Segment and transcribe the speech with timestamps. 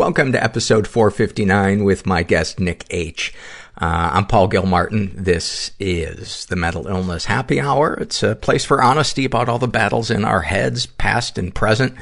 [0.00, 3.34] Welcome to episode 459 with my guest, Nick H.
[3.76, 5.12] Uh, I'm Paul Gilmartin.
[5.14, 7.98] This is the Mental Illness Happy Hour.
[8.00, 11.94] It's a place for honesty about all the battles in our heads, past and present,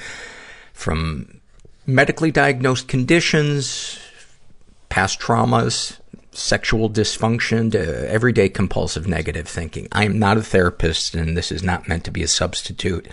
[0.72, 1.40] from
[1.88, 3.98] medically diagnosed conditions,
[4.90, 5.98] past traumas,
[6.30, 9.88] sexual dysfunction to everyday compulsive negative thinking.
[9.90, 13.08] I am not a therapist, and this is not meant to be a substitute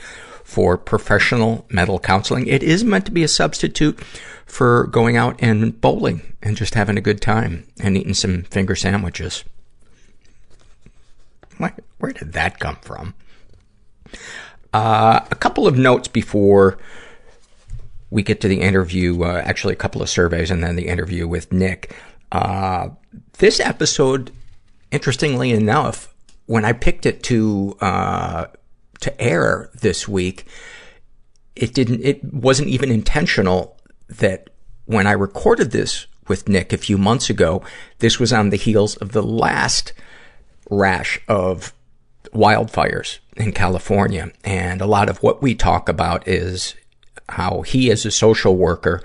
[0.45, 2.45] for professional mental counseling.
[2.45, 3.99] It is meant to be a substitute
[4.45, 8.75] for going out and bowling and just having a good time and eating some finger
[8.75, 9.43] sandwiches.
[11.57, 13.15] Where, did that come from?
[14.71, 16.77] Uh, a couple of notes before
[18.11, 21.27] we get to the interview, uh, actually a couple of surveys and then the interview
[21.27, 21.95] with Nick.
[22.31, 22.89] Uh,
[23.39, 24.31] this episode,
[24.91, 26.13] interestingly enough,
[26.45, 28.45] when I picked it to, uh,
[29.05, 30.45] to air this week,
[31.55, 33.77] it didn't, it wasn't even intentional
[34.09, 34.49] that
[34.85, 37.63] when I recorded this with Nick a few months ago,
[37.99, 39.93] this was on the heels of the last
[40.69, 41.73] rash of
[42.33, 44.31] wildfires in California.
[44.43, 46.75] And a lot of what we talk about is
[47.29, 49.01] how he, as a social worker,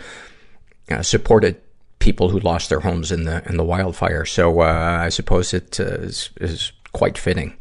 [0.91, 1.61] uh, supported
[1.99, 4.25] people who lost their homes in the in the wildfire.
[4.25, 7.55] So uh, I suppose it uh, is, is quite fitting.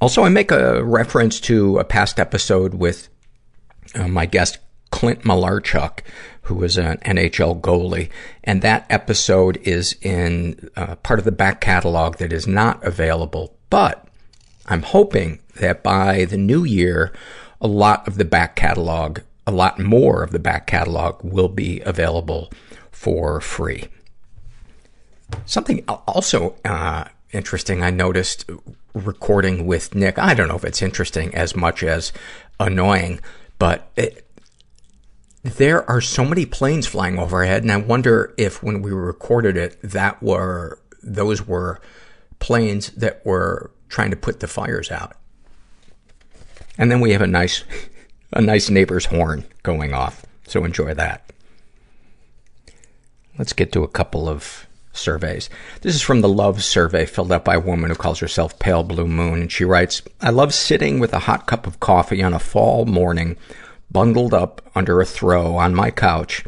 [0.00, 3.08] Also, I make a reference to a past episode with
[3.94, 4.58] uh, my guest
[4.90, 6.00] Clint Malarchuk,
[6.42, 8.10] who was an NHL goalie.
[8.44, 13.56] And that episode is in uh, part of the back catalog that is not available.
[13.70, 14.06] But
[14.66, 17.12] I'm hoping that by the new year,
[17.60, 21.80] a lot of the back catalog, a lot more of the back catalog will be
[21.80, 22.50] available
[22.90, 23.88] for free.
[25.44, 28.48] Something also uh, interesting I noticed
[28.94, 30.18] recording with Nick.
[30.18, 32.12] I don't know if it's interesting as much as
[32.58, 33.20] annoying,
[33.58, 34.26] but it,
[35.42, 39.78] there are so many planes flying overhead, and I wonder if when we recorded it,
[39.82, 41.80] that were, those were
[42.38, 45.16] planes that were trying to put the fires out.
[46.78, 47.64] And then we have a nice,
[48.32, 50.24] a nice neighbor's horn going off.
[50.46, 51.30] So enjoy that.
[53.38, 54.66] Let's get to a couple of
[54.96, 55.50] surveys.
[55.82, 58.84] This is from the Love Survey filled out by a woman who calls herself Pale
[58.84, 59.42] Blue Moon.
[59.42, 62.86] And she writes, I love sitting with a hot cup of coffee on a fall
[62.86, 63.36] morning
[63.90, 66.44] bundled up under a throw on my couch,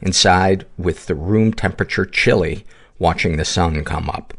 [0.00, 2.66] inside with the room temperature chilly,
[2.98, 4.34] watching the sun come up.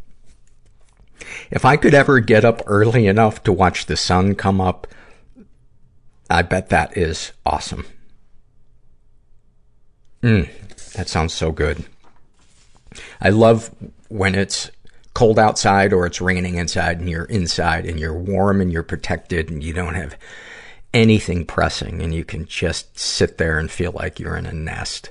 [1.50, 4.88] If I could ever get up early enough to watch the sun come up,
[6.30, 7.86] I bet that is awesome.
[10.22, 10.50] Mm,
[10.94, 11.86] that sounds so good.
[13.20, 13.74] I love
[14.10, 14.70] when it's
[15.14, 19.50] cold outside or it's raining inside and you're inside and you're warm and you're protected
[19.50, 20.18] and you don't have
[20.94, 25.10] anything pressing and you can just sit there and feel like you're in a nest.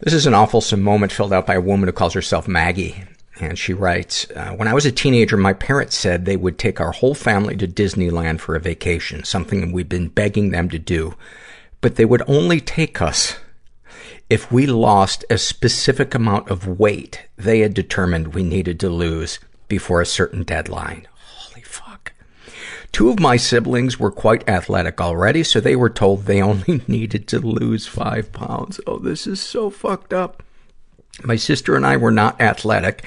[0.00, 3.04] This is an awful moment filled out by a woman who calls herself Maggie.
[3.38, 6.80] And she writes, uh, when I was a teenager, my parents said they would take
[6.80, 11.14] our whole family to Disneyland for a vacation, something we've been begging them to do.
[11.82, 13.36] But they would only take us
[14.28, 19.38] if we lost a specific amount of weight they had determined we needed to lose
[19.68, 21.06] before a certain deadline.
[21.18, 22.12] Holy fuck.
[22.92, 27.28] Two of my siblings were quite athletic already, so they were told they only needed
[27.28, 28.80] to lose five pounds.
[28.86, 30.42] Oh, this is so fucked up.
[31.22, 33.04] My sister and I were not athletic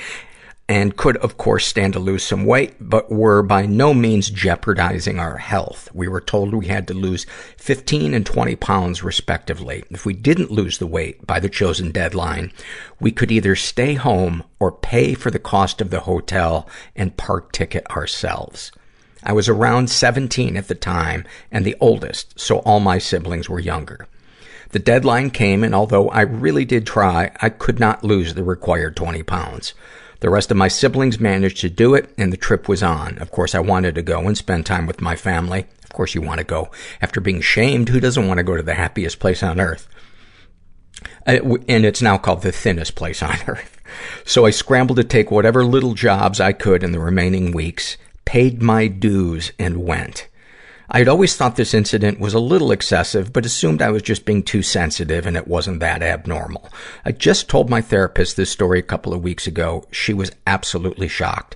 [0.69, 5.17] and could, of course, stand to lose some weight, but were by no means jeopardizing
[5.19, 5.89] our health.
[5.95, 7.25] We were told we had to lose
[7.57, 9.83] 15 and 20 pounds respectively.
[9.89, 12.53] If we didn't lose the weight by the chosen deadline,
[12.99, 17.51] we could either stay home or pay for the cost of the hotel and park
[17.51, 18.71] ticket ourselves.
[19.23, 23.59] I was around 17 at the time and the oldest, so all my siblings were
[23.59, 24.07] younger.
[24.69, 28.95] The deadline came, and although I really did try, I could not lose the required
[28.95, 29.73] 20 pounds.
[30.21, 33.17] The rest of my siblings managed to do it, and the trip was on.
[33.19, 35.65] Of course, I wanted to go and spend time with my family.
[35.83, 36.69] Of course, you want to go.
[37.01, 39.87] After being shamed, who doesn't want to go to the happiest place on earth?
[41.25, 43.77] Uh, and it's now called the thinnest place on earth.
[44.25, 48.61] So I scrambled to take whatever little jobs I could in the remaining weeks, paid
[48.61, 50.27] my dues, and went.
[50.91, 54.25] I had always thought this incident was a little excessive, but assumed I was just
[54.25, 56.67] being too sensitive and it wasn't that abnormal.
[57.05, 59.85] I just told my therapist this story a couple of weeks ago.
[59.91, 61.55] She was absolutely shocked.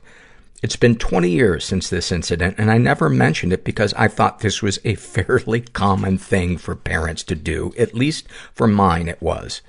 [0.62, 4.40] It's been 20 years since this incident, and I never mentioned it because I thought
[4.40, 7.74] this was a fairly common thing for parents to do.
[7.78, 9.62] At least for mine, it was.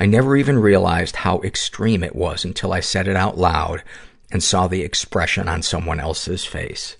[0.00, 3.82] I never even realized how extreme it was until I said it out loud
[4.30, 6.96] and saw the expression on someone else's face.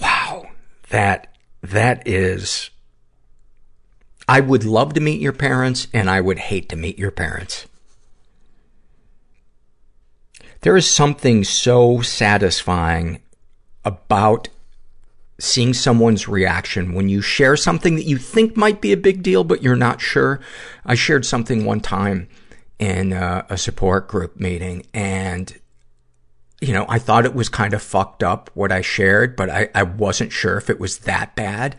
[0.00, 0.46] Wow.
[0.90, 2.70] That, that is,
[4.28, 7.66] I would love to meet your parents and I would hate to meet your parents.
[10.62, 13.22] There is something so satisfying
[13.84, 14.48] about
[15.38, 19.42] seeing someone's reaction when you share something that you think might be a big deal,
[19.42, 20.40] but you're not sure.
[20.84, 22.28] I shared something one time
[22.78, 25.58] in uh, a support group meeting and
[26.60, 29.70] you know, I thought it was kind of fucked up what I shared, but I,
[29.74, 31.76] I wasn't sure if it was that bad.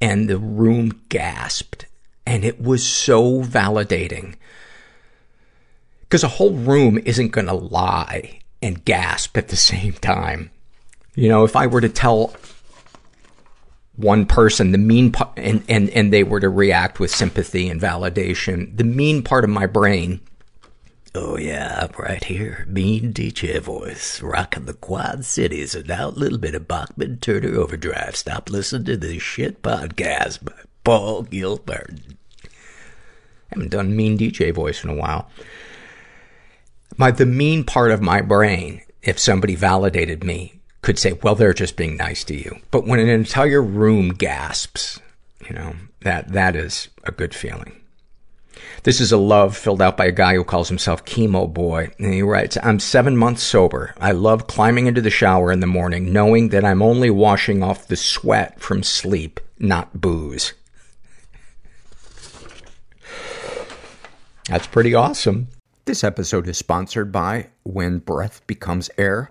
[0.00, 1.86] And the room gasped.
[2.26, 4.36] And it was so validating.
[6.08, 10.50] Cause a whole room isn't gonna lie and gasp at the same time.
[11.14, 12.34] You know, if I were to tell
[13.96, 17.80] one person the mean part, and, and, and they were to react with sympathy and
[17.80, 20.20] validation, the mean part of my brain
[21.16, 22.66] Oh yeah, I'm right here.
[22.68, 27.56] Mean DJ voice, rocking the Quad Cities, and now a little bit of Bachman Turner
[27.56, 28.16] Overdrive.
[28.16, 32.00] Stop listening to this shit podcast by Paul Gilbert.
[33.52, 35.30] Haven't done mean DJ voice in a while.
[36.96, 41.54] My, the mean part of my brain, if somebody validated me, could say, well, they're
[41.54, 42.58] just being nice to you.
[42.72, 44.98] But when an entire room gasps,
[45.48, 47.83] you know, that, that is a good feeling.
[48.82, 51.90] This is a love filled out by a guy who calls himself Chemo Boy.
[51.98, 53.94] And he writes, I'm seven months sober.
[53.98, 57.88] I love climbing into the shower in the morning, knowing that I'm only washing off
[57.88, 60.52] the sweat from sleep, not booze.
[64.48, 65.48] That's pretty awesome.
[65.86, 69.30] This episode is sponsored by When Breath Becomes Air.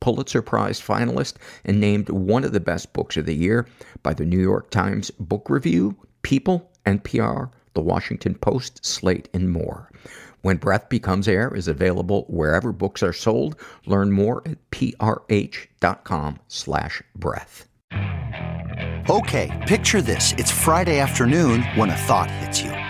[0.00, 3.66] Pulitzer Prize finalist, and named one of the best books of the year
[4.02, 9.90] by the New York Times Book Review, People, NPR, The Washington Post, Slate, and more.
[10.42, 13.56] When Breath Becomes Air is available wherever books are sold.
[13.86, 17.68] Learn more at prh.com slash breath.
[19.10, 20.34] Okay, picture this.
[20.38, 22.89] It's Friday afternoon when a thought hits you.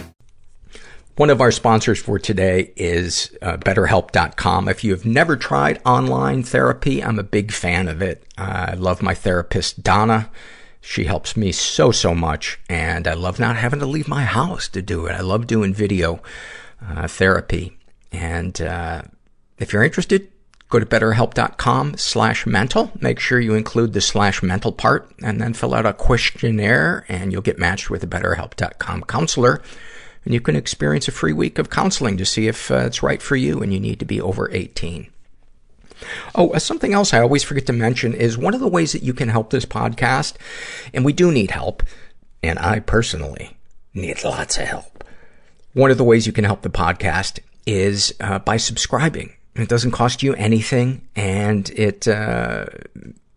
[1.21, 4.67] One of our sponsors for today is uh, BetterHelp.com.
[4.67, 8.25] If you have never tried online therapy, I'm a big fan of it.
[8.39, 10.31] Uh, I love my therapist, Donna.
[10.81, 14.67] She helps me so, so much, and I love not having to leave my house
[14.69, 15.11] to do it.
[15.11, 16.23] I love doing video
[16.83, 17.77] uh, therapy.
[18.11, 19.03] And uh,
[19.59, 20.27] if you're interested,
[20.69, 22.93] go to betterhelp.com slash mental.
[22.99, 27.31] Make sure you include the slash mental part, and then fill out a questionnaire, and
[27.31, 29.61] you'll get matched with a betterhelp.com counselor.
[30.23, 33.21] And you can experience a free week of counseling to see if uh, it's right
[33.21, 35.07] for you, and you need to be over 18.
[36.35, 39.03] Oh, uh, something else I always forget to mention is one of the ways that
[39.03, 40.35] you can help this podcast,
[40.93, 41.83] and we do need help,
[42.43, 43.57] and I personally
[43.93, 45.03] need lots of help.
[45.73, 49.33] One of the ways you can help the podcast is uh, by subscribing.
[49.55, 52.65] It doesn't cost you anything, and it uh,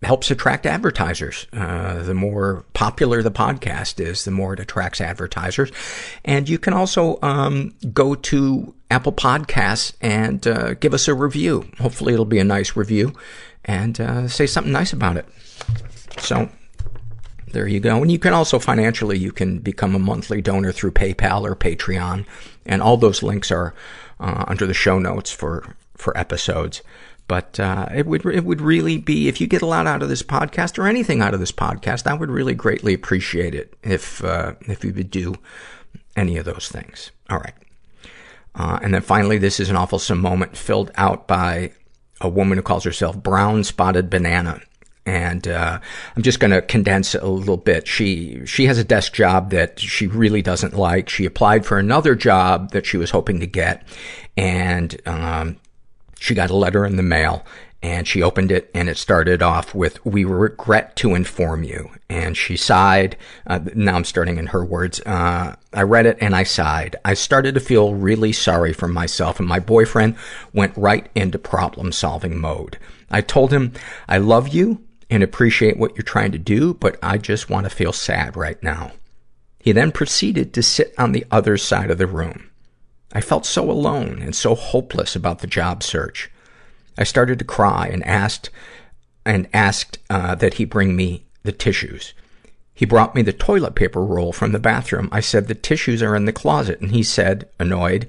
[0.05, 1.47] helps attract advertisers.
[1.53, 5.71] Uh, the more popular the podcast is, the more it attracts advertisers.
[6.25, 11.69] And you can also um, go to Apple Podcasts and uh, give us a review.
[11.79, 13.13] Hopefully, it'll be a nice review,
[13.65, 15.27] and uh, say something nice about it.
[16.19, 16.49] So,
[17.55, 18.03] there you go.
[18.03, 22.27] And you can also financially, you can become a monthly donor through PayPal or Patreon.
[22.67, 23.75] And all those links are
[24.21, 26.83] uh, under the show notes for, for episodes.
[27.27, 30.09] But uh, it would it would really be if you get a lot out of
[30.09, 34.23] this podcast or anything out of this podcast, I would really greatly appreciate it if
[34.23, 35.35] uh, if you would do
[36.17, 37.13] any of those things.
[37.31, 37.55] All right,
[38.55, 41.73] uh, and then finally, this is an awful moment filled out by
[42.21, 44.61] a woman who calls herself Brown Spotted Banana.
[45.07, 45.81] And, uh,
[46.17, 47.87] I'm just gonna condense it a little bit.
[47.87, 51.11] She, she has a desk job that she really doesn't like.
[51.11, 53.87] She applied for another job that she was hoping to get.
[54.37, 55.57] And, um,
[56.25, 57.45] she got a letter in the mail
[57.83, 61.91] and she opened it and it started off with, we regret to inform you.
[62.09, 63.19] And she sighed.
[63.47, 65.03] Uh, now I'm starting in her words.
[65.05, 66.97] Uh, I read it and I sighed.
[67.05, 70.17] I started to feel really sorry for myself and my boyfriend
[70.55, 72.79] went right into problem solving mode.
[73.11, 73.75] I told him,
[74.09, 77.71] I love you and appreciate what you're trying to do, but I just want to
[77.71, 78.93] feel sad right now.
[79.59, 82.49] He then proceeded to sit on the other side of the room.
[83.15, 86.31] I felt so alone and so hopeless about the job search.
[86.99, 88.51] I started to cry and asked,
[89.25, 92.13] and asked, uh, that he bring me the tissues.
[92.75, 95.09] He brought me the toilet paper roll from the bathroom.
[95.13, 96.81] I said, the tissues are in the closet.
[96.81, 98.09] And he said, annoyed,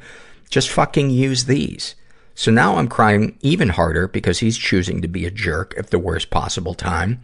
[0.50, 1.95] just fucking use these.
[2.33, 6.00] So now I'm crying even harder because he's choosing to be a jerk at the
[6.00, 7.21] worst possible time.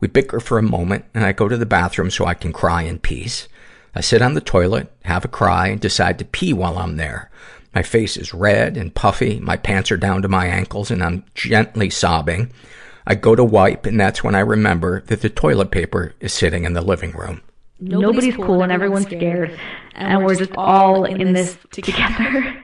[0.00, 2.82] We bicker for a moment and I go to the bathroom so I can cry
[2.82, 3.48] in peace.
[3.96, 7.30] I sit on the toilet, have a cry, and decide to pee while I'm there.
[7.74, 11.24] My face is red and puffy, my pants are down to my ankles, and I'm
[11.34, 12.52] gently sobbing.
[13.06, 16.64] I go to wipe, and that's when I remember that the toilet paper is sitting
[16.64, 17.40] in the living room.
[17.80, 19.50] Nobody's, Nobody's cool and everyone's scared.
[19.50, 19.60] scared.
[19.94, 22.54] And, and we're just all in this together.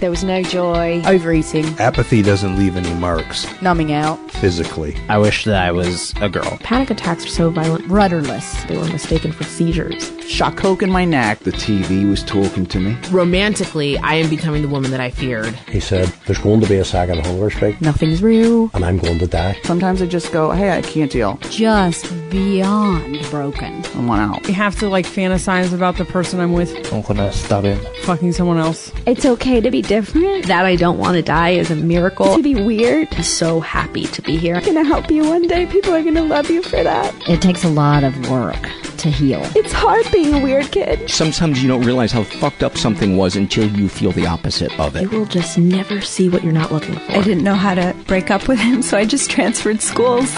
[0.00, 1.02] There was no joy.
[1.06, 1.64] Overeating.
[1.80, 3.46] Apathy doesn't leave any marks.
[3.60, 4.18] Numbing out.
[4.40, 4.96] Physically.
[5.08, 6.58] I wish that I was a girl.
[6.60, 7.86] Panic attacks are so violent.
[7.88, 8.64] Rudderless.
[8.64, 10.12] They were mistaken for seizures.
[10.28, 11.40] Shot coke in my neck.
[11.40, 12.96] The TV was talking to me.
[13.10, 15.54] Romantically, I am becoming the woman that I feared.
[15.68, 17.80] He said, there's going to be a second hunger strike.
[17.80, 18.70] Nothing's real.
[18.74, 19.58] And I'm going to die.
[19.64, 21.38] Sometimes I just go, hey, I can't deal.
[21.50, 23.84] Just beyond broken.
[23.94, 24.46] I want out.
[24.48, 26.92] You have to like fantasize about the person I'm with.
[26.92, 27.78] I'm gonna stop it.
[28.04, 28.92] Fucking someone else.
[29.06, 30.46] It's okay to be different.
[30.46, 32.36] That I don't want to die is a miracle.
[32.36, 33.08] To be weird.
[33.12, 34.54] I'm so happy to be here.
[34.56, 35.64] I'm gonna help you one day.
[35.64, 37.14] People are gonna love you for that.
[37.26, 38.60] It takes a lot of work
[38.98, 39.40] to heal.
[39.56, 41.08] It's hard being a weird kid.
[41.08, 44.96] Sometimes you don't realize how fucked up something was until you feel the opposite of
[44.96, 45.02] it.
[45.02, 47.12] You will just never see what you're not looking for.
[47.12, 50.30] I didn't know how to break up with him, so I just transferred schools.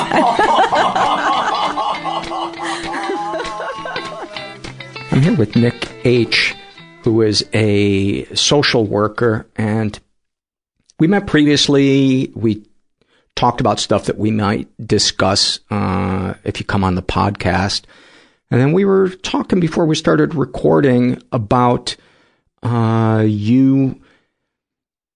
[5.12, 6.54] I'm here with Nick H
[7.02, 9.98] who is a social worker and
[11.00, 12.30] we met previously.
[12.36, 12.62] We
[13.36, 17.82] talked about stuff that we might discuss, uh, if you come on the podcast.
[18.50, 21.96] And then we were talking before we started recording about,
[22.62, 24.00] uh, you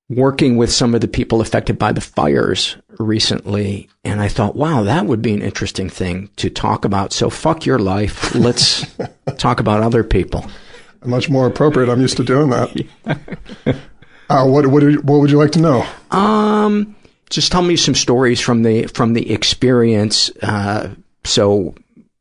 [0.08, 3.88] working with some of the people affected by the fires recently.
[4.04, 7.12] And I thought, wow, that would be an interesting thing to talk about.
[7.12, 8.34] So fuck your life.
[8.34, 8.86] Let's
[9.38, 10.48] talk about other people
[11.06, 11.88] much more appropriate.
[11.88, 12.86] I'm used to doing that.
[14.28, 15.86] uh, what what you, what would you like to know?
[16.10, 16.96] Um,
[17.34, 21.74] just tell me some stories from the from the experience, uh, so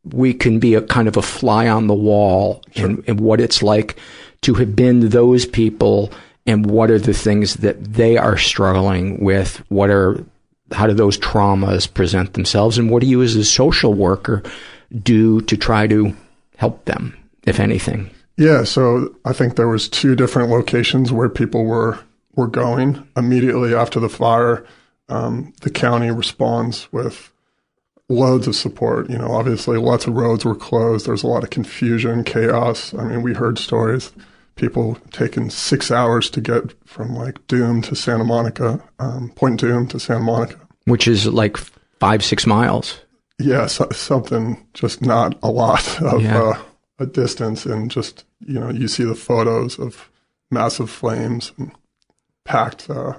[0.04, 2.90] we can be a kind of a fly on the wall sure.
[2.90, 3.96] in, in what it's like
[4.42, 6.12] to have been those people,
[6.46, 9.64] and what are the things that they are struggling with.
[9.70, 10.24] What are
[10.72, 14.42] how do those traumas present themselves, and what do you as a social worker
[15.02, 16.16] do to try to
[16.58, 18.10] help them, if anything?
[18.36, 22.00] Yeah, so I think there was two different locations where people were
[22.36, 24.66] were going immediately after the fire.
[25.10, 27.32] Um, the county responds with
[28.10, 29.10] loads of support.
[29.10, 31.06] You know, obviously lots of roads were closed.
[31.06, 32.94] There's a lot of confusion, chaos.
[32.94, 34.12] I mean, we heard stories,
[34.56, 39.90] people taking six hours to get from like Dume to Santa Monica, um, Point Dume
[39.90, 40.60] to Santa Monica.
[40.86, 41.58] Which is like
[42.00, 43.00] five, six miles.
[43.40, 46.42] Yeah, so, something just not a lot of yeah.
[46.42, 46.62] uh,
[47.00, 47.66] a distance.
[47.66, 50.10] And just, you know, you see the photos of
[50.52, 51.72] massive flames and
[52.46, 53.14] packed uh,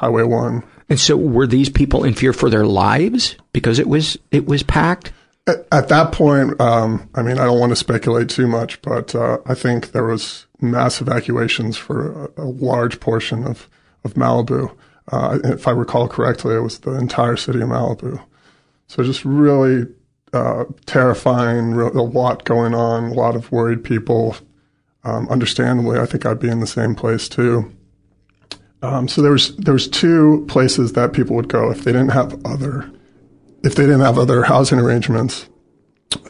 [0.00, 0.64] Highway 1.
[0.88, 4.62] And so were these people in fear for their lives because it was it was
[4.62, 5.12] packed?
[5.46, 9.14] At, at that point, um, I mean, I don't want to speculate too much, but
[9.14, 13.68] uh, I think there was mass evacuations for a, a large portion of
[14.02, 14.74] of Malibu.
[15.12, 18.24] Uh, if I recall correctly, it was the entire city of Malibu.
[18.86, 19.84] So just really
[20.32, 24.34] uh, terrifying, a lot going on, a lot of worried people.
[25.04, 27.70] Um, understandably, I think I'd be in the same place too.
[28.82, 32.12] Um, so there was there was two places that people would go if they didn't
[32.12, 32.90] have other
[33.62, 35.48] if they didn't have other housing arrangements.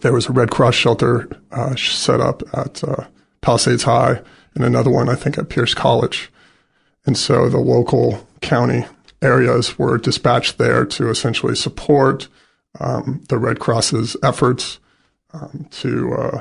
[0.02, 3.04] There was a Red Cross shelter uh, set up at uh,
[3.40, 4.20] Palisades High,
[4.54, 6.30] and another one I think at Pierce College.
[7.06, 8.84] And so the local county
[9.22, 12.28] areas were dispatched there to essentially support
[12.78, 14.78] um, the Red Cross's efforts
[15.32, 16.40] um, to uh,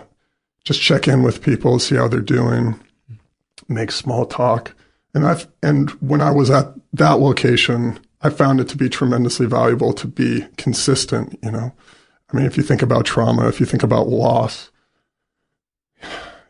[0.63, 2.79] just check in with people, see how they're doing,
[3.67, 4.73] make small talk.
[5.13, 9.45] And I and when I was at that location, I found it to be tremendously
[9.45, 11.37] valuable to be consistent.
[11.41, 11.73] You know,
[12.31, 14.69] I mean, if you think about trauma, if you think about loss,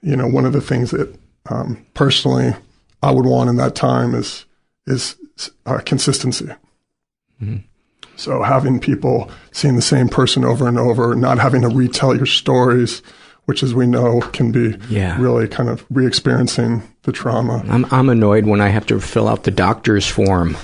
[0.01, 1.15] you know, one of the things that
[1.49, 2.53] um, personally
[3.01, 4.45] I would want in that time is
[4.87, 5.15] is
[5.65, 6.47] uh, consistency.
[7.41, 7.57] Mm-hmm.
[8.15, 12.25] So having people seeing the same person over and over, not having to retell your
[12.25, 13.01] stories,
[13.45, 15.19] which as we know can be yeah.
[15.19, 17.63] really kind of re-experiencing the trauma.
[17.67, 20.55] I'm, I'm annoyed when I have to fill out the doctor's form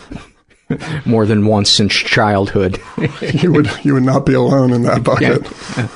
[1.06, 2.80] more than once since childhood.
[3.22, 5.44] you would you would not be alone in that bucket.
[5.78, 5.88] Yeah.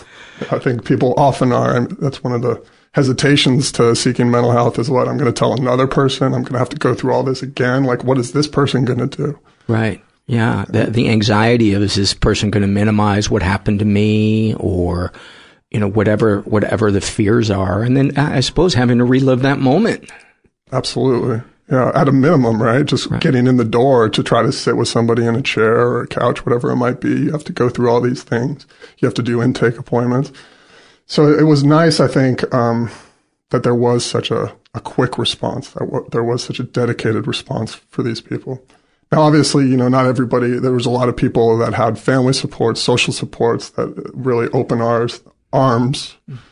[0.52, 1.76] I think people often are.
[1.76, 5.38] and that's one of the hesitations to seeking mental health is what I'm going to
[5.38, 6.34] tell another person.
[6.34, 7.84] I'm going to have to go through all this again.
[7.84, 9.40] Like, what is this person going to do?
[9.68, 10.04] Right.
[10.26, 10.66] Yeah.
[10.68, 15.12] The, the anxiety of is this person going to minimize what happened to me or
[15.70, 17.84] you know, whatever, whatever the fears are.
[17.84, 20.10] And then I suppose having to relive that moment.
[20.72, 21.42] Absolutely.
[21.70, 21.92] Yeah.
[21.94, 22.86] At a minimum, right?
[22.86, 23.22] Just right.
[23.22, 26.08] getting in the door to try to sit with somebody in a chair or a
[26.08, 27.10] couch, whatever it might be.
[27.10, 28.66] You have to go through all these things.
[28.98, 30.32] You have to do intake appointments.
[31.06, 32.90] So it was nice, I think, um,
[33.50, 37.26] that there was such a, a quick response, that w- there was such a dedicated
[37.26, 38.64] response for these people.
[39.12, 42.34] Now, obviously, you know, not everybody, there was a lot of people that had family
[42.34, 46.16] supports, social supports that really open ours, arms.
[46.30, 46.49] Mm-hmm.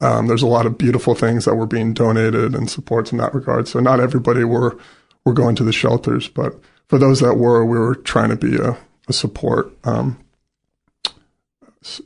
[0.00, 3.34] Um, there's a lot of beautiful things that were being donated and supports in that
[3.34, 3.66] regard.
[3.68, 4.78] So not everybody were
[5.24, 6.58] were going to the shelters, but
[6.88, 9.72] for those that were, we were trying to be a, a support.
[9.84, 10.18] Um,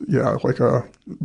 [0.07, 0.81] yeah, like a, uh,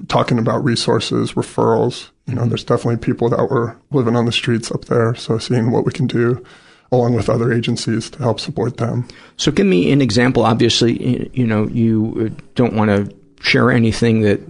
[0.08, 2.10] talking about resources, referrals.
[2.26, 2.50] You know, mm-hmm.
[2.50, 5.14] there's definitely people that were living on the streets up there.
[5.14, 6.44] So seeing what we can do
[6.90, 9.06] along with other agencies to help support them.
[9.36, 10.44] So give me an example.
[10.44, 14.40] Obviously, you know, you don't want to share anything that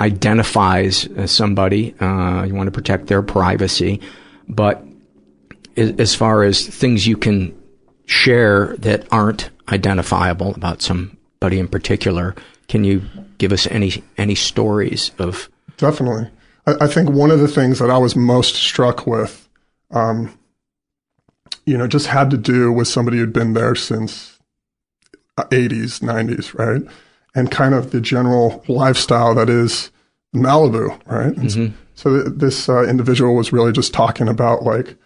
[0.00, 1.94] identifies as somebody.
[2.00, 4.00] Uh, you want to protect their privacy.
[4.48, 4.84] But
[5.76, 7.56] as far as things you can
[8.06, 12.34] share that aren't identifiable about somebody in particular,
[12.68, 13.02] can you
[13.38, 15.48] give us any any stories of?
[15.76, 16.30] Definitely.
[16.66, 19.48] I, I think one of the things that I was most struck with,
[19.90, 20.36] um,
[21.66, 24.38] you know, just had to do with somebody who'd been there since
[25.38, 26.82] 80s, 90s, right?
[27.34, 29.90] And kind of the general lifestyle that is
[30.34, 31.34] Malibu, right?
[31.34, 31.74] Mm-hmm.
[31.94, 34.96] So th- this uh, individual was really just talking about like,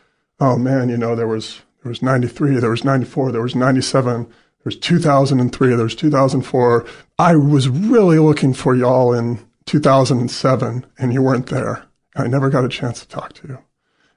[0.40, 4.24] oh man, you know, there was there was 93, there was 94, there was 97,
[4.24, 4.32] there
[4.64, 6.86] was 2003, there was 2004.
[7.18, 11.84] I was really looking for y'all in 2007, and you weren't there.
[12.16, 13.58] I never got a chance to talk to you.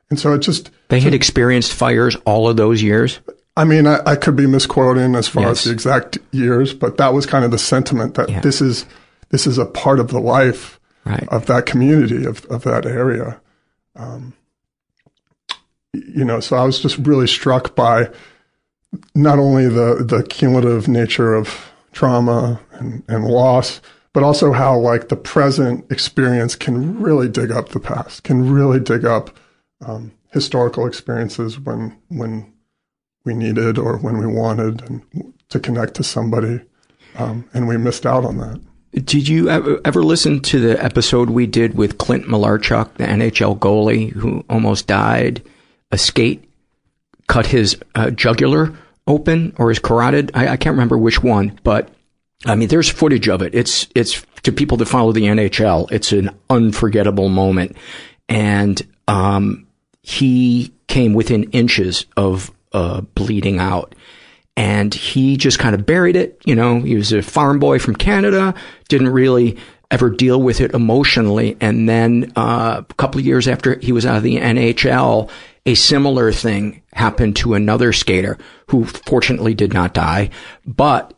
[0.10, 3.20] And so it just they had experienced fires all of those years.
[3.62, 5.60] I mean, I, I, could be misquoting as far yes.
[5.60, 8.42] as the exact years, but that was kind of the sentiment that yeah.
[8.42, 8.88] this is
[9.30, 11.28] this is a part of the life right.
[11.30, 13.40] of that community of of that area.
[13.96, 14.34] Um,
[15.94, 18.10] you know, so I was just really struck by
[19.14, 23.80] not only the the cumulative nature of trauma and, and loss,
[24.12, 28.80] but also how like the present experience can really dig up the past, can really
[28.80, 29.30] dig up
[29.86, 32.51] um, historical experiences when when
[33.24, 36.62] we needed or when we wanted and to connect to somebody.
[37.16, 38.62] Um, and we missed out on that.
[38.94, 44.12] Did you ever, listen to the episode we did with Clint Malarchuk, the NHL goalie
[44.12, 45.42] who almost died?
[45.92, 46.50] A skate
[47.28, 48.74] cut his uh, jugular
[49.08, 50.32] open or his carotid.
[50.34, 51.90] I, I can't remember which one, but
[52.46, 53.56] I mean, there's footage of it.
[53.56, 55.90] It's, it's to people that follow the NHL.
[55.92, 57.78] It's an unforgettable moment.
[58.28, 59.68] And, um,
[60.04, 63.96] he came within inches of, uh, bleeding out.
[64.58, 66.42] And he just kind of buried it.
[66.46, 68.54] You know, he was a farm boy from Canada,
[68.90, 69.58] didn't really
[69.90, 71.58] ever deal with it emotionally.
[71.60, 75.30] And then, uh, a couple of years after he was out of the NHL,
[75.66, 80.30] a similar thing happened to another skater who fortunately did not die,
[80.66, 81.14] but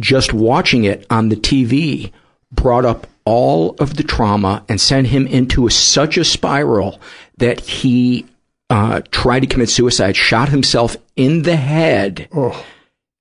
[0.00, 2.12] just watching it on the TV
[2.50, 7.00] brought up all of the trauma and sent him into a, such a spiral
[7.38, 8.26] that he
[8.72, 12.26] uh, tried to commit suicide, shot himself in the head.
[12.34, 12.64] Oh.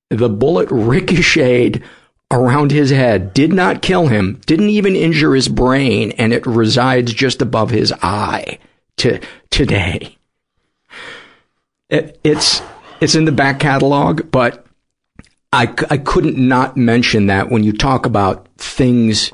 [0.09, 1.83] The bullet ricocheted
[2.31, 7.13] around his head, did not kill him, didn't even injure his brain, and it resides
[7.13, 8.59] just above his eye
[8.95, 10.17] to today.
[11.89, 12.61] It, it's
[13.01, 14.65] it's in the back catalog, but
[15.51, 19.33] I, I couldn't not mention that when you talk about things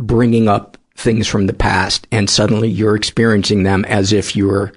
[0.00, 0.69] bringing up
[1.00, 4.72] things from the past and suddenly you're experiencing them as if you're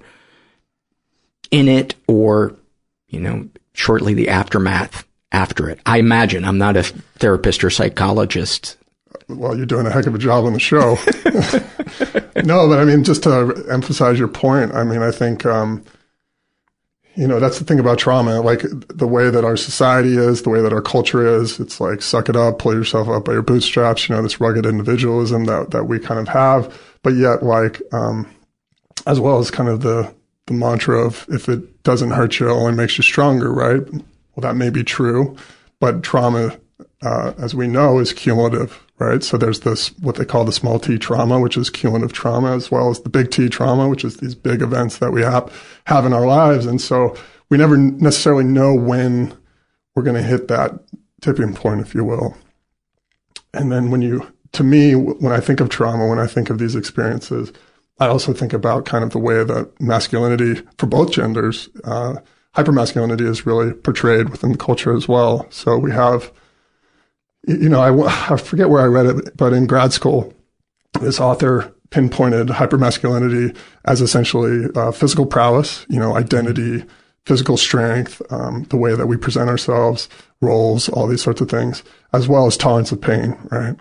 [1.50, 2.56] in it or,
[3.08, 5.80] you know, shortly the aftermath after it.
[5.84, 8.76] I imagine I'm not a therapist or psychologist.
[9.28, 10.96] Well, you're doing a heck of a job on the show.
[12.44, 15.84] no, but I mean, just to emphasize your point, I mean, I think, um,
[17.16, 18.40] you know, that's the thing about trauma.
[18.40, 22.02] Like the way that our society is, the way that our culture is, it's like
[22.02, 25.70] suck it up, pull yourself up by your bootstraps, you know, this rugged individualism that,
[25.70, 26.76] that we kind of have.
[27.02, 28.28] But yet, like, um,
[29.06, 30.12] as well as kind of the,
[30.46, 33.82] the mantra of if it doesn't hurt you, it only makes you stronger, right?
[33.92, 35.36] Well, that may be true,
[35.78, 36.58] but trauma,
[37.02, 39.22] uh, as we know, is cumulative, right?
[39.22, 42.70] So there's this, what they call the small t trauma, which is cumulative trauma, as
[42.70, 45.52] well as the big T trauma, which is these big events that we have,
[45.86, 46.66] have in our lives.
[46.66, 47.16] And so
[47.50, 49.36] we never necessarily know when
[49.94, 50.72] we're going to hit that
[51.20, 52.36] tipping point, if you will.
[53.52, 56.58] And then when you, to me, when I think of trauma, when I think of
[56.58, 57.52] these experiences,
[58.00, 62.16] I also think about kind of the way that masculinity for both genders, uh,
[62.56, 65.46] hypermasculinity is really portrayed within the culture as well.
[65.50, 66.32] So we have,
[67.46, 67.90] you know, I,
[68.32, 70.32] I forget where I read it, but in grad school,
[71.00, 76.84] this author pinpointed hypermasculinity as essentially uh, physical prowess, you know, identity,
[77.26, 80.08] physical strength, um, the way that we present ourselves,
[80.40, 83.76] roles, all these sorts of things, as well as tolerance of pain, right?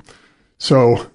[0.59, 1.09] So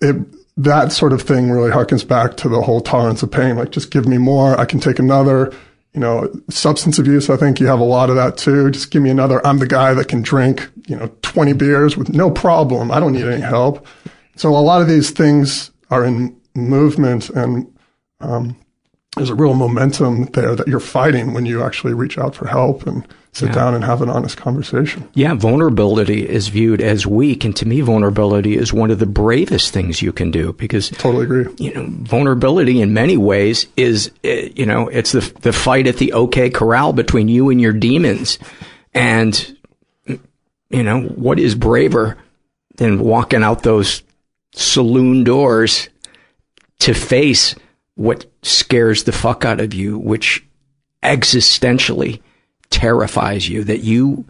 [0.00, 0.16] it,
[0.56, 3.56] that sort of thing really harkens back to the whole tolerance of pain.
[3.56, 4.58] Like, just give me more.
[4.58, 5.52] I can take another.
[5.94, 8.70] You know, substance abuse, I think you have a lot of that too.
[8.70, 9.44] Just give me another.
[9.46, 12.90] I'm the guy that can drink, you know, 20 beers with no problem.
[12.90, 13.86] I don't need any help.
[14.36, 17.72] So a lot of these things are in movement and,
[18.20, 18.56] um,
[19.16, 22.86] there's a real momentum there that you're fighting when you actually reach out for help
[22.86, 23.54] and sit Yeah.
[23.54, 25.08] down and have an honest conversation.
[25.14, 29.72] Yeah, vulnerability is viewed as weak, and to me, vulnerability is one of the bravest
[29.72, 31.46] things you can do because totally agree.
[31.58, 35.96] You know, vulnerability in many ways is, eh, you know, it's the the fight at
[35.96, 38.38] the OK Corral between you and your demons,
[38.94, 39.56] and
[40.70, 42.16] you know what is braver
[42.76, 44.02] than walking out those
[44.52, 45.88] saloon doors
[46.80, 47.54] to face
[47.96, 50.44] what scares the fuck out of you, which
[51.02, 52.20] existentially
[52.70, 54.24] terrifies you, that you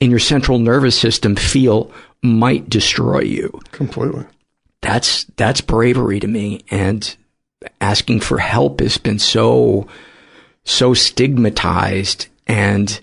[0.00, 1.92] in your central nervous system feel
[2.22, 3.60] might destroy you.
[3.70, 4.24] Completely.
[4.80, 7.14] That's that's bravery to me and
[7.80, 9.86] asking for help has been so
[10.64, 13.00] so stigmatized and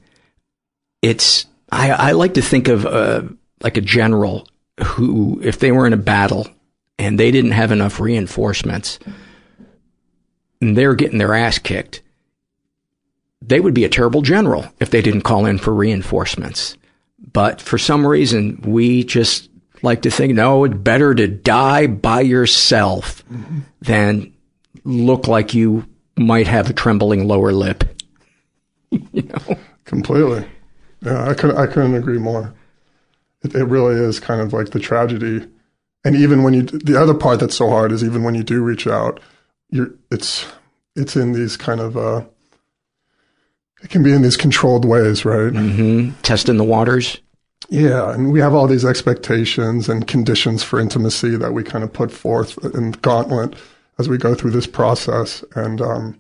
[1.02, 3.24] it's I, I like to think of uh,
[3.62, 4.48] like a general
[4.84, 6.48] who if they were in a battle
[6.98, 8.98] and they didn't have enough reinforcements
[10.62, 12.02] and they're getting their ass kicked
[13.42, 16.78] they would be a terrible general if they didn't call in for reinforcements.
[17.34, 19.50] But for some reason, we just
[19.82, 23.24] like to think, no, it's better to die by yourself
[23.82, 24.34] than
[24.84, 27.84] look like you might have a trembling lower lip.
[28.92, 29.58] you know?
[29.86, 30.46] Completely.
[31.02, 32.54] Yeah, I couldn't, I couldn't agree more.
[33.44, 35.48] It, it really is kind of like the tragedy.
[36.04, 38.64] And even when you, the other part that's so hard is even when you do
[38.64, 39.20] reach out,
[39.70, 40.46] you're, it's,
[40.96, 42.24] it's in these kind of, uh,
[43.84, 45.54] it can be in these controlled ways, right?
[45.54, 46.20] Mm-hmm.
[46.22, 47.20] Testing the waters.
[47.70, 51.92] Yeah, and we have all these expectations and conditions for intimacy that we kind of
[51.92, 53.56] put forth in gauntlet
[54.00, 55.44] as we go through this process.
[55.56, 56.18] And, um,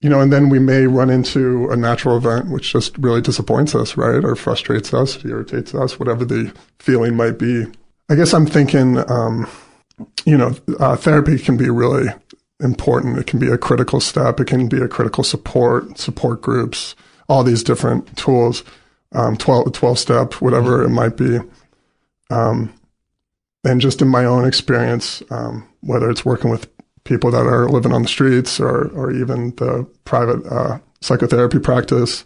[0.00, 3.74] you know, and then we may run into a natural event which just really disappoints
[3.74, 4.24] us, right?
[4.24, 7.66] Or frustrates us, irritates us, whatever the feeling might be.
[8.08, 9.48] I guess I'm thinking, um,
[10.26, 12.08] you know, uh, therapy can be really
[12.60, 13.18] important.
[13.18, 14.40] It can be a critical step.
[14.40, 16.94] It can be a critical support, support groups,
[17.28, 18.64] all these different tools,
[19.12, 21.38] um, 12, 12 step, whatever it might be.
[22.30, 22.72] Um,
[23.64, 26.68] and just in my own experience, um, whether it's working with
[27.04, 32.24] people that are living on the streets or, or even the private uh, psychotherapy practice,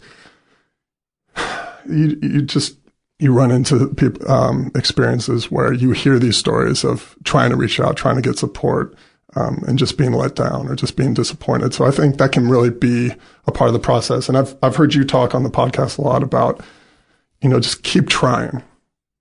[1.89, 2.77] you, you just
[3.19, 3.95] you run into
[4.27, 8.37] um, experiences where you hear these stories of trying to reach out, trying to get
[8.37, 8.95] support,
[9.35, 11.73] um, and just being let down or just being disappointed.
[11.73, 13.13] So I think that can really be
[13.45, 14.27] a part of the process.
[14.27, 16.61] And I've I've heard you talk on the podcast a lot about,
[17.41, 18.63] you know, just keep trying.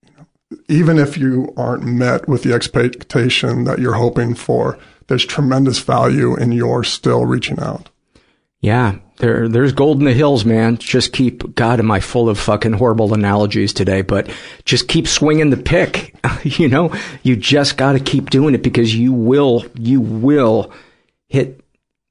[0.03, 5.25] You know, even if you aren't met with the expectation that you're hoping for, there's
[5.25, 7.90] tremendous value in your still reaching out.
[8.61, 10.77] Yeah, there, there's gold in the hills, man.
[10.77, 14.31] Just keep, God, am I full of fucking horrible analogies today, but
[14.67, 16.15] just keep swinging the pick.
[16.43, 20.73] you know, you just got to keep doing it because you will, you will
[21.29, 21.65] hit,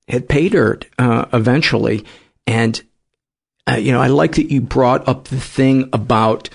[0.08, 2.04] hit pay dirt, uh, eventually.
[2.48, 2.82] And,
[3.68, 6.50] uh, you know, I like that you brought up the thing about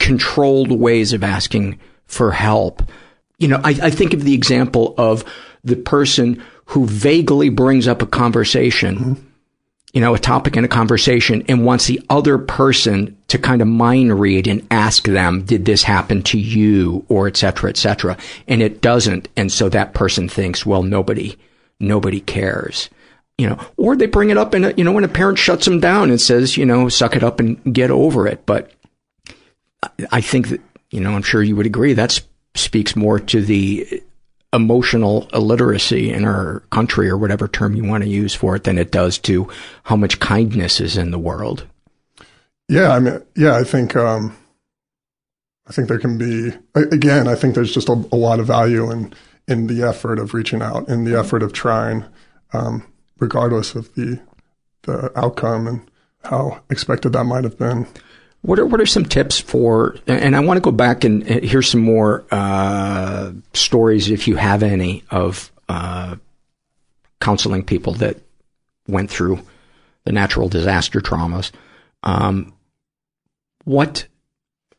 [0.00, 2.82] controlled ways of asking for help.
[3.38, 5.24] You know, I, I think of the example of
[5.62, 9.26] the person who vaguely brings up a conversation, mm-hmm.
[9.92, 13.66] you know, a topic in a conversation and wants the other person to kind of
[13.66, 18.16] mind read and ask them, did this happen to you or et cetera, et cetera.
[18.46, 19.28] And it doesn't.
[19.36, 21.36] And so that person thinks, well, nobody,
[21.80, 22.88] nobody cares.
[23.36, 25.80] You know, or they bring it up and, you know, when a parent shuts them
[25.80, 28.44] down and says, you know, suck it up and get over it.
[28.46, 28.70] But
[30.12, 32.20] I think that, you know, I'm sure you would agree that
[32.54, 34.02] speaks more to the
[34.52, 38.78] emotional illiteracy in our country or whatever term you want to use for it than
[38.78, 39.48] it does to
[39.84, 41.66] how much kindness is in the world.
[42.68, 44.36] Yeah, I mean, yeah, I think, um,
[45.68, 48.90] I think there can be, again, I think there's just a, a, lot of value
[48.90, 49.12] in,
[49.46, 52.04] in the effort of reaching out, in the effort of trying,
[52.52, 52.84] um,
[53.18, 54.20] regardless of the,
[54.82, 55.90] the outcome and
[56.24, 57.86] how expected that might have been.
[58.42, 59.96] What are what are some tips for?
[60.06, 64.62] And I want to go back and hear some more uh, stories, if you have
[64.62, 66.16] any, of uh,
[67.20, 68.16] counseling people that
[68.88, 69.40] went through
[70.04, 71.50] the natural disaster traumas.
[72.02, 72.54] Um,
[73.64, 74.06] what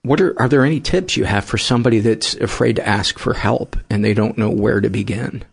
[0.01, 3.35] what are are there any tips you have for somebody that's afraid to ask for
[3.35, 5.43] help and they don't know where to begin?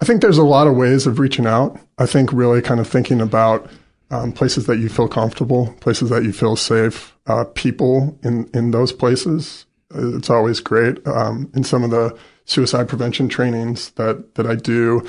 [0.00, 1.80] I think there's a lot of ways of reaching out.
[1.96, 3.70] I think really kind of thinking about
[4.10, 8.70] um, places that you feel comfortable, places that you feel safe, uh, people in, in
[8.70, 9.66] those places.
[9.94, 11.06] It's always great.
[11.06, 15.06] Um, in some of the suicide prevention trainings that, that I do,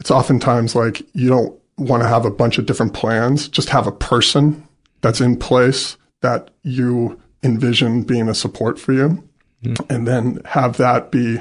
[0.00, 3.48] it's oftentimes like you don't want to have a bunch of different plans.
[3.48, 4.66] Just have a person
[5.00, 9.28] that's in place that you envision being a support for you.
[9.62, 9.90] Mm.
[9.90, 11.40] And then have that be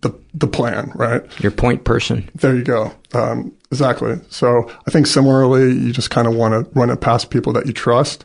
[0.00, 1.22] the the plan, right?
[1.40, 2.28] Your point person.
[2.34, 2.92] There you go.
[3.14, 4.20] Um, exactly.
[4.28, 7.66] So I think similarly, you just kind of want to run it past people that
[7.66, 8.24] you trust.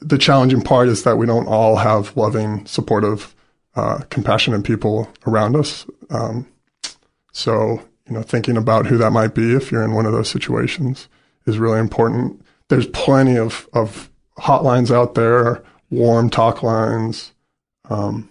[0.00, 3.34] The challenging part is that we don't all have loving, supportive,
[3.74, 5.86] uh, compassionate people around us.
[6.10, 6.46] Um,
[7.32, 10.28] so you know, thinking about who that might be if you're in one of those
[10.28, 11.08] situations
[11.46, 12.44] is really important.
[12.68, 17.32] There's plenty of of hotlines out there, warm talk lines,
[17.88, 18.28] um,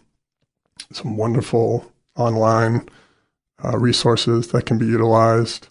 [0.92, 2.88] some wonderful online
[3.63, 5.67] uh, resources that can be utilized.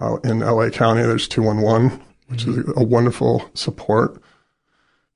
[0.00, 2.60] Uh, in LA County, there's 211, which mm-hmm.
[2.60, 4.20] is a wonderful support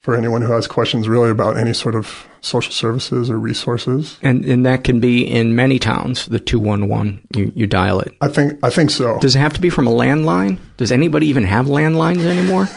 [0.05, 4.19] for anyone who has questions really about any sort of social services or resources.
[4.21, 8.15] And and that can be in many towns, the 211, you, you dial it.
[8.21, 9.19] I think I think so.
[9.21, 10.59] Does it have to be from a landline?
[10.77, 12.69] Does anybody even have landlines anymore?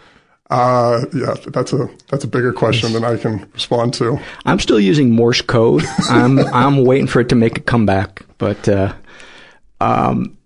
[0.48, 4.18] Uh, yeah, that's a that's a bigger question than I can respond to.
[4.44, 5.84] I'm still using Morse code.
[6.08, 8.94] I'm I'm waiting for it to make a comeback, but uh,
[9.80, 10.38] um,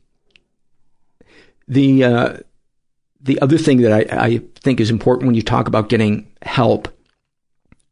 [1.69, 2.37] the uh,
[3.21, 6.89] the other thing that I, I think is important when you talk about getting help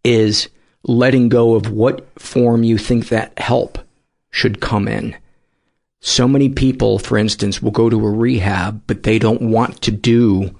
[0.02, 0.48] is
[0.84, 3.78] letting go of what form you think that help
[4.30, 5.14] should come in.
[6.00, 9.90] So many people, for instance, will go to a rehab, but they don't want to
[9.90, 10.56] do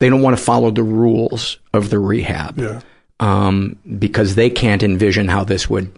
[0.00, 2.58] they don't want to follow the rules of the rehab.
[2.58, 2.80] Yeah.
[3.20, 5.92] Um, because they can't envision how this would.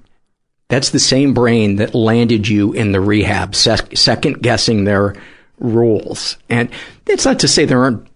[0.68, 5.14] That's the same brain that landed you in the rehab, sec- second guessing their
[5.60, 6.36] rules.
[6.48, 6.68] And
[7.06, 8.08] it's not to say there aren't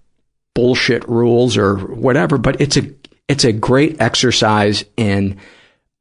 [0.55, 2.91] bullshit rules or whatever, but it's a
[3.29, 5.39] it's a great exercise in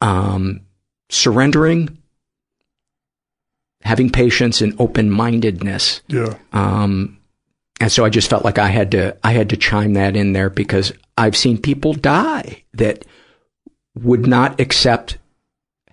[0.01, 0.61] um,
[1.09, 1.97] surrendering,
[3.81, 6.01] having patience and open-mindedness.
[6.07, 6.37] Yeah.
[6.53, 7.17] Um,
[7.85, 10.33] and so I just felt like I had to, I had to chime that in
[10.33, 13.05] there because I've seen people die that
[13.93, 15.19] would not accept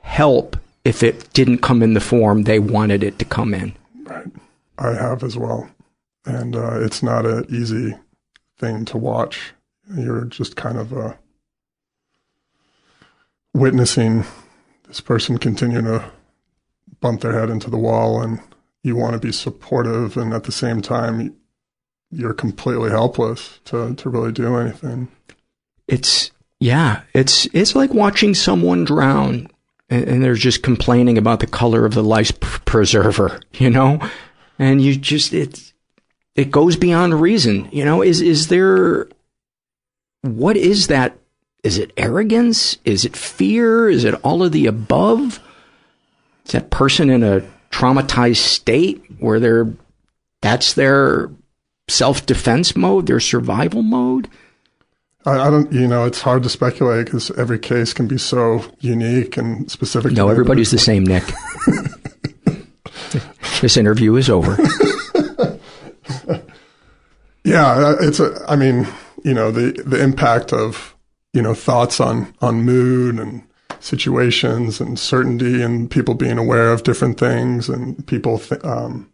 [0.01, 3.77] help if it didn't come in the form they wanted it to come in.
[4.05, 4.25] Right.
[4.79, 5.69] I have as well.
[6.25, 7.95] And uh, it's not an easy
[8.59, 9.53] thing to watch.
[9.95, 11.13] You're just kind of uh,
[13.53, 14.25] witnessing
[14.89, 16.11] this person continue to
[17.03, 18.41] bump their head into the wall, and
[18.83, 21.37] you want to be supportive, and at the same time,
[22.13, 25.09] you're completely helpless to, to really do anything.
[25.89, 29.49] It's yeah, it's it's like watching someone drown
[29.91, 34.01] and, and they're just complaining about the color of the life preserver, you know?
[34.59, 35.73] And you just it
[36.35, 38.03] it goes beyond reason, you know?
[38.03, 39.09] Is is there
[40.21, 41.19] what is that?
[41.65, 42.79] Is it arrogance?
[42.85, 43.89] Is it fear?
[43.89, 45.41] Is it all of the above?
[46.47, 49.73] Is that person in a traumatized state where they're
[50.43, 51.31] that's their
[51.93, 54.29] self defense mode, their survival mode?
[55.25, 58.65] I, I, don't, you know, it's hard to speculate because every case can be so
[58.81, 60.13] unique and specific.
[60.13, 61.23] No, everybody's the same, Nick.
[63.61, 64.57] this interview is over.
[67.45, 68.45] yeah, it's a.
[68.49, 68.89] I mean,
[69.23, 70.97] you know, the the impact of
[71.33, 73.47] you know thoughts on on mood and
[73.79, 79.12] situations and certainty and people being aware of different things and people, th- um,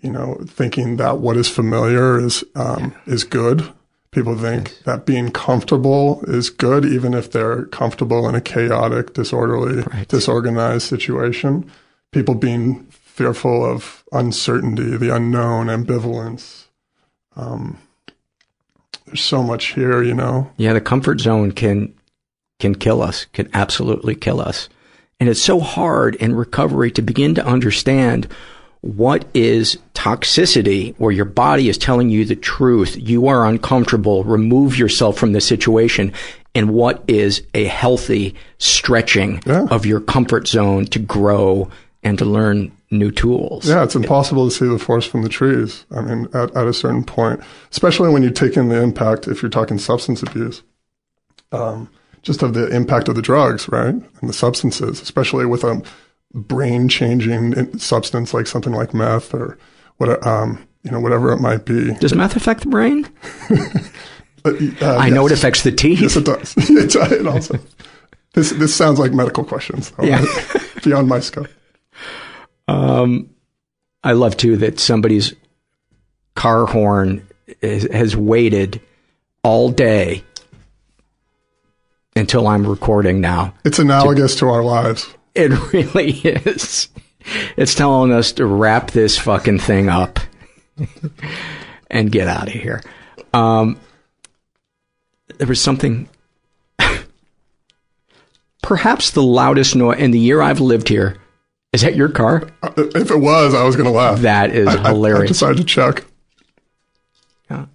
[0.00, 3.14] you know, thinking that what is familiar is um, yeah.
[3.14, 3.72] is good
[4.12, 9.82] People think that being comfortable is good, even if they're comfortable in a chaotic, disorderly,
[9.82, 10.08] right.
[10.08, 11.70] disorganized situation.
[12.10, 16.64] People being fearful of uncertainty, the unknown, ambivalence.
[17.36, 17.78] Um,
[19.06, 20.50] there's so much here, you know.
[20.56, 21.94] Yeah, the comfort zone can
[22.58, 24.68] can kill us, can absolutely kill us.
[25.20, 28.26] And it's so hard in recovery to begin to understand
[28.80, 34.78] what is toxicity where your body is telling you the truth, you are uncomfortable, remove
[34.78, 36.10] yourself from the situation,
[36.54, 39.66] and what is a healthy stretching yeah.
[39.70, 41.70] of your comfort zone to grow
[42.02, 43.68] and to learn new tools.
[43.68, 45.84] Yeah, it's impossible to see the forest from the trees.
[45.94, 49.42] I mean, at, at a certain point, especially when you take in the impact, if
[49.42, 50.62] you're talking substance abuse,
[51.52, 51.90] um,
[52.22, 53.94] just of the impact of the drugs, right?
[53.94, 55.82] And the substances, especially with a
[56.32, 59.58] brain changing substance like something like meth or
[60.00, 61.92] what, um, you know, whatever it might be.
[61.94, 63.06] Does meth affect the brain?
[63.50, 63.54] uh,
[64.44, 65.12] uh, I yes.
[65.12, 66.00] know it affects the teeth.
[66.00, 66.54] Yes, it does.
[66.56, 67.58] it, it also.
[68.32, 69.92] This this sounds like medical questions.
[70.02, 70.24] Yeah.
[70.82, 71.48] beyond my scope.
[72.66, 73.28] Um,
[74.02, 75.34] I love too that somebody's
[76.34, 77.26] car horn
[77.60, 78.80] is, has waited
[79.42, 80.24] all day
[82.16, 83.52] until I'm recording now.
[83.64, 85.12] It's analogous to, to our lives.
[85.34, 86.88] It really is.
[87.56, 90.18] It's telling us to wrap this fucking thing up
[91.90, 92.82] and get out of here.
[93.34, 93.78] Um,
[95.38, 96.08] there was something.
[98.62, 101.16] Perhaps the loudest noise in the year I've lived here.
[101.72, 102.48] Is that your car?
[102.62, 104.20] Uh, if it was, I was going to laugh.
[104.20, 105.20] That is I, hilarious.
[105.20, 106.04] I, I decided to check.
[107.50, 107.66] Yeah.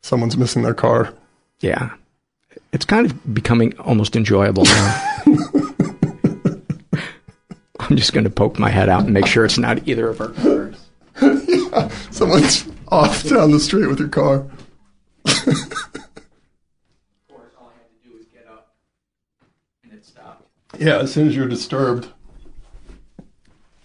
[0.00, 1.12] Someone's missing their car.
[1.60, 1.94] Yeah.
[2.72, 5.12] It's kind of becoming almost enjoyable now.
[7.88, 10.20] I'm just going to poke my head out and make sure it's not either of
[10.20, 10.86] our cars.
[11.22, 14.46] yeah, someone's off down the street with your car.
[15.24, 15.34] Of
[17.28, 18.74] course, all I had to do was get up
[19.84, 20.48] and it stopped.
[20.78, 22.08] Yeah, as soon as you're disturbed,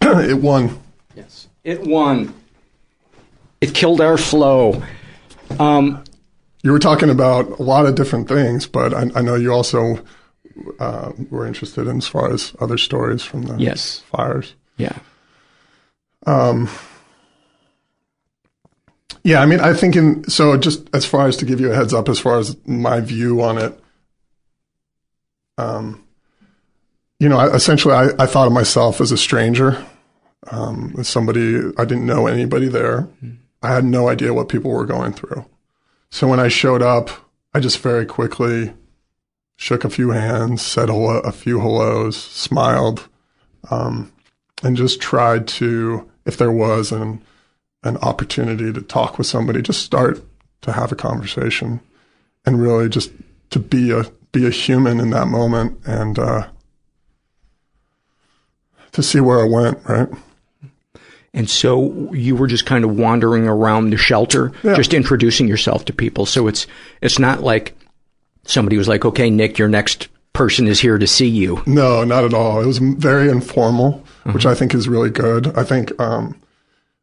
[0.02, 0.80] it won.
[1.14, 2.34] Yes, it won.
[3.60, 4.82] It killed our flow.
[5.60, 6.02] Um,
[6.62, 9.98] you were talking about a lot of different things, but I, I know you also
[10.78, 14.00] uh, were interested in as far as other stories from the yes.
[14.00, 14.54] fires.
[14.76, 14.98] Yeah.
[16.26, 16.68] Um,
[19.24, 21.74] yeah, I mean, I think in, so just as far as to give you a
[21.74, 23.78] heads up, as far as my view on it,
[25.58, 26.04] um,
[27.20, 29.84] you know, I, essentially I, I, thought of myself as a stranger,
[30.50, 33.08] um, as somebody, I didn't know anybody there.
[33.22, 33.36] Mm.
[33.62, 35.44] I had no idea what people were going through.
[36.10, 37.10] So when I showed up,
[37.54, 38.72] I just very quickly
[39.62, 43.08] shook a few hands, said hello, a few hellos, smiled,
[43.70, 44.12] um,
[44.64, 47.22] and just tried to, if there was an
[47.84, 50.20] an opportunity to talk with somebody, just start
[50.62, 51.78] to have a conversation,
[52.44, 53.12] and really just
[53.50, 56.48] to be a be a human in that moment, and uh,
[58.90, 59.78] to see where I went.
[59.88, 60.08] Right.
[61.32, 64.74] And so you were just kind of wandering around the shelter, yeah.
[64.74, 66.26] just introducing yourself to people.
[66.26, 66.66] So it's,
[67.00, 67.74] it's not like
[68.44, 71.62] somebody was like, okay, Nick, your next person is here to see you.
[71.66, 72.60] No, not at all.
[72.60, 74.32] It was very informal, mm-hmm.
[74.32, 75.56] which I think is really good.
[75.56, 76.40] I think um,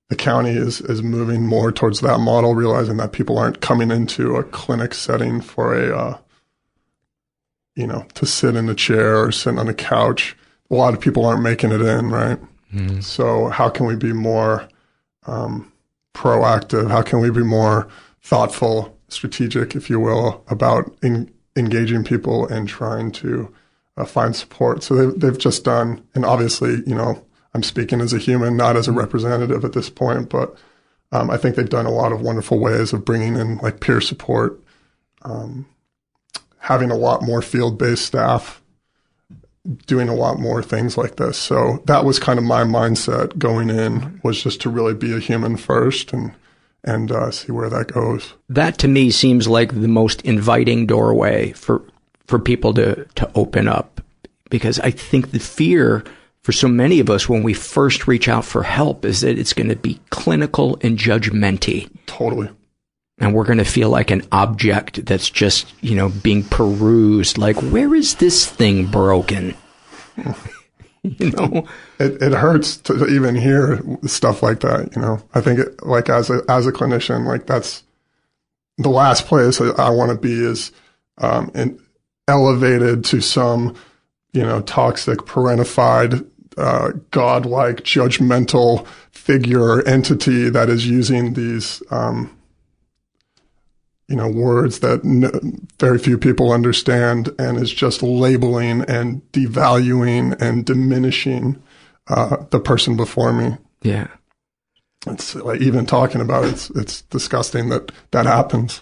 [0.10, 4.36] the county is is moving more towards that model, realizing that people aren't coming into
[4.36, 6.18] a clinic setting for a, uh,
[7.76, 10.36] you know, to sit in a chair or sit on a couch.
[10.72, 12.40] A lot of people aren't making it in, right?
[12.74, 13.00] Mm-hmm.
[13.02, 14.68] So how can we be more
[15.26, 15.72] um,
[16.14, 16.90] proactive?
[16.90, 17.88] How can we be more
[18.22, 23.54] thoughtful, strategic, if you will, about in, engaging people and trying to
[23.98, 24.84] uh, find support?
[24.84, 28.76] So they've, they've just done, and obviously, you know, I'm speaking as a human, not
[28.76, 30.56] as a representative at this point, but
[31.12, 34.02] um, I think they've done a lot of wonderful ways of bringing in like peer
[34.02, 34.60] support,
[35.24, 35.66] um,
[36.60, 38.62] having a lot more field based staff,
[39.88, 41.38] doing a lot more things like this.
[41.38, 45.20] So that was kind of my mindset going in was just to really be a
[45.20, 46.34] human first and
[46.84, 48.34] and uh, see where that goes.
[48.48, 51.84] That to me seems like the most inviting doorway for
[52.26, 54.02] for people to to open up
[54.50, 56.04] because I think the fear
[56.42, 59.54] for so many of us when we first reach out for help is that it's
[59.54, 61.90] going to be clinical and judgmenty.
[62.06, 62.50] Totally.
[63.20, 67.38] And we're going to feel like an object that's just, you know, being perused.
[67.38, 69.56] Like, where is this thing broken?
[71.04, 71.68] you know,
[72.00, 74.96] it, it hurts to even hear stuff like that.
[74.96, 77.84] You know, I think it, like as a, as a clinician, like that's
[78.78, 80.72] the last place I want to be is,
[81.18, 81.80] um, in,
[82.28, 83.76] elevated to some
[84.34, 86.26] you know, toxic, parentified,
[86.58, 92.36] uh, godlike, judgmental figure entity that is using these, um,
[94.10, 100.40] you know, words that n- very few people understand and is just labeling and devaluing
[100.42, 101.62] and diminishing
[102.08, 103.56] uh, the person before me.
[103.84, 104.08] Yeah.
[105.08, 108.82] It's like even talking about it, it's, it's disgusting that that happens.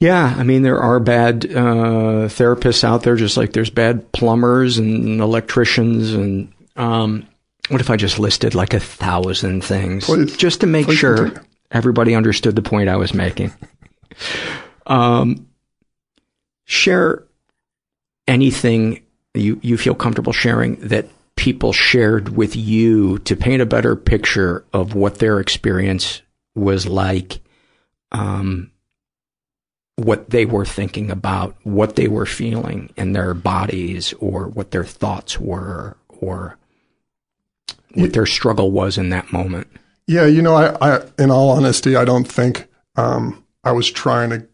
[0.00, 4.76] Yeah, I mean there are bad uh, therapists out there, just like there's bad plumbers
[4.76, 6.12] and electricians.
[6.12, 7.26] And um,
[7.70, 10.36] what if I just listed like a thousand things, Please.
[10.36, 11.48] just to make Please sure continue.
[11.70, 13.52] everybody understood the point I was making?
[14.86, 15.48] Um,
[16.64, 17.24] share
[18.28, 19.02] anything
[19.34, 21.06] you you feel comfortable sharing that
[21.36, 26.22] people shared with you to paint a better picture of what their experience
[26.54, 27.40] was like.
[28.12, 28.72] Um,
[29.96, 34.84] what they were thinking about, what they were feeling in their bodies, or what their
[34.84, 36.58] thoughts were, or
[37.94, 39.66] what their struggle was in that moment.
[40.06, 44.30] Yeah, you know, I, I in all honesty, I don't think um, I was trying
[44.30, 44.46] to.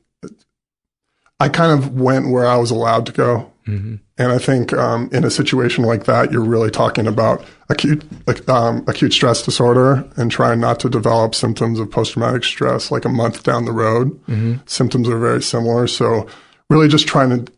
[1.39, 3.97] I kind of went where I was allowed to go, mm-hmm.
[4.17, 8.05] and I think um, in a situation like that, you're really talking about acute
[8.49, 13.05] um, acute stress disorder and trying not to develop symptoms of post traumatic stress like
[13.05, 14.13] a month down the road.
[14.27, 14.55] Mm-hmm.
[14.65, 16.27] Symptoms are very similar, so
[16.71, 17.53] really just trying to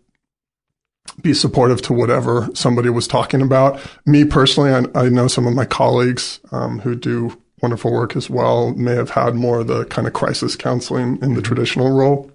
[1.22, 3.80] be supportive to whatever somebody was talking about.
[4.07, 8.28] Me personally, I, I know some of my colleagues um, who do wonderful work as
[8.28, 12.30] well may have had more of the kind of crisis counseling in the traditional role.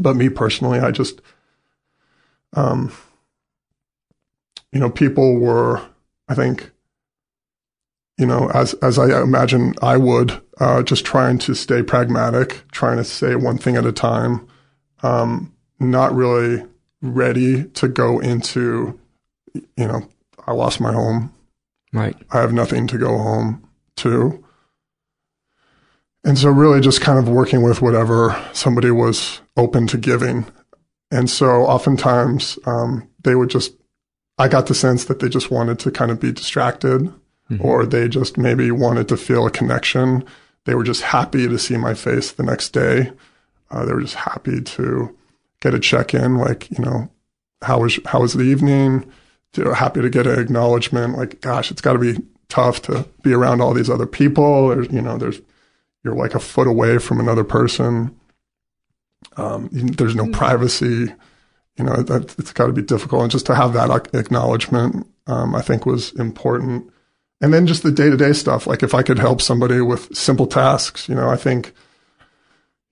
[0.00, 1.20] But me personally, I just,
[2.54, 2.92] um,
[4.72, 5.80] you know, people were,
[6.28, 6.72] I think,
[8.18, 12.96] you know, as as I imagine I would, uh, just trying to stay pragmatic, trying
[12.96, 14.44] to say one thing at a time,
[15.04, 16.66] um, not really
[17.00, 18.98] ready to go into,
[19.54, 20.02] you know,
[20.48, 21.32] I lost my home,
[21.92, 22.16] right?
[22.32, 23.62] I have nothing to go home
[23.98, 24.44] to,
[26.28, 30.46] and so really just kind of working with whatever somebody was open to giving,
[31.10, 33.72] and so oftentimes um, they would just,
[34.38, 37.12] I got the sense that they just wanted to kind of be distracted
[37.50, 37.64] Mm-hmm.
[37.64, 40.22] or they just maybe wanted to feel a connection.
[40.66, 43.10] They were just happy to see my face the next day.
[43.70, 45.16] Uh, they were just happy to
[45.62, 47.10] get a check in, like, you know,
[47.62, 49.10] how was, how was the evening?
[49.54, 53.08] They were happy to get an acknowledgement, like, gosh, it's got to be tough to
[53.22, 54.68] be around all these other people.
[54.68, 55.40] There's, you know, there's,
[56.04, 58.14] you're like a foot away from another person.
[59.36, 61.12] Um, there's no privacy.
[61.76, 63.22] You know, that, it's got to be difficult.
[63.22, 66.92] And just to have that acknowledgement, um, I think was important
[67.40, 68.66] and then just the day to day stuff.
[68.66, 71.72] Like if I could help somebody with simple tasks, you know, I think,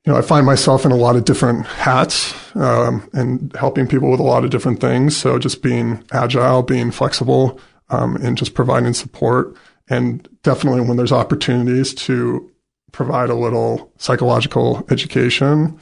[0.04, 4.10] you know, I find myself in a lot of different hats um, and helping people
[4.10, 5.16] with a lot of different things.
[5.16, 9.56] So just being agile, being flexible, um, and just providing support.
[9.88, 12.50] And definitely when there's opportunities to
[12.96, 15.78] provide a little psychological education,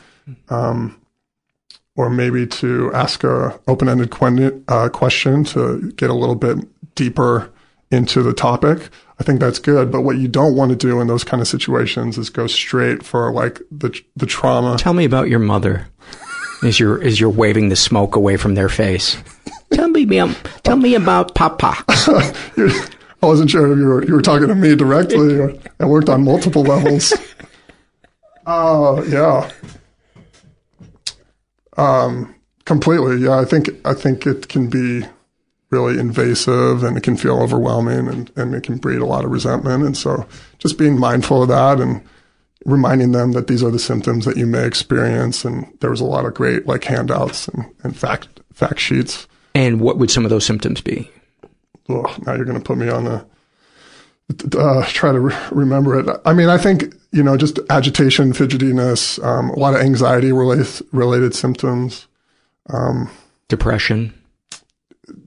[0.49, 1.01] um,
[1.97, 6.59] or maybe to ask a open-ended quen- uh, question to get a little bit
[6.97, 7.53] deeper
[7.93, 8.91] into the topic.
[9.21, 9.93] I think that's good.
[9.93, 13.05] But what you don't want to do in those kind of situations is go straight
[13.05, 14.77] for like the the trauma.
[14.77, 15.87] Tell me about your mother.
[16.65, 19.17] Is you're as you're waving the smoke away from their face.
[19.73, 20.05] tell me,
[20.65, 21.77] tell me about Papa.
[23.25, 25.39] I wasn't sure if you were you were talking to me directly.
[25.39, 27.15] Or, I worked on multiple levels.
[28.47, 29.51] Oh uh, yeah.
[31.77, 32.35] Um,
[32.67, 33.17] completely.
[33.17, 35.07] Yeah, I think I think it can be
[35.71, 39.31] really invasive and it can feel overwhelming and, and it can breed a lot of
[39.31, 39.83] resentment.
[39.83, 40.27] And so
[40.59, 42.01] just being mindful of that and
[42.65, 45.45] reminding them that these are the symptoms that you may experience.
[45.45, 49.27] And there was a lot of great like handouts and, and fact fact sheets.
[49.55, 51.11] And what would some of those symptoms be?
[51.89, 53.27] Oh, now you're going to put me on the
[54.57, 56.21] uh, try to re- remember it.
[56.25, 60.87] I mean, I think you know, just agitation, fidgetiness, um, a lot of anxiety related
[60.93, 62.07] related symptoms,
[62.71, 63.11] um,
[63.49, 64.15] depression.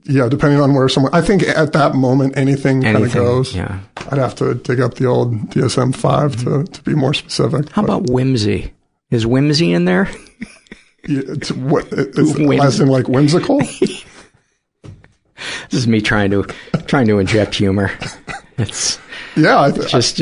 [0.03, 1.13] Yeah, depending on where someone.
[1.13, 3.55] I think at that moment, anything, anything kind of goes.
[3.55, 3.79] Yeah,
[4.09, 6.63] I'd have to dig up the old DSM 5 mm-hmm.
[6.63, 7.69] to to be more specific.
[7.69, 7.97] How but.
[7.97, 8.73] about whimsy?
[9.11, 10.09] Is whimsy in there?
[11.07, 13.61] yeah, it's what it's as in like whimsical.
[15.69, 16.43] this is me trying to
[16.87, 17.91] trying to inject humor.
[18.57, 18.99] It's
[19.35, 20.19] yeah, I, just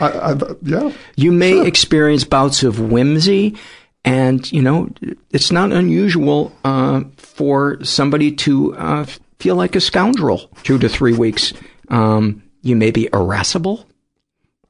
[0.00, 0.90] I, I, yeah.
[1.16, 1.66] You may sure.
[1.66, 3.56] experience bouts of whimsy,
[4.04, 4.88] and you know
[5.30, 9.06] it's not unusual uh, for somebody to uh,
[9.38, 11.52] feel like a scoundrel two to three weeks.
[11.88, 13.86] Um, you may be irascible.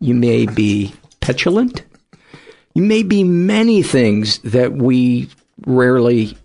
[0.00, 1.84] You may be petulant.
[2.74, 5.28] You may be many things that we
[5.64, 6.36] rarely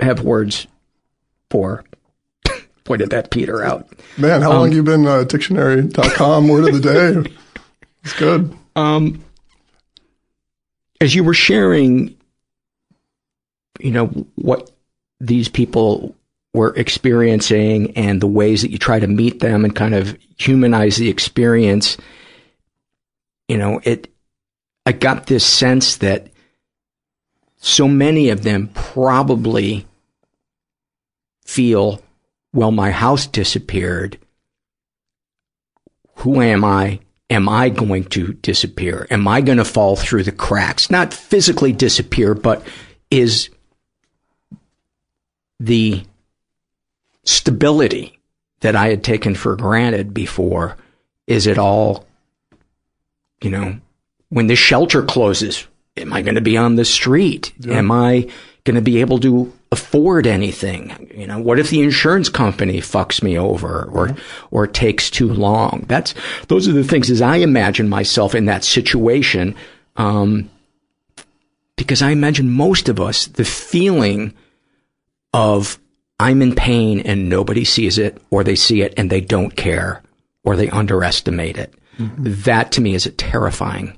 [0.00, 0.66] have words
[1.50, 1.84] for
[2.84, 3.88] pointed that Peter out.
[4.16, 7.32] Man, how um, long you been uh, dictionary.com word of the day?
[8.02, 8.56] It's good.
[8.76, 9.22] Um,
[11.00, 12.16] as you were sharing,
[13.78, 14.70] you know, what
[15.20, 16.16] these people
[16.52, 20.96] were experiencing and the ways that you try to meet them and kind of humanize
[20.96, 21.96] the experience,
[23.48, 24.08] you know, it,
[24.84, 26.28] I got this sense that
[27.58, 29.86] so many of them probably
[31.50, 32.00] feel
[32.52, 34.18] well, my house disappeared.
[36.16, 37.00] Who am I?
[37.28, 39.06] Am I going to disappear?
[39.10, 40.90] Am I going to fall through the cracks?
[40.90, 42.66] Not physically disappear, but
[43.10, 43.50] is
[45.60, 46.04] the
[47.24, 48.18] stability
[48.60, 50.76] that I had taken for granted before,
[51.26, 52.06] is it all,
[53.42, 53.78] you know,
[54.28, 55.66] when the shelter closes,
[55.96, 57.52] am I going to be on the street?
[57.58, 57.74] Yeah.
[57.74, 58.28] Am I
[58.64, 61.10] going to be able to afford anything?
[61.14, 64.46] You know, what if the insurance company fucks me over or, mm-hmm.
[64.50, 65.84] or takes too long?
[65.88, 66.14] That's,
[66.48, 69.54] those are the things as I imagine myself in that situation.
[69.96, 70.50] Um,
[71.76, 74.34] because I imagine most of us, the feeling
[75.32, 75.78] of
[76.18, 80.02] I'm in pain and nobody sees it or they see it and they don't care
[80.44, 81.72] or they underestimate it.
[81.98, 82.42] Mm-hmm.
[82.42, 83.96] That to me is a terrifying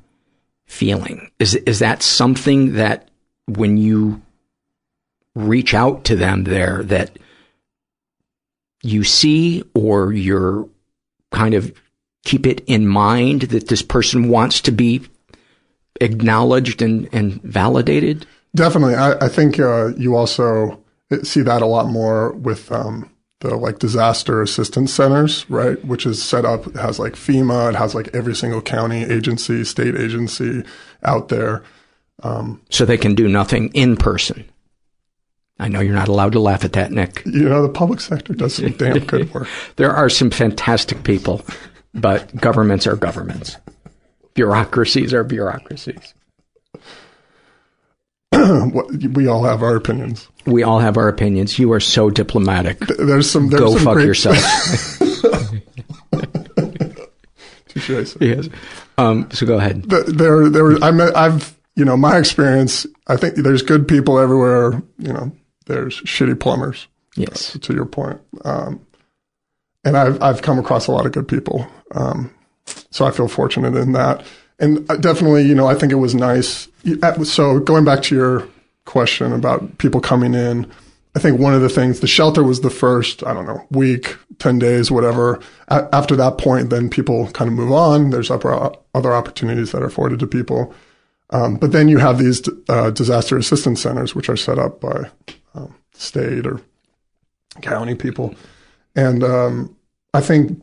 [0.67, 1.31] feeling.
[1.39, 3.11] Is, is that something that
[3.47, 4.23] when you
[5.35, 7.19] reach out to them there that
[8.83, 10.69] you see or you're
[11.31, 11.73] kind of
[12.25, 15.03] keep it in mind that this person wants to be
[16.01, 18.27] acknowledged and, and validated?
[18.55, 18.95] Definitely.
[18.95, 20.83] I, I think uh, you also
[21.23, 23.11] see that a lot more with um,
[23.43, 25.85] the like disaster assistance centers, right?
[25.85, 29.65] Which is set up, it has like FEMA, it has like every single county agency,
[29.65, 30.65] state agency
[31.03, 31.63] out there.
[32.23, 34.45] Um, so they can do nothing in person.
[35.59, 37.23] I know you're not allowed to laugh at that, Nick.
[37.27, 39.49] You know, the public sector does some damn good work.
[39.77, 41.43] there are some fantastic people,
[41.95, 43.57] but governments are governments.
[44.35, 46.15] Bureaucracies are bureaucracies.
[49.13, 50.29] we all have our opinions.
[50.47, 51.59] We all have our opinions.
[51.59, 52.79] You are so diplomatic.
[52.81, 53.49] There's some.
[53.49, 54.07] There's Go some fuck great...
[54.07, 54.39] yourself.
[57.69, 58.17] Touche.
[58.21, 58.49] Yes.
[58.99, 59.85] Um, so go ahead.
[59.85, 60.73] There, there.
[60.83, 62.87] I'm, I've, you know, my experience.
[63.07, 64.83] I think there's good people everywhere.
[64.99, 65.33] You know,
[65.67, 66.87] there's shitty plumbers.
[67.17, 67.57] Yes.
[67.57, 68.21] Uh, to your point.
[68.45, 68.85] Um,
[69.85, 71.67] and I've, I've come across a lot of good people.
[71.93, 72.33] Um,
[72.91, 74.25] so I feel fortunate in that.
[74.63, 76.69] And uh, definitely, you know, I think it was nice.
[77.25, 78.49] So going back to your
[78.87, 80.71] question about people coming in,
[81.15, 84.17] I think one of the things, the shelter was the first, I don't know, week,
[84.39, 85.41] 10 days, whatever.
[85.69, 88.11] A- after that point, then people kind of move on.
[88.11, 90.73] There's other, other opportunities that are afforded to people.
[91.31, 95.11] Um, but then you have these uh, disaster assistance centers, which are set up by
[95.55, 96.61] um, state or
[97.63, 98.35] county people.
[98.95, 99.77] And um,
[100.15, 100.63] I think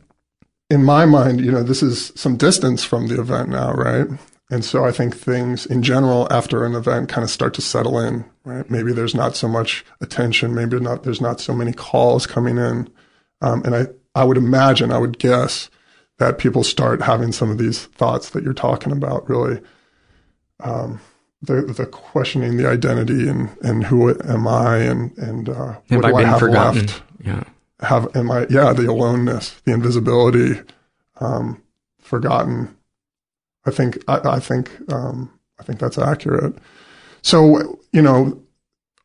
[0.70, 4.06] in my mind, you know, this is some distance from the event now, right?
[4.50, 7.98] And so I think things in general after an event kind of start to settle
[7.98, 8.68] in, right?
[8.70, 10.54] Maybe there's not so much attention.
[10.54, 12.88] Maybe not, there's not so many calls coming in.
[13.40, 15.70] Um, and I, I would imagine, I would guess
[16.18, 19.60] that people start having some of these thoughts that you're talking about really,
[20.60, 21.00] um,
[21.42, 26.04] the the questioning the identity and and who am I and and uh, Have what
[26.04, 26.86] I do I have forgotten?
[26.86, 27.02] left?
[27.24, 27.44] Yeah.
[27.82, 28.46] Have am I?
[28.50, 30.60] Yeah, the aloneness, the invisibility,
[31.20, 31.62] um,
[32.00, 32.76] forgotten.
[33.66, 36.54] I think I, I think um, I think that's accurate.
[37.22, 38.40] So you know,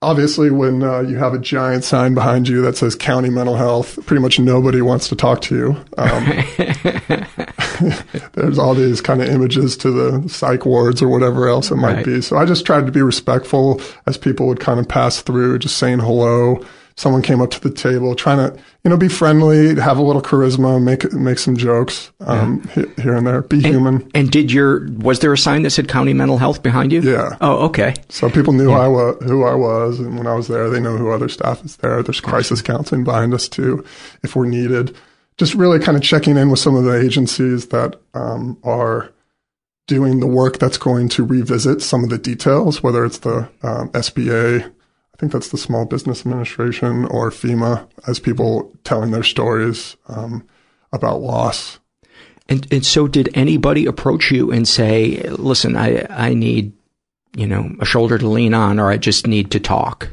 [0.01, 3.97] obviously, when uh, you have a giant sign behind you that says "County Mental Health,"
[4.05, 5.69] pretty much nobody wants to talk to you.
[5.97, 6.26] Um,
[8.34, 11.95] there's all these kind of images to the psych wards or whatever else it might
[11.95, 12.05] Right.
[12.05, 12.21] be.
[12.21, 15.78] So I just tried to be respectful as people would kind of pass through, just
[15.78, 16.63] saying hello.
[16.98, 20.22] Someone came up to the table, trying to, you know, be friendly, have a little
[20.22, 24.10] charisma, make make some jokes um, he- here and there, be human.
[24.16, 27.02] And did your was there a sign that said county mental health behind you?
[27.02, 27.36] Yeah.
[27.41, 27.96] Oh, okay.
[28.08, 30.96] So people knew I was who I was, and when I was there, they know
[30.96, 32.02] who other staff is there.
[32.02, 33.84] There's crisis counseling behind us too,
[34.24, 34.96] if we're needed.
[35.38, 39.12] Just really kind of checking in with some of the agencies that um, are
[39.88, 43.89] doing the work that's going to revisit some of the details, whether it's the um,
[43.89, 44.72] SBA,
[45.16, 50.45] I think that's the Small Business Administration, or FEMA, as people telling their stories um,
[50.91, 51.80] about loss.
[52.49, 56.74] And and so did anybody approach you and say, "Listen, I I need,
[57.36, 60.09] you know, a shoulder to lean on or I just need to talk."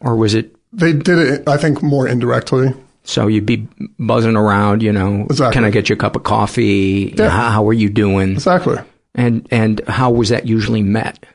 [0.00, 2.72] Or was it They did it, I think, more indirectly.
[3.02, 3.66] so you'd be
[3.98, 5.52] buzzing around, you know, Exactly.
[5.54, 7.12] can I get you a cup of coffee?
[7.18, 7.28] Yeah.
[7.28, 8.32] How, how are you doing?
[8.32, 8.78] Exactly.
[9.14, 11.26] And and how was that usually met?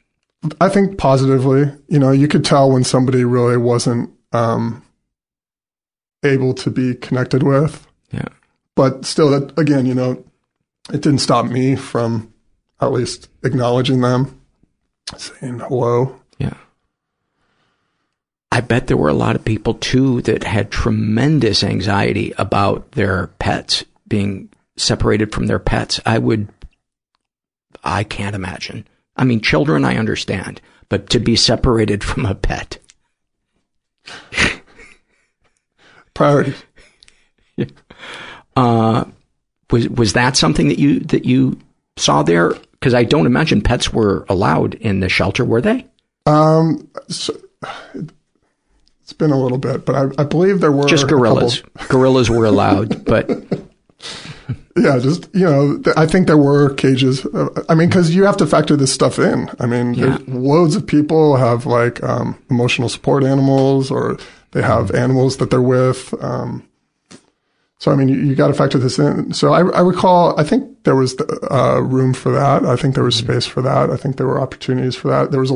[0.60, 1.72] I think positively.
[1.88, 4.84] You know, you could tell when somebody really wasn't um,
[6.24, 7.88] able to be connected with.
[8.12, 8.30] Yeah.
[8.76, 10.24] But still, that again, you know,
[10.92, 12.34] it didn't stop me from
[12.82, 14.40] at least acknowledging them,
[15.18, 16.20] saying hello.
[16.38, 16.58] Yeah.
[18.52, 23.28] I bet there were a lot of people too that had tremendous anxiety about their
[23.40, 26.00] pets being separated from their pets.
[26.06, 26.50] I would,
[27.84, 28.88] I can't imagine.
[29.16, 32.80] I mean, children, I understand, but to be separated from a pet.
[36.14, 36.64] Priorities.
[38.56, 39.06] Uh,
[39.72, 41.60] was, was that something that you, that you
[41.98, 42.54] saw there?
[42.82, 45.88] Cause I don't imagine pets were allowed in the shelter, were they?
[46.26, 47.36] Um, so,
[49.06, 51.62] it's been a little bit, but I, I believe there were Just gorillas.
[51.90, 53.30] Gorillas were allowed, but
[54.78, 57.26] Yeah, just you know, th- I think there were cages.
[57.28, 59.50] Uh, I mean, because you have to factor this stuff in.
[59.60, 60.18] I mean, Yeah.
[60.28, 64.18] loads of people have like um, emotional support animals, or
[64.52, 66.14] they have animals that they're with.
[66.22, 66.68] Um,
[67.78, 69.34] so I mean, you, you got to factor this in.
[69.34, 71.16] So I, I recall, I think there was
[71.52, 72.66] uh, room for that.
[72.66, 73.90] I think there was space for that.
[73.90, 75.32] I think there were opportunities for that.
[75.32, 75.56] There was a,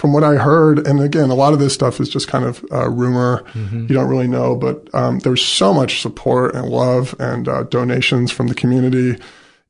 [0.00, 2.64] from what I heard, and again, a lot of this stuff is just kind of
[2.72, 3.44] uh, rumor.
[3.54, 8.32] You don't really know, but um, there's so much support and love and uh, donations
[8.32, 9.22] from the community.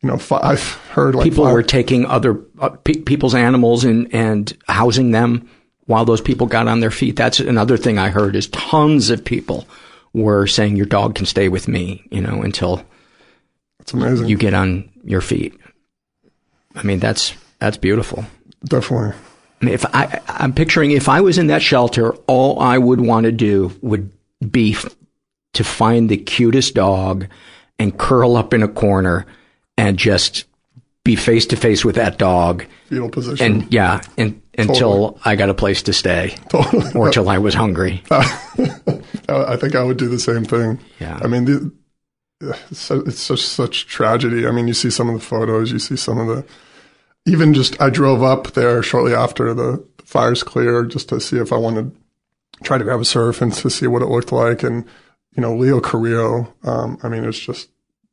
[0.02, 0.62] You know, fi- I've
[0.92, 5.48] heard like people five- were taking other uh, pe- people's animals and and housing them
[5.86, 7.16] while those people got on their feet.
[7.16, 9.66] That's another thing I heard is tons of people
[10.12, 12.84] were saying your dog can stay with me, you know, until
[13.80, 14.28] It's amazing.
[14.28, 15.58] you get on your feet.
[16.76, 18.24] I mean, that's that's beautiful.
[18.64, 19.16] Definitely.
[19.62, 23.32] If I I'm picturing if I was in that shelter, all I would want to
[23.32, 24.10] do would
[24.50, 24.94] be f-
[25.54, 27.26] to find the cutest dog
[27.78, 29.26] and curl up in a corner
[29.76, 30.44] and just
[31.04, 33.46] be face to face with that dog Fetal position.
[33.62, 36.92] and yeah, and until I got a place to stay, Totally.
[36.94, 38.02] or till I was hungry.
[38.10, 40.78] I think I would do the same thing.
[40.98, 41.18] Yeah.
[41.22, 41.72] I mean, the,
[42.70, 44.46] it's, it's such such tragedy.
[44.46, 46.44] I mean, you see some of the photos, you see some of the,
[47.26, 51.52] even just I drove up there shortly after the fires cleared just to see if
[51.52, 54.62] I wanted to try to grab a surf and to see what it looked like.
[54.62, 54.84] And
[55.36, 56.52] you know, Leo Carrillo.
[56.64, 57.70] Um, I mean, it's just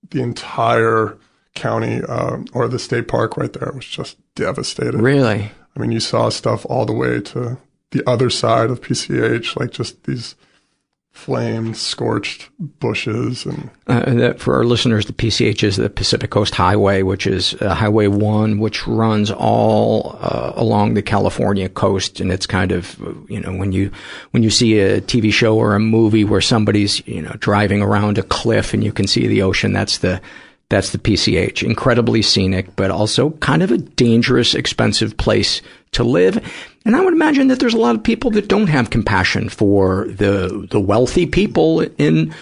[0.09, 1.17] the entire
[1.55, 5.01] county uh, or the state park right there was just devastated.
[5.01, 5.51] Really?
[5.75, 7.57] I mean, you saw stuff all the way to
[7.91, 10.35] the other side of PCH, like just these
[11.11, 12.49] flamed, scorched
[12.79, 17.25] bushes and Uh, that for our listeners, the PCH is the Pacific Coast Highway, which
[17.25, 22.71] is uh, Highway One, which runs all uh, along the California coast, and it's kind
[22.71, 22.97] of
[23.27, 23.91] you know when you
[24.31, 28.17] when you see a TV show or a movie where somebody's you know driving around
[28.17, 30.21] a cliff and you can see the ocean, that's the
[30.69, 31.63] that's the PCH.
[31.63, 35.61] Incredibly scenic, but also kind of a dangerous, expensive place
[35.97, 36.37] to live.
[36.85, 40.07] And I would imagine that there's a lot of people that don't have compassion for
[40.07, 42.33] the the wealthy people in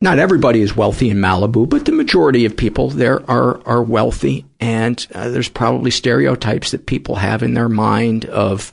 [0.00, 4.44] not everybody is wealthy in Malibu, but the majority of people there are are wealthy,
[4.60, 8.72] and uh, there's probably stereotypes that people have in their mind of,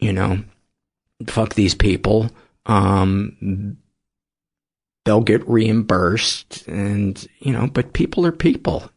[0.00, 0.42] you know,
[1.26, 2.30] fuck these people.
[2.66, 3.76] Um,
[5.04, 8.88] they'll get reimbursed, and you know, but people are people.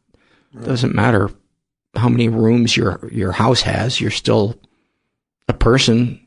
[0.64, 1.32] Doesn't matter
[1.96, 4.00] how many rooms your your house has.
[4.00, 4.56] You're still
[5.48, 6.26] a person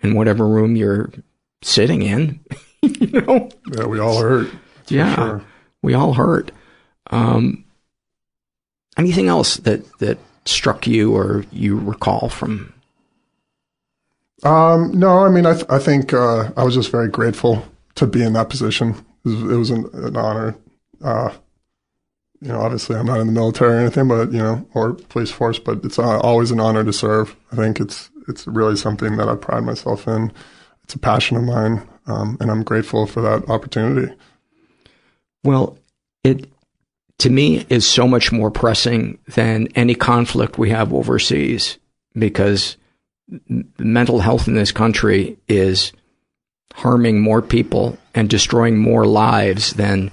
[0.00, 1.10] in whatever room you're
[1.62, 2.40] sitting in.
[2.82, 3.48] you know.
[3.72, 4.50] Yeah, we all hurt.
[4.88, 5.44] Yeah, sure.
[5.82, 6.50] we all hurt.
[7.10, 7.64] Um,
[8.96, 12.72] anything else that that struck you or you recall from?
[14.42, 17.66] Um, no, I mean, I, th- I think uh, I was just very grateful
[17.96, 18.90] to be in that position.
[19.24, 20.56] It was, it was an, an, honor.
[21.02, 21.32] Uh,
[22.40, 25.30] you know, obviously, I'm not in the military or anything, but you know, or police
[25.30, 27.36] force, but it's uh, always an honor to serve.
[27.52, 30.32] I think it's it's really something that I pride myself in.
[30.84, 34.14] It's a passion of mine, um, and I'm grateful for that opportunity.
[35.42, 35.78] Well,
[36.22, 36.48] it
[37.18, 41.78] to me is so much more pressing than any conflict we have overseas
[42.14, 42.76] because
[43.78, 45.92] mental health in this country is
[46.74, 50.10] harming more people and destroying more lives than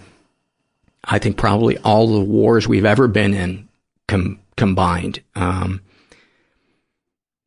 [1.05, 3.69] I think probably all the wars we've ever been in
[4.07, 5.21] com- combined.
[5.35, 5.81] Um,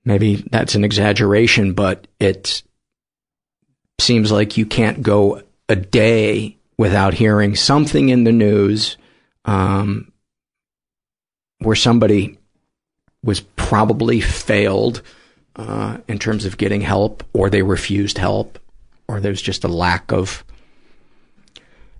[0.05, 2.63] maybe that's an exaggeration, but it
[4.01, 8.97] seems like you can't go a day without hearing something in the news
[9.45, 10.13] um,
[11.59, 12.39] where somebody
[13.25, 15.03] was probably failed
[15.57, 18.61] uh, in terms of getting help, or they refused help,
[19.09, 20.45] or there's just a lack of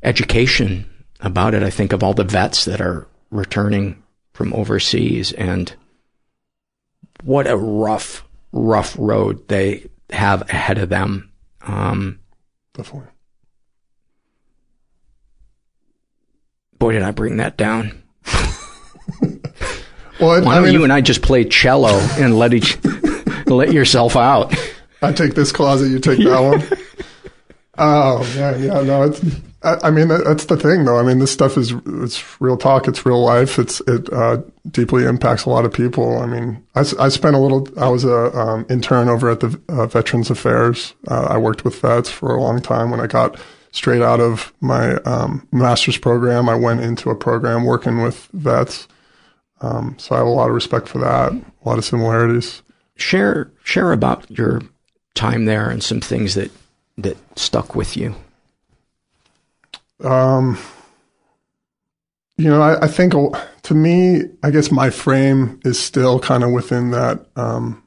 [0.05, 0.89] education
[1.21, 1.63] about it.
[1.63, 4.03] I think of all the vets that are returning
[4.33, 5.75] from overseas and
[7.23, 11.33] what a rough, rough road they have ahead of them.
[11.63, 12.21] Um,
[12.75, 13.11] Definitely.
[16.79, 18.03] Boy, did I bring that down.
[20.21, 22.79] well, why don't mean, you and I just play cello and let each
[23.47, 24.55] let yourself out?
[25.03, 26.79] I take this closet, you take that one.
[27.79, 29.21] Oh man, yeah, no, it's.
[29.83, 30.99] I, mean, that, that's the thing, though.
[30.99, 32.89] I mean, this stuff is it's real talk.
[32.89, 33.59] It's real life.
[33.59, 36.19] It's it uh, deeply impacts a lot of people.
[36.19, 37.69] I mean, I, I spent a little.
[37.79, 40.95] I was a um, intern over at the uh, Veterans Affairs.
[41.09, 42.91] Uh, I worked with vets for a long time.
[42.91, 43.39] When I got
[43.73, 48.89] straight out of my um, master's program, I went into a program working with vets.
[49.61, 51.33] Um, so I have a lot of respect for that.
[51.33, 52.63] A lot of similarities.
[52.97, 54.63] Share share about your
[55.15, 56.51] time there and some things that
[56.97, 58.15] that stuck with you.
[60.03, 60.59] Um,
[62.37, 63.15] you know, I, I think
[63.63, 67.83] to me, I guess my frame is still kind of within that um,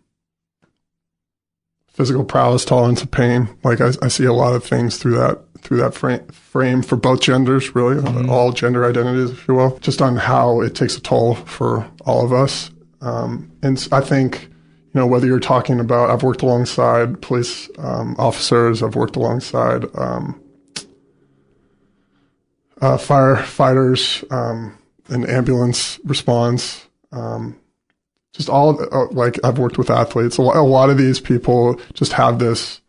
[1.88, 3.50] physical prowess, tolerance of pain.
[3.64, 6.98] Like I, I, see a lot of things through that through that frame frame for
[6.98, 8.30] both genders, really, mm-hmm.
[8.30, 12.26] all gender identities, if you will, just on how it takes a toll for all
[12.26, 12.72] of us.
[13.00, 14.50] Um, and I think
[14.94, 19.86] you know, whether you're talking about, I've worked alongside police um, officers, I've worked alongside
[19.96, 20.42] um,
[22.82, 24.78] uh, firefighters um,
[25.08, 26.88] and ambulance response.
[27.12, 27.58] Um,
[28.34, 30.38] just all uh, like I've worked with athletes.
[30.40, 32.82] A, a, lot of these people just have this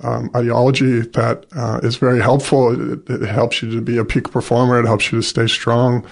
[0.00, 2.92] um, ideology that uh, is very helpful.
[2.92, 4.78] It, it, helps you to be a peak performer.
[4.78, 6.06] It helps you to stay strong.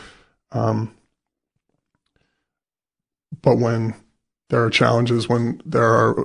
[0.52, 0.94] Um,
[3.42, 3.94] but when
[4.48, 6.24] there are challenges when there are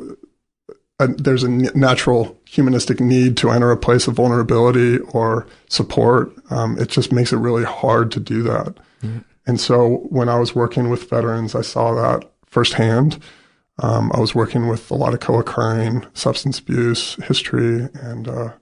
[0.99, 6.33] a, there's a natural humanistic need to enter a place of vulnerability or support.
[6.51, 8.75] Um, it just makes it really hard to do that.
[9.01, 9.19] Mm-hmm.
[9.45, 13.21] And so when I was working with veterans, I saw that firsthand.
[13.79, 18.53] Um, I was working with a lot of co-occurring substance abuse history, and uh,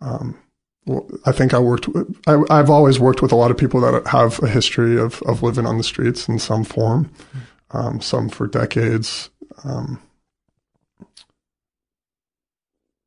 [0.00, 0.36] um,
[0.84, 1.86] well, I think I worked.
[1.88, 5.22] With, I, have always worked with a lot of people that have a history of
[5.22, 7.04] of living on the streets in some form.
[7.04, 7.38] Mm-hmm
[7.74, 9.30] um, some for decades.
[9.64, 10.00] Um,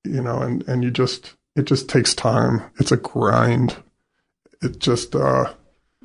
[0.08, 2.62] you know, and, and you just, it just takes time.
[2.80, 3.76] It's a grind.
[4.62, 5.54] It just, uh,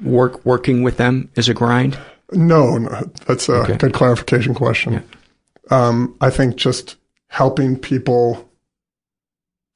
[0.02, 1.98] work, working with them is a grind.
[2.32, 3.76] No, no that's a okay.
[3.76, 4.92] good clarification question.
[4.92, 5.02] Yeah.
[5.70, 6.96] Um, I think just
[7.28, 8.48] helping people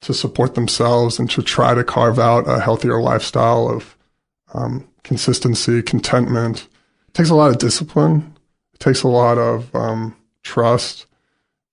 [0.01, 3.97] to support themselves and to try to carve out a healthier lifestyle of
[4.53, 6.67] um, consistency, contentment.
[7.07, 8.37] It takes a lot of discipline.
[8.73, 11.07] It takes a lot of um, trust,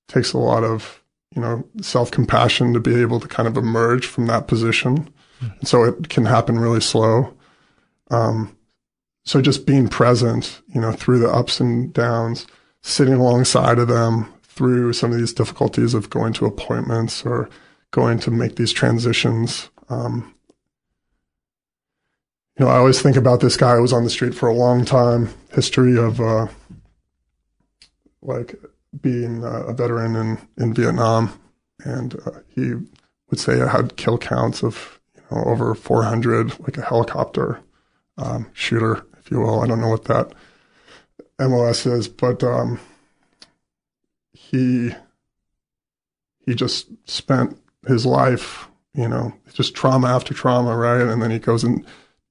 [0.08, 1.02] takes a lot of
[1.34, 5.10] you know self compassion to be able to kind of emerge from that position,
[5.40, 5.46] mm-hmm.
[5.58, 7.34] and so it can happen really slow.
[8.10, 8.56] Um,
[9.24, 12.46] so just being present, you know, through the ups and downs,
[12.82, 17.48] sitting alongside of them through some of these difficulties of going to appointments or
[17.90, 19.70] going to make these transitions.
[19.88, 20.34] Um,
[22.58, 24.54] you know, I always think about this guy who was on the street for a
[24.54, 26.46] long time, history of uh,
[28.22, 28.54] like
[29.00, 31.38] being a veteran in, in Vietnam,
[31.84, 32.74] and uh, he
[33.30, 37.60] would say I had kill counts of you know over 400, like a helicopter
[38.16, 39.60] um, shooter, if you will.
[39.60, 40.32] I don't know what that
[41.38, 42.78] MOS is, but um,
[44.32, 44.92] he
[46.46, 51.00] he just spent his life, you know, just trauma after trauma, right?
[51.00, 51.84] And then he goes and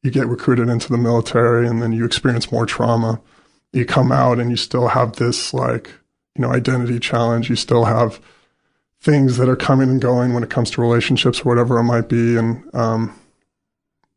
[0.04, 3.22] you get recruited into the military, and then you experience more trauma.
[3.72, 5.92] You come out and you still have this like
[6.36, 7.50] you know identity challenge.
[7.50, 8.20] You still have
[9.02, 12.10] things that are coming and going when it comes to relationships or whatever it might
[12.10, 13.14] be, and um,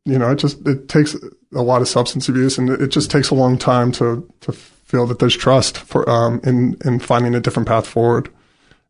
[0.06, 1.16] you know, it just it takes
[1.54, 5.04] a lot of substance abuse, and it just takes a long time to to feel
[5.06, 8.30] that there's trust for um, in in finding a different path forward.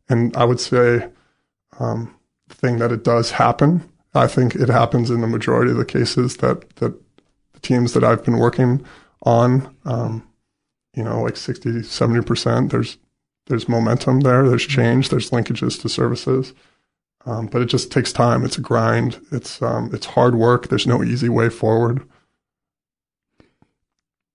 [0.07, 1.09] And I would say
[1.79, 2.15] um,
[2.47, 5.85] the thing that it does happen, I think it happens in the majority of the
[5.85, 6.93] cases that that
[7.53, 8.85] the teams that I've been working
[9.23, 10.25] on, um,
[10.93, 12.71] you know, like 60, 70 percent.
[12.71, 12.99] There's
[13.47, 14.47] there's momentum there.
[14.47, 15.09] There's change.
[15.09, 16.53] There's linkages to services.
[17.25, 18.45] Um, but it just takes time.
[18.45, 19.19] It's a grind.
[19.31, 20.69] It's um, it's hard work.
[20.69, 22.07] There's no easy way forward.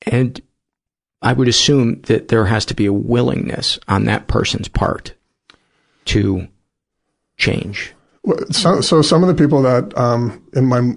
[0.06, 0.40] And
[1.22, 5.14] I would assume that there has to be a willingness on that person's part
[6.06, 6.48] to
[7.36, 7.94] change.
[8.50, 10.94] So, so some of the people that um, in my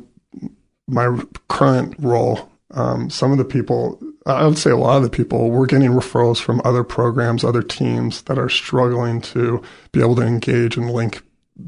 [0.87, 5.09] my current role, um, some of the people, I would say a lot of the
[5.09, 9.61] people, we're getting referrals from other programs, other teams that are struggling to
[9.91, 11.21] be able to engage and link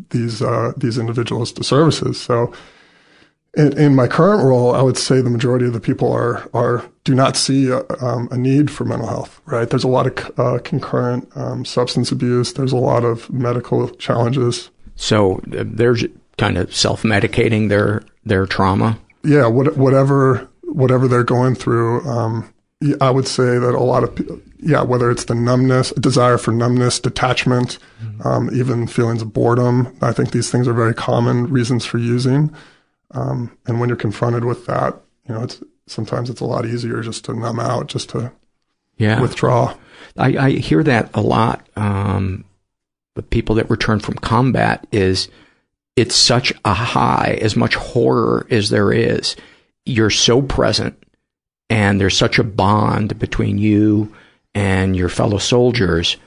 [0.10, 2.20] these uh, these individuals to services.
[2.20, 2.52] So
[3.54, 6.84] in, in, my current role, I would say the majority of the people are are
[7.04, 9.40] do not see a, um, a need for mental health.
[9.46, 9.70] Right?
[9.70, 12.54] There's a lot of uh, concurrent um, substance abuse.
[12.54, 14.70] There's a lot of medical challenges.
[14.96, 15.96] So uh, they're
[16.38, 19.00] kind of self medicating their their trauma.
[19.24, 22.08] Yeah, what, whatever whatever they're going through.
[22.08, 22.54] Um,
[23.02, 27.00] I would say that a lot of yeah, whether it's the numbness, desire for numbness,
[27.00, 28.28] detachment, mm-hmm.
[28.28, 29.96] um, even feelings of boredom.
[30.02, 32.54] I think these things are very common reasons for using.
[33.12, 37.02] Um, and when you're confronted with that, you know, it's sometimes it's a lot easier
[37.02, 38.32] just to numb out, just to
[38.98, 39.22] yeah.
[39.22, 39.76] withdraw.
[40.18, 41.68] I, I hear that a lot.
[41.76, 42.46] Um,
[43.16, 45.30] the people that return from combat is
[45.96, 49.36] it's such a high, as much horror as there is.
[49.88, 51.02] You're so present
[51.70, 54.14] and there's such a bond between you
[54.54, 56.18] and your fellow soldiers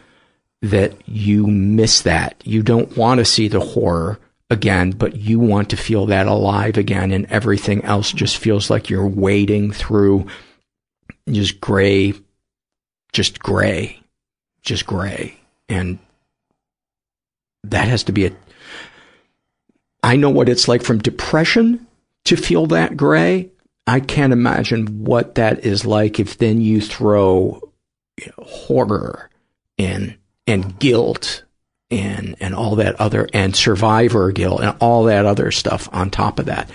[0.62, 2.42] that you miss that.
[2.44, 4.18] You don't want to see the horror
[4.50, 8.90] again, but you want to feel that alive again, and everything else just feels like
[8.90, 10.26] you're wading through
[11.30, 12.14] just gray,
[13.12, 14.00] just gray,
[14.62, 15.36] just gray.
[15.68, 15.98] And
[17.64, 18.32] that has to be a.
[20.02, 21.86] I know what it's like from depression
[22.24, 23.50] to feel that gray.
[23.86, 27.72] I can't imagine what that is like if then you throw
[28.18, 29.30] you know, horror
[29.78, 30.16] in
[30.46, 31.44] and guilt
[31.90, 36.38] and and all that other and survivor guilt and all that other stuff on top
[36.38, 36.70] of that.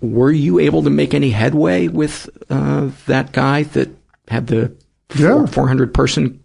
[0.00, 3.88] Were you able to make any headway with uh, that guy that
[4.26, 4.74] had the
[5.14, 5.46] yeah.
[5.46, 6.42] four hundred person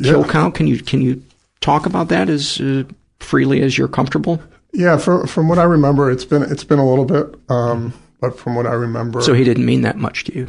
[0.00, 0.32] kill Yeah.
[0.32, 0.54] count?
[0.54, 1.22] Can you can you
[1.60, 2.84] talk about that as uh,
[3.18, 4.40] freely as you're comfortable?
[4.72, 8.38] Yeah, from from what I remember, it's been it's been a little bit, um, but
[8.38, 10.48] from what I remember, So he didn't mean that much to you.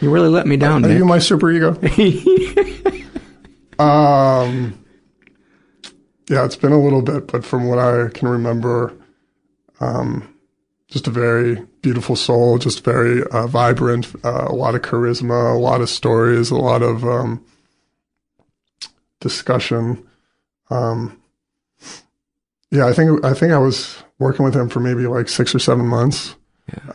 [0.00, 0.98] you really let me down, Are Nick.
[0.98, 1.70] you my super ego?
[3.78, 4.78] um,
[6.28, 8.92] yeah, it's been a little bit, but from what I can remember,
[9.80, 10.28] um,
[10.88, 15.58] just a very beautiful soul, just very uh, vibrant, uh, a lot of charisma, a
[15.58, 17.44] lot of stories, a lot of um,
[19.20, 20.04] discussion.
[20.70, 21.18] Um,
[22.72, 25.58] yeah, I think I think I was working with him for maybe like six or
[25.58, 26.34] seven months.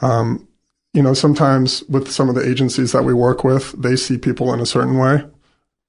[0.01, 0.47] Um,
[0.93, 4.51] you know, sometimes with some of the agencies that we work with, they see people
[4.53, 5.23] in a certain way.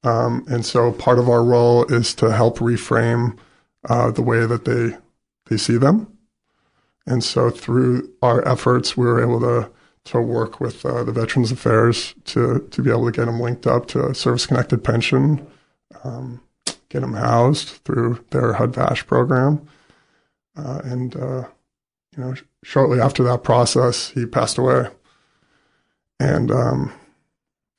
[0.05, 3.39] Um, and so part of our role is to help reframe
[3.89, 4.97] uh, the way that they
[5.47, 6.13] they see them.
[7.07, 9.71] And so through our efforts, we were able to
[10.05, 13.67] to work with uh, the Veterans Affairs to to be able to get them linked
[13.67, 15.47] up to a service connected pension,
[16.05, 16.43] um,
[16.91, 19.67] get them housed through their HUD VASH program,
[20.59, 21.45] uh, and uh,
[22.17, 24.89] you know, sh- shortly after that process, he passed away.
[26.21, 26.93] And um,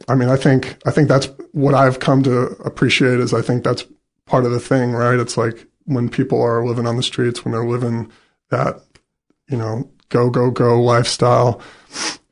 [0.08, 3.20] I mean, I think I think that's what I've come to appreciate.
[3.20, 3.86] Is I think that's
[4.26, 5.20] part of the thing, right?
[5.20, 8.12] It's like when people are living on the streets, when they're living
[8.50, 8.82] that,
[9.50, 11.62] you know, go go go lifestyle,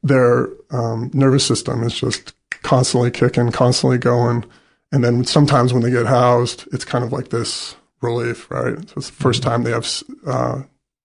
[0.02, 2.34] their um, nervous system is just
[2.64, 4.46] constantly kicking, constantly going,
[4.92, 8.78] and then sometimes when they get housed, it's kind of like this relief, right?
[8.90, 9.88] So it's the 1st time they have,
[10.26, 10.64] uh,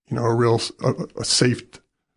[0.09, 1.63] you know, a real a, a safe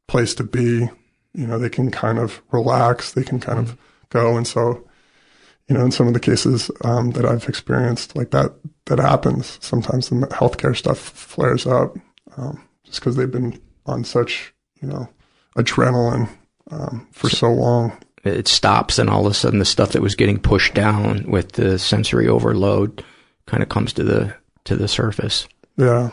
[0.07, 0.89] place to be.
[1.33, 3.77] You know, they can kind of relax, they can kind of
[4.09, 4.87] go, and so,
[5.67, 8.53] you know, in some of the cases um, that I've experienced, like that,
[8.85, 9.57] that happens.
[9.61, 11.97] Sometimes the healthcare stuff flares up
[12.37, 15.09] um, just because they've been on such, you know,
[15.57, 16.29] adrenaline
[16.71, 17.97] um, for so long.
[18.23, 21.53] it stops and all of a sudden the stuff that was getting pushed down with
[21.53, 23.03] the sensory overload
[23.45, 24.35] kind of comes to the
[24.65, 25.47] to the surface.
[25.77, 26.11] Yeah.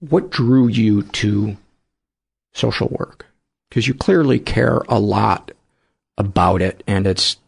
[0.00, 1.56] What drew you to
[2.52, 3.26] social work?
[3.68, 5.52] Because you clearly care a lot
[6.18, 7.38] about it and it's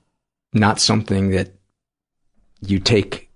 [0.52, 1.50] not something that
[2.60, 3.28] you take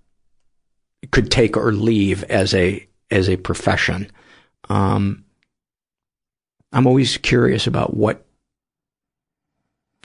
[1.11, 4.09] could take or leave as a as a profession.
[4.69, 5.25] Um,
[6.71, 8.25] I'm always curious about what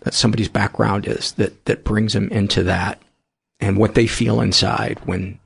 [0.02, 3.00] that somebody's background is that that brings them into that
[3.60, 5.38] and what they feel inside when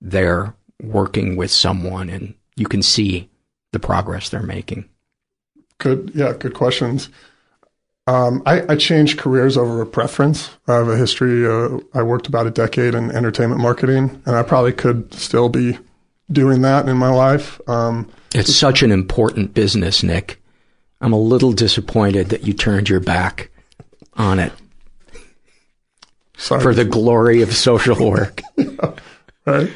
[0.00, 3.28] they're working with someone and you can see
[3.72, 4.88] the progress they're making.
[5.78, 7.08] Good, yeah, good questions.
[8.06, 10.48] Um, I, I, changed careers over a preference.
[10.66, 11.46] I have a history.
[11.46, 15.78] Uh, I worked about a decade in entertainment marketing, and I probably could still be
[16.32, 17.60] doing that in my life.
[17.68, 20.40] Um, it's such an important business, Nick.
[21.02, 23.50] I'm a little disappointed that you turned your back
[24.14, 24.52] on it
[26.38, 26.62] Sorry.
[26.62, 28.40] for the glory of social work.
[28.56, 28.94] yeah,
[29.44, 29.70] right.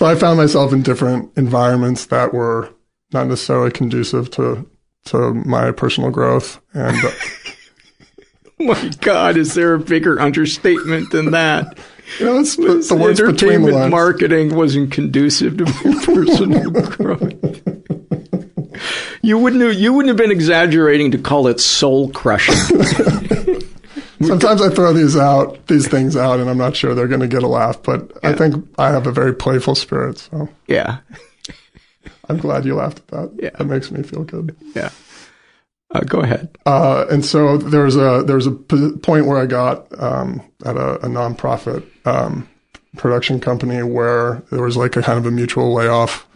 [0.00, 2.70] So I found myself in different environments that were
[3.12, 4.66] not necessarily conducive to
[5.04, 6.96] to my personal growth and.
[7.04, 7.10] Uh,
[8.60, 11.76] my God, is there a bigger understatement than that?
[12.18, 17.60] You know, it's the, the words the marketing wasn't conducive to my personal growth.
[19.20, 22.54] You wouldn't have, you wouldn't have been exaggerating to call it soul crushing.
[24.22, 27.28] Sometimes I throw these out, these things out, and I'm not sure they're going to
[27.28, 27.82] get a laugh.
[27.82, 28.30] But yeah.
[28.30, 30.18] I think I have a very playful spirit.
[30.18, 30.98] So yeah,
[32.28, 33.30] I'm glad you laughed at that.
[33.42, 34.54] Yeah, that makes me feel good.
[34.74, 34.90] Yeah.
[35.92, 36.56] Uh, go ahead.
[36.66, 40.76] Uh, and so there was a there was a point where I got um, at
[40.76, 42.48] a, a nonprofit um,
[42.96, 46.26] production company where there was like a kind of a mutual layoff.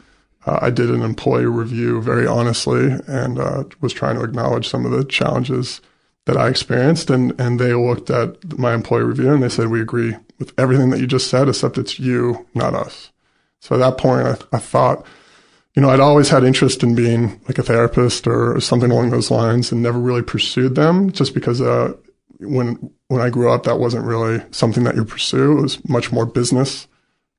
[0.47, 4.85] Uh, I did an employee review very honestly and uh, was trying to acknowledge some
[4.85, 5.81] of the challenges
[6.27, 7.11] that I experienced.
[7.11, 10.91] And and they looked at my employee review and they said we agree with everything
[10.91, 13.13] that you just said, except it's you, not us.
[13.61, 15.07] So at that point, I, I thought
[15.75, 19.31] you know, I'd always had interest in being like a therapist or something along those
[19.31, 21.95] lines and never really pursued them just because, uh,
[22.39, 25.59] when, when I grew up, that wasn't really something that you pursue.
[25.59, 26.87] It was much more business,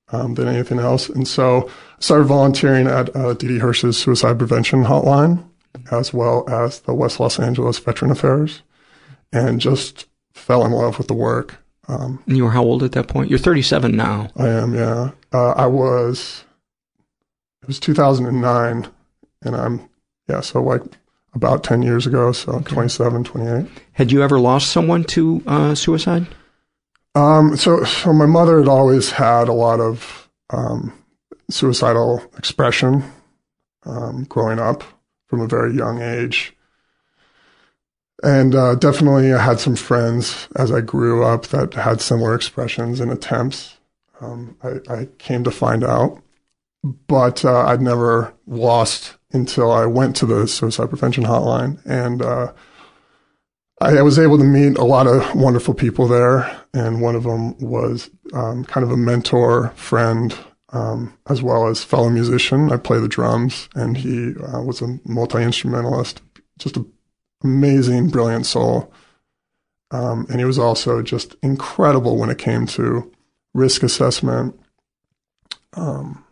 [0.09, 1.07] um, than anything else.
[1.07, 5.43] And so I started volunteering at, uh, Didi Hirsch's suicide prevention hotline
[5.91, 8.63] as well as the West Los Angeles Veteran Affairs
[9.35, 11.57] and just fell in love with the work.
[11.87, 13.29] Um, and you were how old at that point?
[13.29, 14.29] You're 37 now.
[14.37, 15.11] I am, yeah.
[15.31, 16.45] Uh, I was
[17.61, 18.87] it was 2009
[19.41, 19.89] and I'm,
[20.29, 20.81] yeah, so like
[21.33, 22.73] about 10 years ago, so okay.
[22.73, 23.67] 27, 28.
[23.91, 26.27] Had you ever lost someone to uh, suicide?
[27.13, 30.93] Um, so, so my mother had always had a lot of um,
[31.49, 33.03] suicidal expression
[33.85, 34.83] um, growing up
[35.27, 36.55] from a very young age.
[38.23, 42.99] And uh, definitely, I had some friends as I grew up that had similar expressions
[42.99, 43.77] and attempts.
[44.21, 46.23] Um, I, I, came to find out
[47.07, 52.53] but uh, I'd never lost until I went to the suicide prevention hotline, and uh,
[53.81, 56.61] I, was able to meet a lot of wonderful people there.
[56.73, 60.35] And one of them was um, kind of a mentor, friend,
[60.73, 62.71] um, as well as fellow musician.
[62.71, 66.21] I play the drums, and he uh, was a multi instrumentalist,
[66.59, 66.91] just an
[67.45, 68.91] amazing, brilliant soul.
[69.91, 73.11] Um, and he was also just incredible when it came to
[73.53, 74.59] risk assessment.
[75.73, 76.23] Um,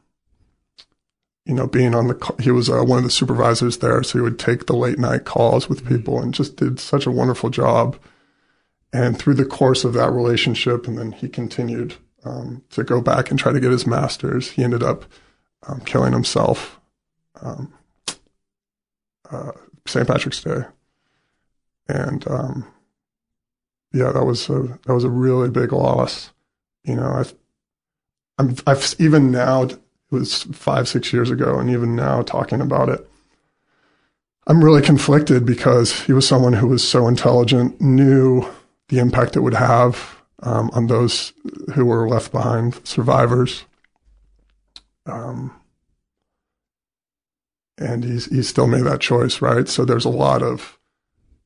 [1.45, 4.01] you know, being on the, he was uh, one of the supervisors there.
[4.03, 7.11] So he would take the late night calls with people and just did such a
[7.11, 7.97] wonderful job.
[8.91, 11.95] And through the course of that relationship, and then he continued
[12.25, 14.51] um, to go back and try to get his master's.
[14.51, 15.05] He ended up
[15.67, 16.79] um, killing himself
[17.41, 17.73] um,
[19.29, 19.51] uh,
[19.85, 20.07] St.
[20.07, 20.61] Patrick's Day,
[21.87, 22.67] and um,
[23.91, 26.31] yeah, that was a that was a really big loss.
[26.83, 27.33] You know, I've
[28.37, 29.79] I'm I've even now it
[30.13, 31.59] was five, six years ago.
[31.59, 33.09] And even now talking about it,
[34.47, 38.47] I'm really conflicted because he was someone who was so intelligent, knew
[38.89, 41.33] the impact it would have um, on those
[41.73, 43.65] who were left behind, survivors.
[45.05, 45.59] Um,
[47.77, 49.67] and he's he still made that choice, right?
[49.67, 50.77] So there's a lot of,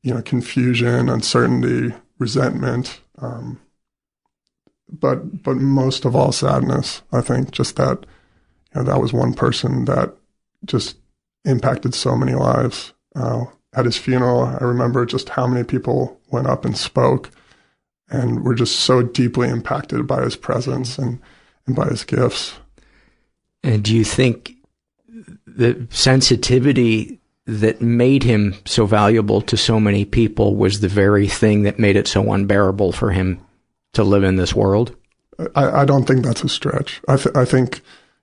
[0.08, 3.60] you know, confusion, uncertainty, resentment, um,
[4.90, 7.02] but but most of all, sadness.
[7.12, 8.06] I think just that
[8.74, 10.14] you know, that was one person that
[10.64, 10.96] just
[11.44, 12.94] impacted so many lives.
[13.14, 13.44] Uh,
[13.74, 17.30] at his funeral, I remember just how many people went up and spoke
[18.08, 21.20] and were just so deeply impacted by his presence and,
[21.66, 22.54] and by his gifts.
[23.62, 24.54] And do you think
[25.46, 31.62] the sensitivity that made him so valuable to so many people was the very thing
[31.62, 33.40] that made it so unbearable for him
[33.94, 34.94] to live in this world?
[35.56, 37.00] I, I don't think that's a stretch.
[37.08, 37.80] I, th- I think,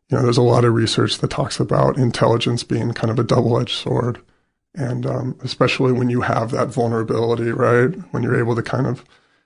[0.10, 3.24] you know, there's a lot of research that talks about intelligence being kind of a
[3.24, 4.22] double-edged sword.
[4.76, 7.96] And um, especially when you have that vulnerability, right?
[8.12, 9.04] When you're able to kind of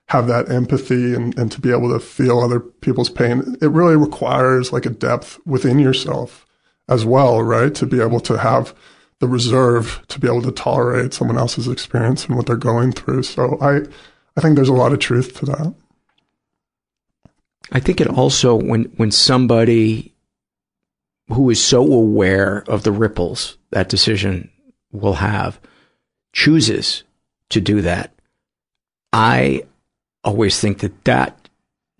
[0.08, 3.96] have that empathy and, and to be able to feel other people's pain, it really
[3.96, 6.46] requires like a depth within yourself
[6.86, 7.74] as well, right?
[7.76, 8.74] To be able to have
[9.20, 13.22] the reserve to be able to tolerate someone else's experience and what they're going through.
[13.22, 13.82] So I,
[14.36, 15.74] I think there's a lot of truth to that.
[17.72, 20.14] I think it also when when somebody
[21.28, 24.50] who is so aware of the ripples that decision
[24.90, 25.60] will have
[26.32, 27.04] chooses
[27.50, 28.12] to do that,
[29.12, 29.64] I
[30.24, 31.39] always think that that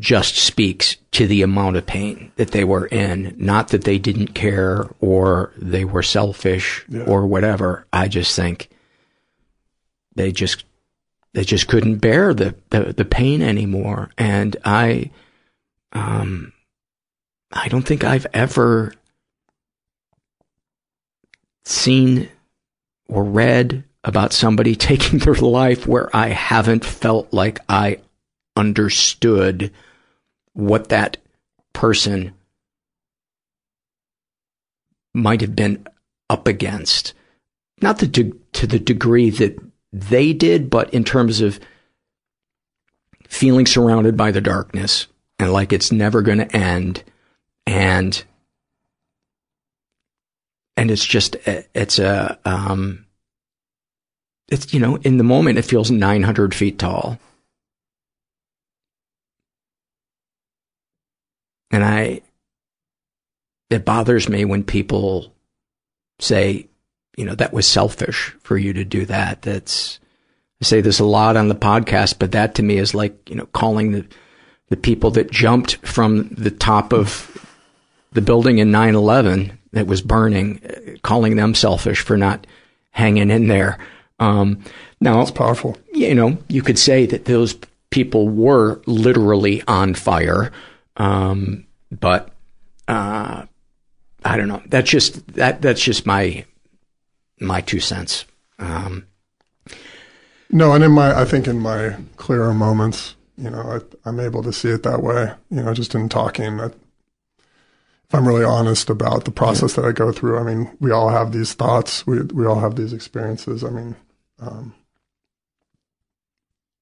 [0.00, 4.28] just speaks to the amount of pain that they were in, not that they didn't
[4.28, 7.02] care or they were selfish yeah.
[7.02, 7.86] or whatever.
[7.92, 8.70] I just think
[10.16, 10.64] they just
[11.32, 14.10] they just couldn't bear the, the, the pain anymore.
[14.16, 15.10] And I
[15.92, 16.52] um
[17.52, 18.94] I don't think I've ever
[21.64, 22.28] seen
[23.06, 27.98] or read about somebody taking their life where I haven't felt like I
[28.56, 29.72] understood
[30.54, 31.16] what that
[31.72, 32.32] person
[35.14, 35.86] might have been
[36.28, 37.14] up against.
[37.80, 39.58] Not the de- to the degree that
[39.92, 41.58] they did, but in terms of
[43.26, 45.06] feeling surrounded by the darkness
[45.38, 47.04] and like it's never going to end
[47.66, 48.24] and
[50.76, 53.06] and it's just it's a um
[54.48, 57.18] it's you know in the moment it feels 900 feet tall
[61.70, 62.22] And I,
[63.68, 65.32] it bothers me when people
[66.18, 66.68] say,
[67.16, 69.42] you know, that was selfish for you to do that.
[69.42, 70.00] That's,
[70.60, 73.36] I say this a lot on the podcast, but that to me is like, you
[73.36, 74.06] know, calling the,
[74.68, 77.46] the people that jumped from the top of
[78.12, 80.60] the building in 9-11 that was burning,
[81.02, 82.46] calling them selfish for not
[82.90, 83.78] hanging in there.
[84.18, 84.62] Um,
[85.00, 85.76] now, it's powerful.
[85.92, 87.56] You know, you could say that those
[87.90, 90.52] people were literally on fire.
[90.96, 92.30] Um, but,
[92.88, 93.46] uh,
[94.24, 94.62] I don't know.
[94.66, 96.44] That's just, that, that's just my,
[97.40, 98.24] my two cents.
[98.58, 99.06] Um,
[100.50, 104.42] no, and in my, I think in my clearer moments, you know, I, am able
[104.42, 105.32] to see it that way.
[105.50, 109.92] You know, just in talking, I, if I'm really honest about the process that I
[109.92, 112.06] go through, I mean, we all have these thoughts.
[112.06, 113.62] We we all have these experiences.
[113.62, 113.96] I mean,
[114.40, 114.74] um,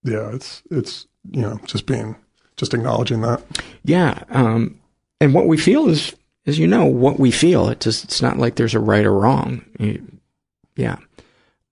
[0.02, 2.16] yeah, it's it's you know just being
[2.58, 3.42] just acknowledging that.
[3.84, 4.24] Yeah.
[4.28, 4.78] Um,
[5.20, 7.68] and what we feel is, is, you know, what we feel.
[7.68, 9.64] It's just, it's not like there's a right or wrong.
[10.76, 10.96] Yeah.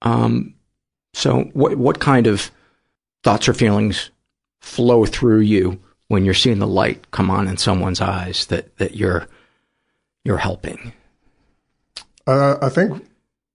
[0.01, 0.55] Um,
[1.13, 2.51] so what, what kind of
[3.23, 4.11] thoughts or feelings
[4.61, 8.95] flow through you when you're seeing the light come on in someone's eyes that, that
[8.95, 9.27] you're,
[10.25, 10.93] you're helping?
[12.27, 13.05] Uh, I think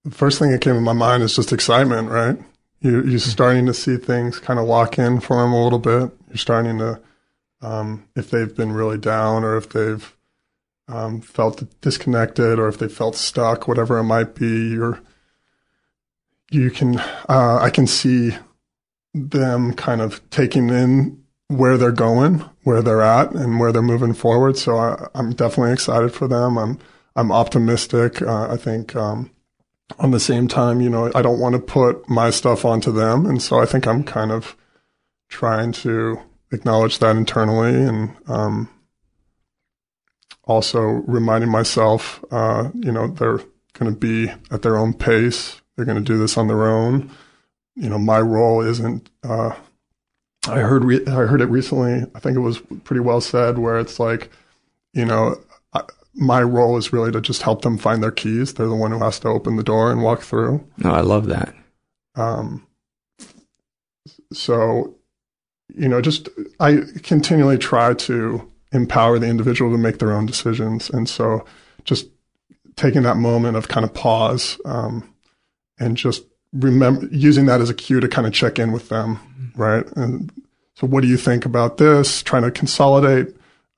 [0.03, 2.37] the first thing that came to my mind is just excitement, right?
[2.79, 6.11] You, you're starting to see things kind of lock in for them a little bit.
[6.29, 6.99] You're starting to
[7.61, 10.15] um, if they've been really down or if they've
[10.87, 14.99] um, felt disconnected or if they felt stuck, whatever it might be, you're,
[16.49, 18.35] you can, uh, I can see
[19.13, 24.13] them kind of taking in where they're going, where they're at and where they're moving
[24.13, 24.57] forward.
[24.57, 26.57] So I, am definitely excited for them.
[26.57, 26.79] I'm,
[27.15, 28.21] I'm optimistic.
[28.21, 29.31] Uh, I think, um,
[29.99, 33.25] on the same time, you know, I don't want to put my stuff onto them.
[33.25, 34.55] And so I think I'm kind of
[35.29, 36.21] trying to
[36.51, 38.69] acknowledge that internally and um,
[40.43, 43.39] also reminding myself, uh, you know, they're
[43.73, 45.61] going to be at their own pace.
[45.75, 47.09] They're going to do this on their own.
[47.75, 49.09] You know, my role isn't.
[49.23, 49.55] Uh,
[50.47, 52.05] I heard re- I heard it recently.
[52.13, 54.29] I think it was pretty well said, where it's like,
[54.93, 55.35] you know,
[55.73, 55.81] I,
[56.13, 58.53] my role is really to just help them find their keys.
[58.53, 60.67] They're the one who has to open the door and walk through.
[60.77, 61.55] No, I love that.
[62.15, 62.67] Um,
[64.33, 64.95] so
[65.75, 66.29] you know, just
[66.59, 70.89] I continually try to empower the individual to make their own decisions.
[70.89, 71.45] And so
[71.83, 72.07] just
[72.75, 75.13] taking that moment of kind of pause um,
[75.79, 76.23] and just
[76.53, 79.19] remember using that as a cue to kind of check in with them,
[79.55, 79.85] right?
[79.95, 80.31] And
[80.75, 82.23] so, what do you think about this?
[82.23, 83.35] Trying to consolidate,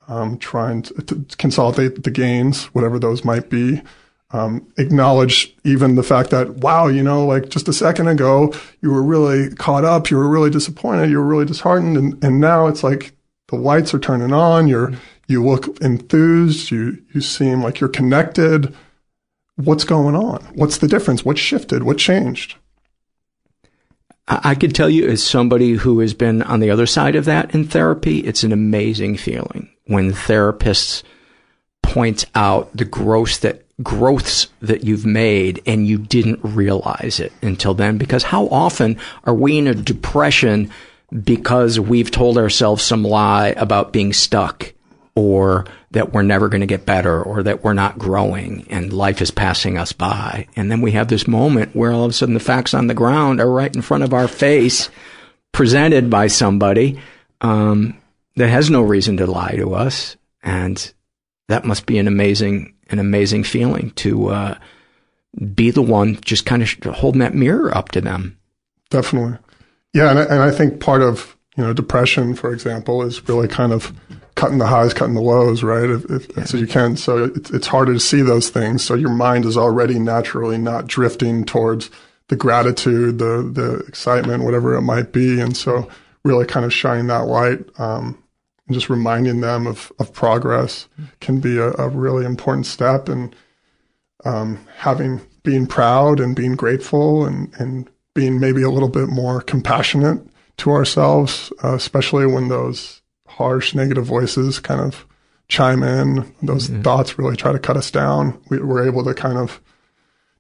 [0.07, 3.81] um, trying to, to, consolidate the gains, whatever those might be
[4.33, 8.51] um, acknowledge even the fact that, wow, you know, like just a second ago,
[8.81, 11.95] you were really caught up, you were really disappointed, you were really disheartened.
[11.95, 13.15] And, and now it's like
[13.47, 14.91] the lights are turning on, you're,
[15.27, 18.75] you look enthused, you, you seem like you're connected.
[19.55, 20.43] what's going on?
[20.55, 21.23] What's the difference?
[21.23, 21.83] What shifted?
[21.83, 22.55] What changed?
[24.27, 27.53] I could tell you, as somebody who has been on the other side of that
[27.53, 31.03] in therapy, it's an amazing feeling when therapists
[31.81, 37.73] point out the growth that growths that you've made and you didn't realize it until
[37.73, 37.97] then.
[37.97, 40.69] Because how often are we in a depression
[41.23, 44.73] because we've told ourselves some lie about being stuck
[45.15, 49.21] or that we're never going to get better or that we're not growing and life
[49.21, 50.47] is passing us by.
[50.55, 52.95] And then we have this moment where all of a sudden the facts on the
[52.95, 54.89] ground are right in front of our face,
[55.51, 56.99] presented by somebody,
[57.41, 57.95] um,
[58.35, 60.17] that has no reason to lie to us.
[60.41, 60.91] And
[61.47, 64.57] that must be an amazing, an amazing feeling to, uh,
[65.55, 68.37] be the one just kind of holding that mirror up to them.
[68.89, 69.39] Definitely.
[69.93, 70.11] Yeah.
[70.11, 73.73] And I, and I think part of, you know, depression, for example, is really kind
[73.73, 73.91] of
[74.35, 75.89] cutting the highs, cutting the lows, right?
[75.89, 76.43] If, if yeah.
[76.43, 76.97] as you can.
[76.97, 78.83] So it's, it's harder to see those things.
[78.83, 81.89] So your mind is already naturally not drifting towards
[82.29, 85.39] the gratitude, the, the excitement, whatever it might be.
[85.39, 85.87] And so
[86.23, 88.22] really kind of shining that light, um,
[88.67, 90.87] and just reminding them of, of progress
[91.19, 93.09] can be a, a really important step.
[93.09, 93.35] And,
[94.25, 99.41] um, having, being proud and being grateful and, and being maybe a little bit more
[99.41, 100.25] compassionate
[100.57, 105.05] to ourselves, uh, especially when those harsh negative voices kind of
[105.47, 106.33] chime in.
[106.41, 106.81] Those mm-hmm.
[106.81, 108.39] thoughts really try to cut us down.
[108.49, 109.61] We, we're able to kind of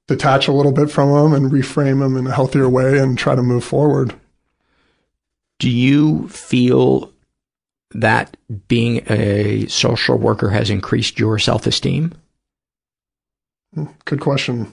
[0.07, 3.35] detach a little bit from them and reframe them in a healthier way and try
[3.35, 4.15] to move forward.
[5.59, 7.12] Do you feel
[7.93, 8.37] that
[8.67, 12.13] being a social worker has increased your self esteem?
[13.73, 14.71] Hmm, good question.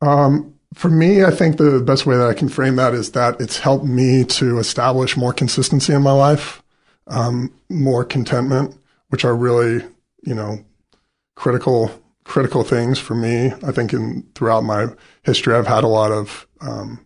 [0.00, 3.40] Um, for me, I think the best way that I can frame that is that
[3.40, 6.62] it's helped me to establish more consistency in my life,
[7.06, 8.76] um, more contentment,
[9.08, 9.84] which are really,
[10.22, 10.64] you know,
[11.34, 11.90] critical
[12.24, 13.52] critical things for me.
[13.64, 14.88] I think in throughout my
[15.22, 16.46] history, I've had a lot of.
[16.60, 17.05] Um,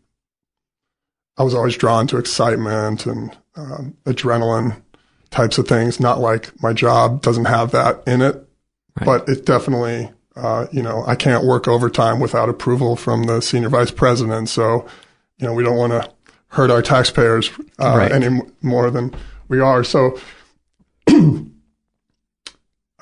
[1.41, 4.81] I was always drawn to excitement and um, adrenaline
[5.31, 5.99] types of things.
[5.99, 8.35] Not like my job doesn't have that in it,
[8.97, 9.07] right.
[9.07, 13.69] but it definitely uh, you know, I can't work overtime without approval from the senior
[13.69, 14.49] vice president.
[14.49, 14.87] So,
[15.39, 16.11] you know, we don't want to
[16.49, 18.13] hurt our taxpayers uh, right.
[18.13, 19.15] any more than
[19.49, 19.85] we are.
[19.85, 20.19] So,
[21.09, 21.55] um,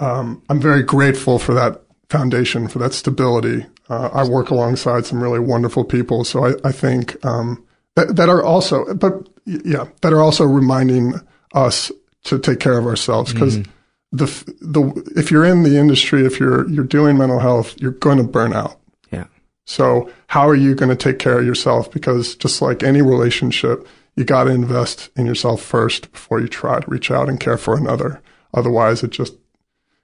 [0.00, 3.66] I'm very grateful for that foundation, for that stability.
[3.88, 6.24] Uh, I work alongside some really wonderful people.
[6.24, 7.64] So I, I think um,
[7.98, 11.14] that, that are also, but yeah, that are also reminding
[11.54, 11.90] us
[12.24, 13.58] to take care of ourselves because.
[13.58, 13.72] Mm-hmm
[14.12, 14.26] the
[14.60, 18.24] the if you're in the industry, if you're you're doing mental health, you're going to
[18.24, 18.78] burn out.
[19.12, 19.26] Yeah.
[19.64, 21.90] So how are you going to take care of yourself?
[21.90, 26.80] Because just like any relationship, you got to invest in yourself first before you try
[26.80, 28.22] to reach out and care for another.
[28.54, 29.34] Otherwise, it just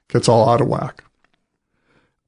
[0.09, 1.03] gets all out of whack.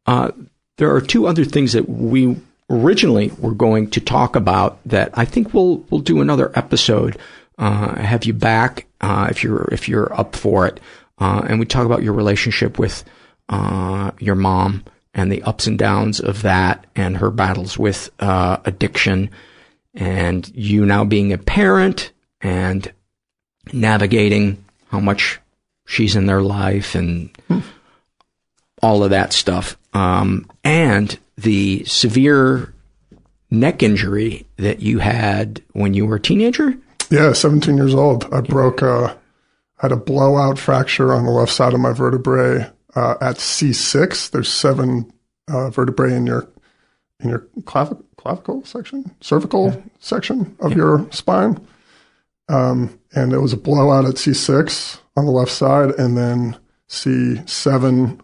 [0.07, 0.31] Uh,
[0.77, 2.37] there are two other things that we
[2.69, 7.19] originally were going to talk about that I think we'll we'll do another episode.
[7.59, 10.81] Uh, have you back uh, if you're if you're up for it.
[11.19, 13.03] Uh, and we talk about your relationship with
[13.49, 14.85] uh, your mom
[15.15, 19.31] and the ups and downs of that and her battles with uh, addiction
[19.95, 22.13] and you now being a parent
[22.43, 22.93] and
[23.73, 25.41] navigating how much
[25.87, 27.61] she's in their life and hmm.
[28.83, 29.79] all of that stuff.
[29.95, 32.73] Um, and the severe
[33.51, 36.75] neck injury that you had when you were a teenager?
[37.11, 38.33] Yeah, 17 years old.
[38.33, 39.15] I broke uh,
[39.79, 44.31] had a blowout fracture on the left side of my vertebrae uh, at C6.
[44.31, 45.13] There's seven
[45.49, 46.49] uh, vertebrae in your
[47.21, 49.81] in your clav- clavicle section, cervical yeah.
[50.01, 50.77] section of yeah.
[50.77, 51.65] your spine.
[52.49, 56.57] Um, and it was a blowout at C6 on the left side, and then
[56.89, 58.21] C7,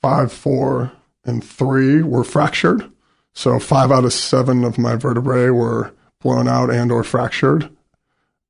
[0.00, 0.92] 5, 4,
[1.30, 2.90] and 3 were fractured.
[3.32, 7.70] So five out of seven of my vertebrae were blown out and or fractured.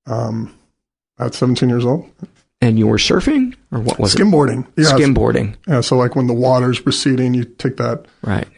[0.06, 0.56] Um,
[1.18, 2.10] at 17 years old.
[2.62, 4.66] And you were surfing, or what was skimboarding.
[4.76, 4.82] it?
[4.82, 4.86] Skimboarding.
[4.86, 5.56] Yeah, skimboarding.
[5.68, 5.80] Yeah.
[5.82, 8.48] So like when the water's receding, you take that right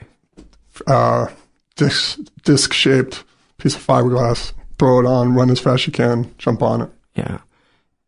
[0.87, 1.29] uh,
[1.77, 3.25] disc disc shaped
[3.59, 6.91] piece of fiberglass, throw it on, run as fast as you can, jump on it.
[7.15, 7.39] Yeah.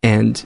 [0.03, 0.45] And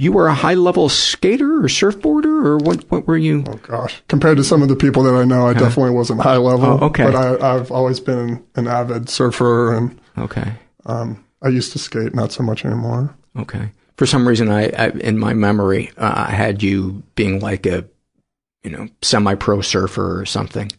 [0.00, 3.44] you were a high level skater or surfboarder or what, what were you?
[3.46, 4.02] Oh gosh.
[4.08, 6.82] Compared to some of the people that I know, I definitely wasn't high level.
[6.82, 7.04] Oh, okay.
[7.04, 10.54] But I, have always been an avid surfer and, okay.
[10.86, 13.14] Um, I used to skate, not so much anymore.
[13.36, 13.72] Okay.
[13.98, 17.84] For some reason, I, I in my memory, uh, I had you being like a,
[18.62, 20.72] you know, semi-pro surfer or something.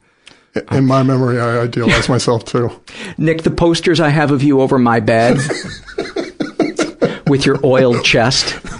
[0.72, 2.72] In my memory, I idealize myself too.
[3.20, 5.38] Nick, the posters I have of you over my bed
[7.28, 8.71] with your oiled chest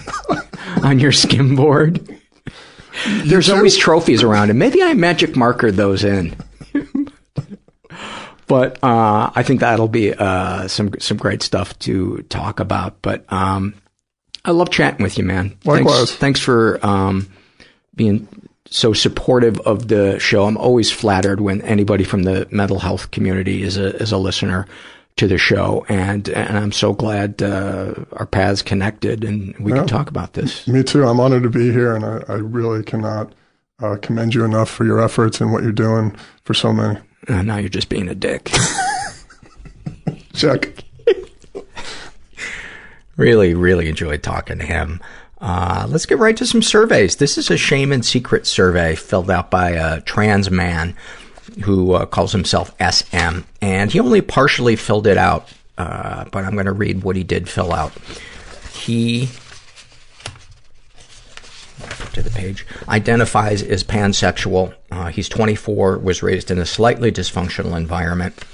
[0.86, 2.18] on your skimboard.
[3.24, 6.36] There's always trophies around, and maybe I magic marker those in.
[8.46, 13.00] but uh, I think that'll be uh, some some great stuff to talk about.
[13.00, 13.74] But um,
[14.44, 15.56] I love chatting with you, man.
[15.64, 15.96] Likewise.
[15.96, 17.32] Thanks, thanks for um,
[17.94, 18.28] being
[18.66, 20.44] so supportive of the show.
[20.44, 24.66] I'm always flattered when anybody from the mental health community is a is a listener
[25.16, 29.78] to the show, and and I'm so glad uh, our paths connected and we Yeah.
[29.80, 30.66] can talk about this.
[30.66, 31.04] Me too.
[31.06, 33.34] I'm honored to be here, and I, I really cannot
[33.82, 36.98] uh, commend you enough for your efforts and what you're doing for so many.
[37.28, 38.50] Uh, now you're just being a dick.
[40.34, 40.84] Check.
[43.16, 45.00] Really, really enjoyed talking to him.
[45.40, 47.16] Uh, let's get right to some surveys.
[47.16, 50.96] This is a shame and secret survey filled out by a trans man
[51.64, 55.48] who uh, calls himself SM, and he only partially filled it out.
[55.78, 57.92] Uh, but I'm going to read what he did fill out.
[58.74, 59.28] He
[62.12, 64.74] to the page identifies as pansexual.
[64.90, 68.44] Uh, he's 24, was raised in a slightly dysfunctional environment.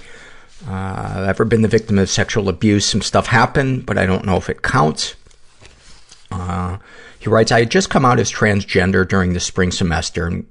[0.66, 2.85] Uh, ever been the victim of sexual abuse?
[2.85, 5.15] Some stuff happened, but I don't know if it counts.
[6.31, 6.78] Uh,
[7.19, 10.47] he writes, I had just come out as transgender during the spring semester and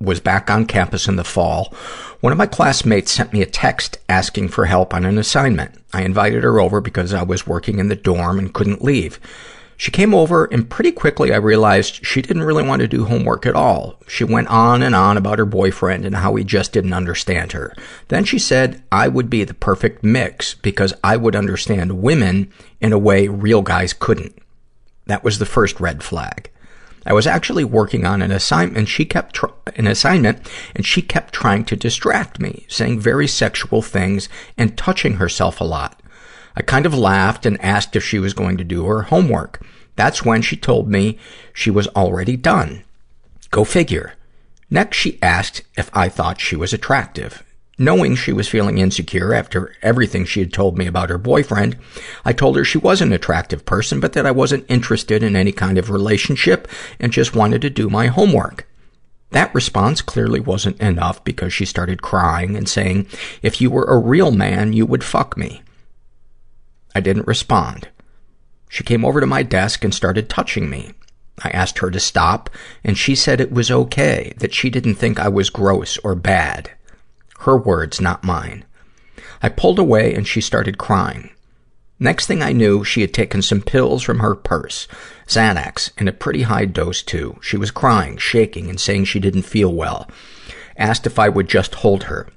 [0.00, 1.72] was back on campus in the fall.
[2.20, 5.74] One of my classmates sent me a text asking for help on an assignment.
[5.92, 9.18] I invited her over because I was working in the dorm and couldn't leave.
[9.78, 13.44] She came over and pretty quickly I realized she didn't really want to do homework
[13.44, 14.00] at all.
[14.08, 17.74] She went on and on about her boyfriend and how he just didn't understand her.
[18.08, 22.50] Then she said I would be the perfect mix because I would understand women
[22.80, 24.38] in a way real guys couldn't.
[25.06, 26.50] That was the first red flag.
[27.06, 29.46] I was actually working on an assignment, she kept tr-
[29.76, 34.28] an assignment, and she kept trying to distract me, saying very sexual things
[34.58, 36.02] and touching herself a lot.
[36.56, 39.64] I kind of laughed and asked if she was going to do her homework.
[39.94, 41.16] That's when she told me
[41.52, 42.82] she was already done.
[43.52, 44.14] Go figure.
[44.68, 47.44] Next, she asked if I thought she was attractive.
[47.78, 51.76] Knowing she was feeling insecure after everything she had told me about her boyfriend,
[52.24, 55.52] I told her she was an attractive person, but that I wasn't interested in any
[55.52, 58.66] kind of relationship and just wanted to do my homework.
[59.30, 63.08] That response clearly wasn't enough because she started crying and saying,
[63.42, 65.62] if you were a real man, you would fuck me.
[66.94, 67.88] I didn't respond.
[68.70, 70.92] She came over to my desk and started touching me.
[71.44, 72.48] I asked her to stop,
[72.82, 76.70] and she said it was okay, that she didn't think I was gross or bad.
[77.46, 78.64] Her words, not mine.
[79.40, 81.30] I pulled away and she started crying.
[82.00, 84.88] Next thing I knew, she had taken some pills from her purse.
[85.28, 87.38] Xanax, in a pretty high dose too.
[87.40, 90.10] She was crying, shaking, and saying she didn't feel well.
[90.76, 92.28] Asked if I would just hold her.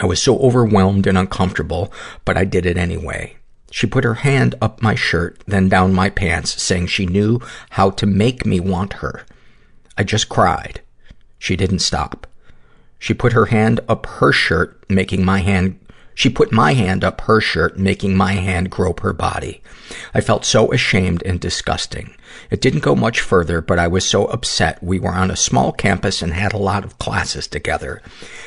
[0.00, 1.92] I was so overwhelmed and uncomfortable,
[2.24, 3.36] but I did it anyway.
[3.70, 7.90] She put her hand up my shirt, then down my pants, saying she knew how
[7.90, 9.26] to make me want her.
[9.98, 10.80] I just cried.
[11.38, 12.26] She didn't stop.
[12.98, 15.78] She put her hand up her shirt, making my hand,
[16.14, 19.62] she put my hand up her shirt, making my hand grope her body.
[20.12, 22.16] I felt so ashamed and disgusting.
[22.50, 24.82] It didn't go much further, but I was so upset.
[24.82, 28.02] We were on a small campus and had a lot of classes together.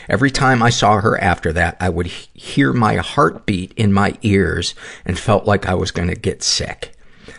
[0.10, 4.18] Every time I saw her after that, I would he- hear my heartbeat in my
[4.22, 4.76] ears
[5.06, 6.92] and felt like I was going to get sick.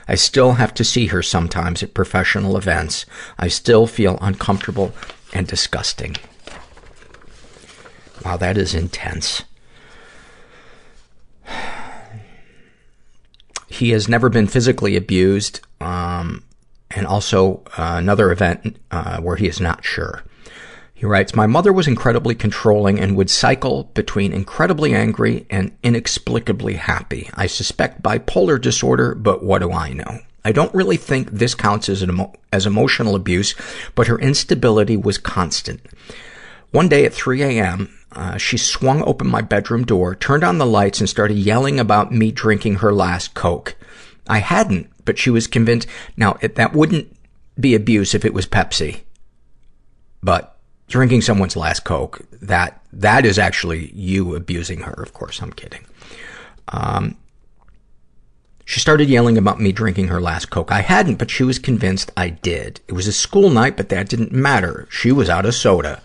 [0.08, 3.04] I still have to see her sometimes at professional events.
[3.38, 4.94] I still feel uncomfortable
[5.34, 6.16] and disgusting.
[8.24, 9.44] Wow, that is intense.
[13.66, 16.44] He has never been physically abused, um,
[16.90, 20.22] and also uh, another event uh, where he is not sure.
[20.94, 26.74] He writes, My mother was incredibly controlling and would cycle between incredibly angry and inexplicably
[26.74, 27.28] happy.
[27.34, 30.20] I suspect bipolar disorder, but what do I know?
[30.44, 33.56] I don't really think this counts as, emo- as emotional abuse,
[33.96, 35.80] but her instability was constant.
[36.70, 37.92] One day at 3 a.m.,
[38.38, 42.30] she swung open my bedroom door, turned on the lights, and started yelling about me
[42.30, 43.76] drinking her last Coke.
[44.28, 45.88] I hadn't, but she was convinced.
[46.16, 47.16] Now, it, that wouldn't
[47.58, 49.00] be abuse if it was Pepsi.
[50.22, 50.56] But
[50.88, 54.92] drinking someone's last Coke, that, that is actually you abusing her.
[54.92, 55.84] Of course, I'm kidding.
[56.68, 57.16] Um,
[58.64, 60.70] she started yelling about me drinking her last Coke.
[60.70, 62.80] I hadn't, but she was convinced I did.
[62.88, 64.86] It was a school night, but that didn't matter.
[64.90, 66.00] She was out of soda.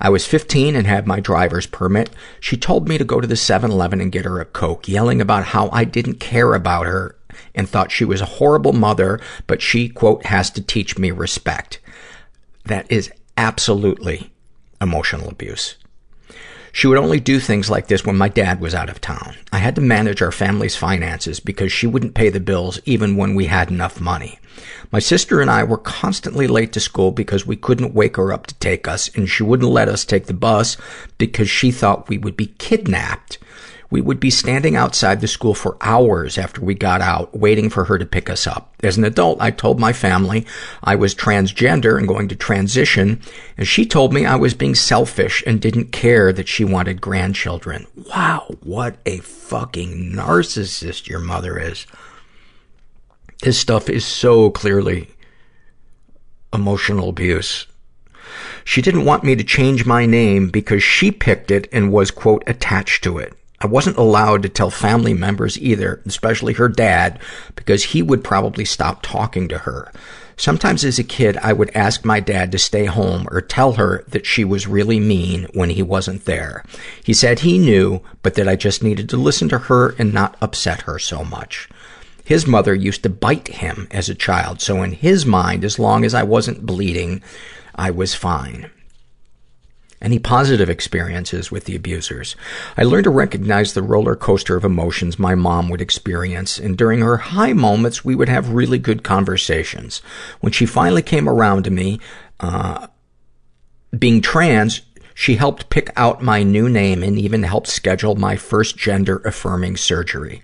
[0.00, 2.10] I was 15 and had my driver's permit.
[2.40, 5.46] She told me to go to the 7-Eleven and get her a Coke, yelling about
[5.46, 7.16] how I didn't care about her
[7.54, 11.80] and thought she was a horrible mother, but she, quote, has to teach me respect.
[12.64, 14.30] That is absolutely
[14.80, 15.76] emotional abuse.
[16.76, 19.34] She would only do things like this when my dad was out of town.
[19.50, 23.34] I had to manage our family's finances because she wouldn't pay the bills even when
[23.34, 24.38] we had enough money.
[24.92, 28.46] My sister and I were constantly late to school because we couldn't wake her up
[28.48, 30.76] to take us, and she wouldn't let us take the bus
[31.16, 33.38] because she thought we would be kidnapped.
[33.88, 37.84] We would be standing outside the school for hours after we got out, waiting for
[37.84, 38.74] her to pick us up.
[38.82, 40.44] As an adult, I told my family
[40.82, 43.20] I was transgender and going to transition,
[43.56, 47.86] and she told me I was being selfish and didn't care that she wanted grandchildren.
[48.08, 51.86] Wow, what a fucking narcissist your mother is.
[53.42, 55.10] This stuff is so clearly
[56.52, 57.66] emotional abuse.
[58.64, 62.42] She didn't want me to change my name because she picked it and was, quote,
[62.46, 63.34] attached to it.
[63.60, 67.18] I wasn't allowed to tell family members either, especially her dad,
[67.54, 69.90] because he would probably stop talking to her.
[70.38, 74.04] Sometimes as a kid, I would ask my dad to stay home or tell her
[74.08, 76.62] that she was really mean when he wasn't there.
[77.02, 80.36] He said he knew, but that I just needed to listen to her and not
[80.42, 81.70] upset her so much.
[82.22, 86.04] His mother used to bite him as a child, so in his mind, as long
[86.04, 87.22] as I wasn't bleeding,
[87.74, 88.70] I was fine.
[90.06, 92.36] Any positive experiences with the abusers?
[92.76, 97.00] I learned to recognize the roller coaster of emotions my mom would experience, and during
[97.00, 99.98] her high moments, we would have really good conversations.
[100.38, 101.98] When she finally came around to me,
[102.38, 102.86] uh,
[103.98, 104.82] being trans,
[105.18, 109.74] she helped pick out my new name and even helped schedule my first gender affirming
[109.74, 110.42] surgery.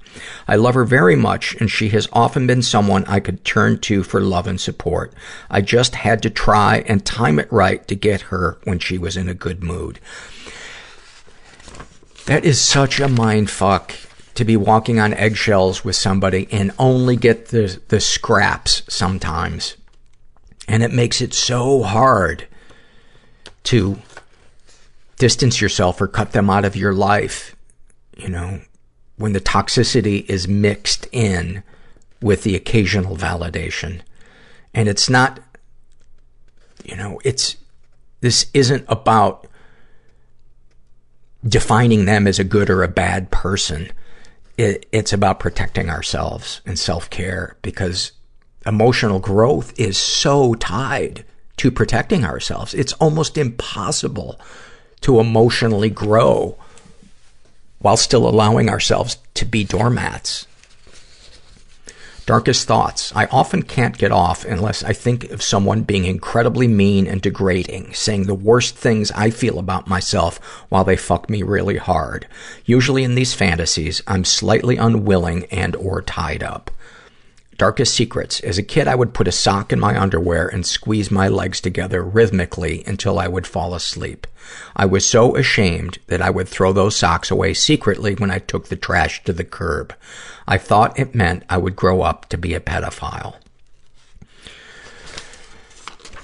[0.48, 4.02] I love her very much and she has often been someone I could turn to
[4.02, 5.12] for love and support.
[5.50, 9.14] I just had to try and time it right to get her when she was
[9.14, 10.00] in a good mood.
[12.24, 13.94] That is such a mind fuck
[14.36, 19.76] to be walking on eggshells with somebody and only get the, the scraps sometimes.
[20.66, 22.46] And it makes it so hard
[23.64, 23.98] to
[25.16, 27.54] distance yourself or cut them out of your life,
[28.16, 28.60] you know,
[29.16, 31.62] when the toxicity is mixed in
[32.20, 34.00] with the occasional validation.
[34.74, 35.40] And it's not,
[36.84, 37.56] you know, it's,
[38.20, 39.46] this isn't about
[41.46, 43.90] defining them as a good or a bad person.
[44.56, 48.12] It, it's about protecting ourselves and self-care because
[48.64, 51.24] emotional growth is so tied
[51.56, 52.74] to protecting ourselves.
[52.74, 54.40] It's almost impossible
[55.02, 56.56] to emotionally grow
[57.78, 60.46] while still allowing ourselves to be doormats.
[62.24, 63.12] Darkest thoughts.
[63.16, 67.94] I often can't get off unless I think of someone being incredibly mean and degrading,
[67.94, 70.38] saying the worst things I feel about myself
[70.68, 72.28] while they fuck me really hard.
[72.64, 76.70] Usually in these fantasies, I'm slightly unwilling and or tied up.
[77.58, 78.40] Darkest secrets.
[78.40, 81.60] As a kid, I would put a sock in my underwear and squeeze my legs
[81.60, 84.26] together rhythmically until I would fall asleep.
[84.74, 88.68] I was so ashamed that I would throw those socks away secretly when I took
[88.68, 89.94] the trash to the curb.
[90.46, 93.36] I thought it meant I would grow up to be a pedophile.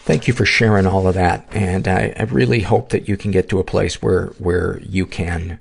[0.09, 1.47] Thank you for sharing all of that.
[1.53, 5.05] And I, I really hope that you can get to a place where, where you
[5.05, 5.61] can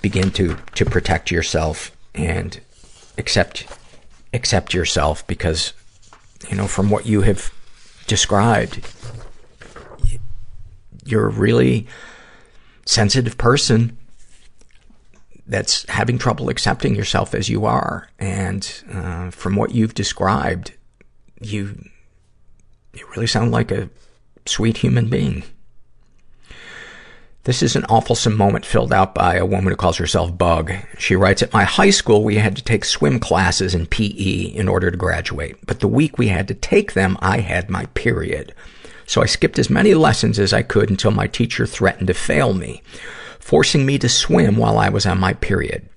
[0.00, 2.60] begin to, to protect yourself and
[3.18, 3.66] accept,
[4.32, 5.72] accept yourself because,
[6.48, 7.52] you know, from what you have
[8.06, 8.86] described,
[11.04, 11.86] you're a really
[12.84, 13.96] sensitive person
[15.46, 18.08] that's having trouble accepting yourself as you are.
[18.18, 20.72] And, uh, from what you've described,
[21.40, 21.88] you,
[22.92, 23.88] you really sound like a
[24.44, 25.44] sweet human being.
[27.46, 30.72] This is an awful moment filled out by a woman who calls herself Bug.
[30.98, 34.66] She writes, At my high school, we had to take swim classes in PE in
[34.66, 35.64] order to graduate.
[35.64, 38.52] But the week we had to take them, I had my period.
[39.06, 42.52] So I skipped as many lessons as I could until my teacher threatened to fail
[42.52, 42.82] me,
[43.38, 45.88] forcing me to swim while I was on my period.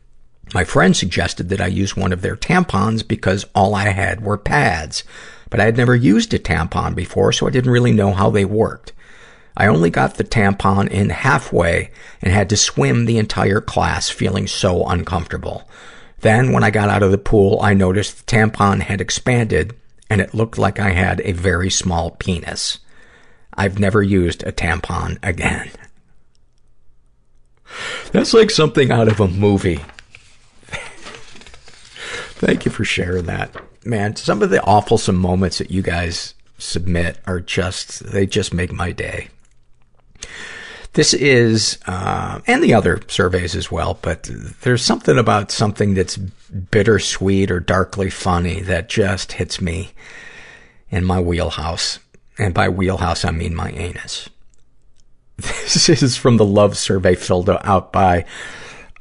[0.54, 4.38] My friend suggested that I use one of their tampons because all I had were
[4.38, 5.04] pads.
[5.50, 8.46] But I had never used a tampon before, so I didn't really know how they
[8.46, 8.94] worked.
[9.60, 11.92] I only got the tampon in halfway
[12.22, 15.70] and had to swim the entire class feeling so uncomfortable.
[16.22, 19.76] Then, when I got out of the pool, I noticed the tampon had expanded
[20.10, 22.80] and it looked like I had a very small penis.
[23.54, 25.70] I've never used a tampon again.
[28.14, 29.82] That's like something out of a movie.
[32.40, 33.54] Thank you for sharing that.
[33.84, 38.72] Man, some of the awful moments that you guys submit are just, they just make
[38.72, 39.28] my day.
[40.94, 44.30] This is, uh, and the other surveys as well, but
[44.62, 49.92] there's something about something that's bittersweet or darkly funny that just hits me
[50.90, 52.00] in my wheelhouse.
[52.40, 54.30] And by wheelhouse, I mean my anus.
[55.40, 58.26] This is from the love survey filled out by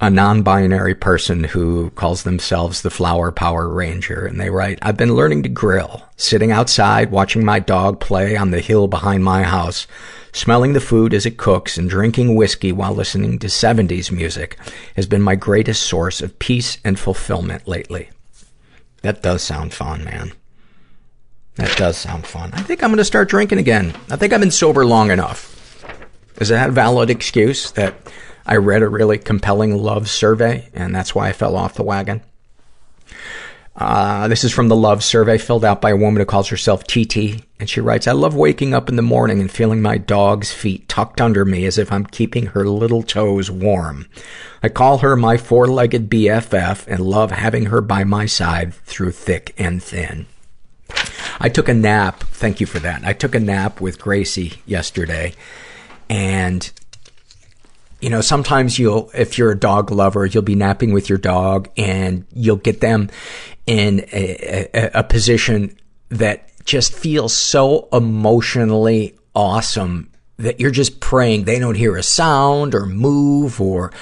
[0.01, 4.27] a non-binary person who calls themselves the Flower Power Ranger.
[4.27, 8.51] And they write, I've been learning to grill, sitting outside, watching my dog play on
[8.51, 9.87] the hill behind my house,
[10.33, 14.59] smelling the food as it cooks and drinking whiskey while listening to 70s music
[14.97, 18.11] has been my greatest source of peace and fulfillment lately.
[19.03, 20.33] That does sound fun, man.
[21.57, 22.51] That does sound fun.
[22.53, 23.93] I think I'm going to start drinking again.
[24.11, 25.55] I think I've been sober long enough.
[26.41, 27.95] Is that a valid excuse that
[28.47, 32.23] I read a really compelling love survey and that's why I fell off the wagon?
[33.79, 36.83] Uh, this is from the love survey filled out by a woman who calls herself
[36.85, 37.45] TT.
[37.61, 40.89] And she writes, I love waking up in the morning and feeling my dog's feet
[40.89, 44.09] tucked under me as if I'm keeping her little toes warm.
[44.65, 49.55] I call her my four-legged BFF and love having her by my side through thick
[49.57, 50.27] and thin.
[51.39, 52.25] I took a nap.
[52.25, 53.05] Thank you for that.
[53.05, 55.35] I took a nap with Gracie yesterday
[56.11, 56.69] and
[58.01, 61.69] you know, sometimes you'll, if you're a dog lover, you'll be napping with your dog
[61.77, 63.11] and you'll get them
[63.67, 65.77] in a, a, a position
[66.11, 72.75] that just feels so emotionally awesome that you're just praying they don't hear a sound
[72.75, 73.93] or move or,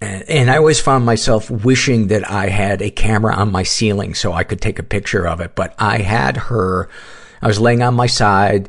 [0.00, 4.14] and, and I always found myself wishing that I had a camera on my ceiling
[4.14, 5.54] so I could take a picture of it.
[5.54, 6.88] But I had her,
[7.42, 8.68] I was laying on my side.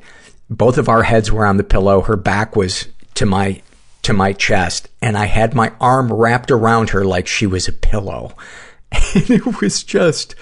[0.50, 2.02] Both of our heads were on the pillow.
[2.02, 3.62] Her back was to my
[4.06, 7.74] to my chest and I had my arm wrapped around her like she was a
[7.74, 8.34] pillow.
[9.14, 10.36] And it was just,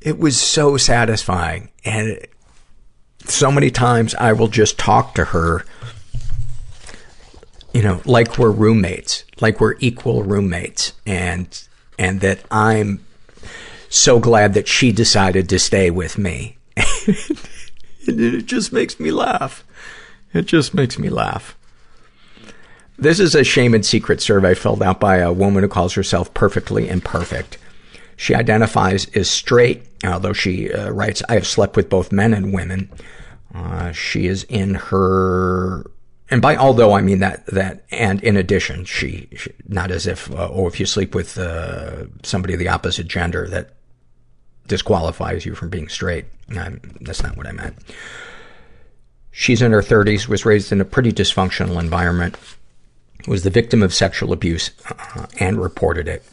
[0.00, 1.70] it was so satisfying.
[1.84, 2.18] And
[3.24, 5.64] so many times I will just talk to her,
[7.72, 11.46] you know, like we're roommates, like we're equal roommates and,
[11.98, 13.04] and that I'm
[13.88, 16.58] so glad that she decided to stay with me.
[18.06, 19.64] And it just makes me laugh.
[20.32, 21.56] It just makes me laugh.
[22.98, 26.32] This is a shame and secret survey filled out by a woman who calls herself
[26.32, 27.58] perfectly imperfect.
[28.16, 32.54] She identifies as straight, although she uh, writes, I have slept with both men and
[32.54, 32.90] women.
[33.54, 35.90] Uh, she is in her,
[36.30, 40.30] and by although I mean that, that, and in addition, she, she not as if,
[40.30, 43.74] uh, oh, if you sleep with, uh, somebody of the opposite gender, that
[44.66, 46.24] disqualifies you from being straight.
[46.50, 47.76] I'm, that's not what I meant.
[49.30, 52.36] She's in her 30s, was raised in a pretty dysfunctional environment,
[53.26, 56.24] was the victim of sexual abuse, uh, and reported it.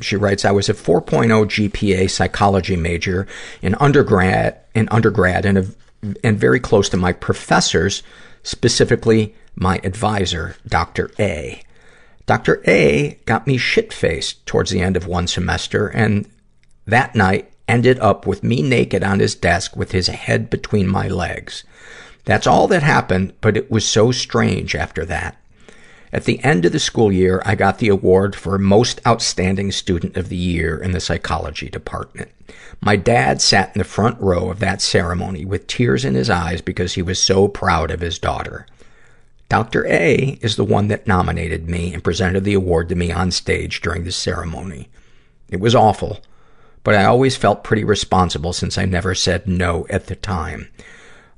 [0.00, 3.26] She writes, I was a 4.0 GPA psychology major
[3.60, 5.66] in undergrad, in undergrad and, a,
[6.22, 8.02] and very close to my professors,
[8.42, 11.10] specifically my advisor, Dr.
[11.18, 11.62] A.
[12.26, 12.62] Dr.
[12.66, 16.30] A got me shit-faced towards the end of one semester, and
[16.86, 21.08] that night ended up with me naked on his desk with his head between my
[21.08, 21.64] legs.
[22.24, 25.39] That's all that happened, but it was so strange after that.
[26.12, 30.16] At the end of the school year, I got the award for Most Outstanding Student
[30.16, 32.30] of the Year in the Psychology Department.
[32.80, 36.62] My dad sat in the front row of that ceremony with tears in his eyes
[36.62, 38.66] because he was so proud of his daughter.
[39.48, 39.86] Dr.
[39.86, 43.80] A is the one that nominated me and presented the award to me on stage
[43.80, 44.88] during the ceremony.
[45.48, 46.20] It was awful,
[46.82, 50.68] but I always felt pretty responsible since I never said no at the time.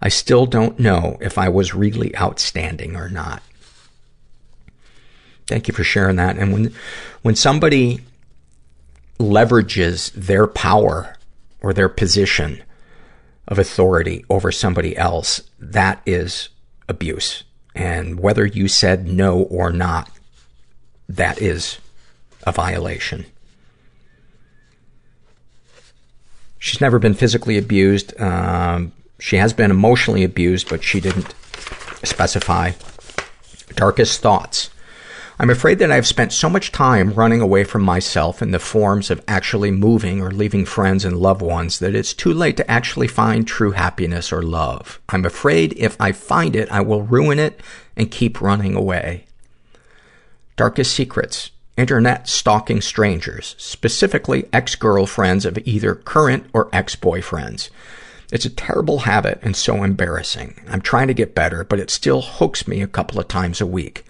[0.01, 3.43] I still don't know if I was really outstanding or not.
[5.53, 6.39] Thank you for sharing that.
[6.39, 6.75] And when,
[7.21, 8.01] when somebody
[9.19, 11.15] leverages their power
[11.61, 12.63] or their position
[13.47, 16.49] of authority over somebody else, that is
[16.89, 17.45] abuse.
[17.75, 20.09] And whether you said no or not,
[21.07, 21.77] that is
[22.45, 23.27] a violation.
[26.59, 28.19] She's never been physically abused.
[28.19, 31.35] Um, she has been emotionally abused, but she didn't
[32.05, 32.73] specify.
[33.75, 34.71] Darkest thoughts.
[35.39, 39.11] I'm afraid that I've spent so much time running away from myself in the forms
[39.11, 43.09] of actually moving or leaving friends and loved ones that it's too late to actually
[43.09, 45.01] find true happiness or love.
[45.09, 47.61] I'm afraid if I find it, I will ruin it
[47.97, 49.25] and keep running away.
[50.57, 51.51] Darkest secrets.
[51.79, 57.71] Internet stalking strangers, specifically ex-girlfriends of either current or ex-boyfriends.
[58.31, 60.61] It's a terrible habit and so embarrassing.
[60.69, 63.67] I'm trying to get better, but it still hooks me a couple of times a
[63.67, 64.05] week.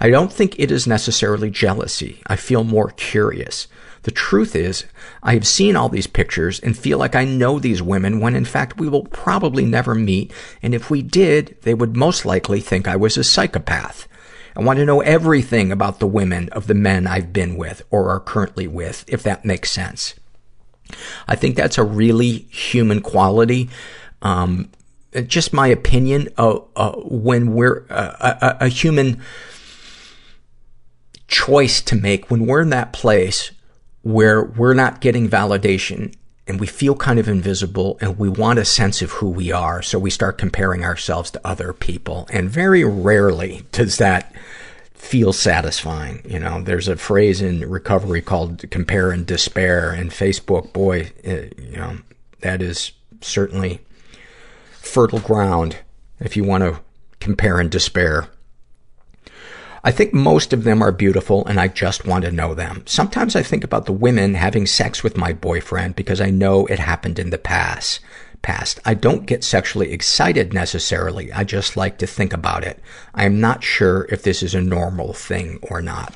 [0.00, 2.20] I don't think it is necessarily jealousy.
[2.26, 3.66] I feel more curious.
[4.02, 4.84] The truth is,
[5.22, 8.44] I have seen all these pictures and feel like I know these women when in
[8.44, 10.32] fact we will probably never meet,
[10.62, 14.06] and if we did, they would most likely think I was a psychopath.
[14.54, 18.10] I want to know everything about the women of the men I've been with or
[18.10, 20.14] are currently with, if that makes sense.
[21.26, 23.68] I think that's a really human quality.
[24.22, 24.70] Um,
[25.26, 29.20] just my opinion, uh, uh, when we're uh, a, a human
[31.28, 33.50] choice to make, when we're in that place
[34.02, 36.14] where we're not getting validation
[36.46, 39.82] and we feel kind of invisible and we want a sense of who we are.
[39.82, 42.28] So we start comparing ourselves to other people.
[42.32, 44.32] And very rarely does that
[44.94, 46.22] feel satisfying.
[46.28, 51.58] You know, there's a phrase in recovery called compare and despair and Facebook, boy, it,
[51.58, 51.98] you know,
[52.40, 53.80] that is certainly
[54.70, 55.78] fertile ground
[56.20, 56.80] if you want to
[57.18, 58.28] compare and despair.
[59.86, 62.82] I think most of them are beautiful and I just want to know them.
[62.86, 66.80] Sometimes I think about the women having sex with my boyfriend because I know it
[66.80, 68.00] happened in the past.
[68.42, 68.80] Past.
[68.84, 71.32] I don't get sexually excited necessarily.
[71.32, 72.80] I just like to think about it.
[73.14, 76.12] I am not sure if this is a normal thing or not.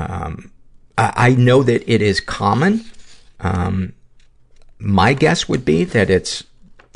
[0.00, 0.50] Um,
[0.98, 2.84] I, I know that it is common.
[3.38, 3.92] Um,
[4.80, 6.42] my guess would be that it's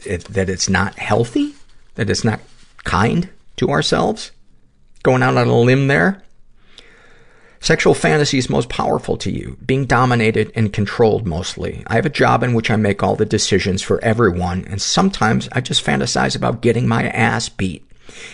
[0.05, 1.55] it, that it's not healthy,
[1.95, 2.41] that it's not
[2.83, 4.33] kind to ourselves.
[5.07, 6.21] Going out on a limb there.
[7.61, 9.57] Sexual fantasies most powerful to you.
[9.65, 11.85] Being dominated and controlled mostly.
[11.87, 15.49] I have a job in which I make all the decisions for everyone, and sometimes
[15.53, 17.89] I just fantasize about getting my ass beat.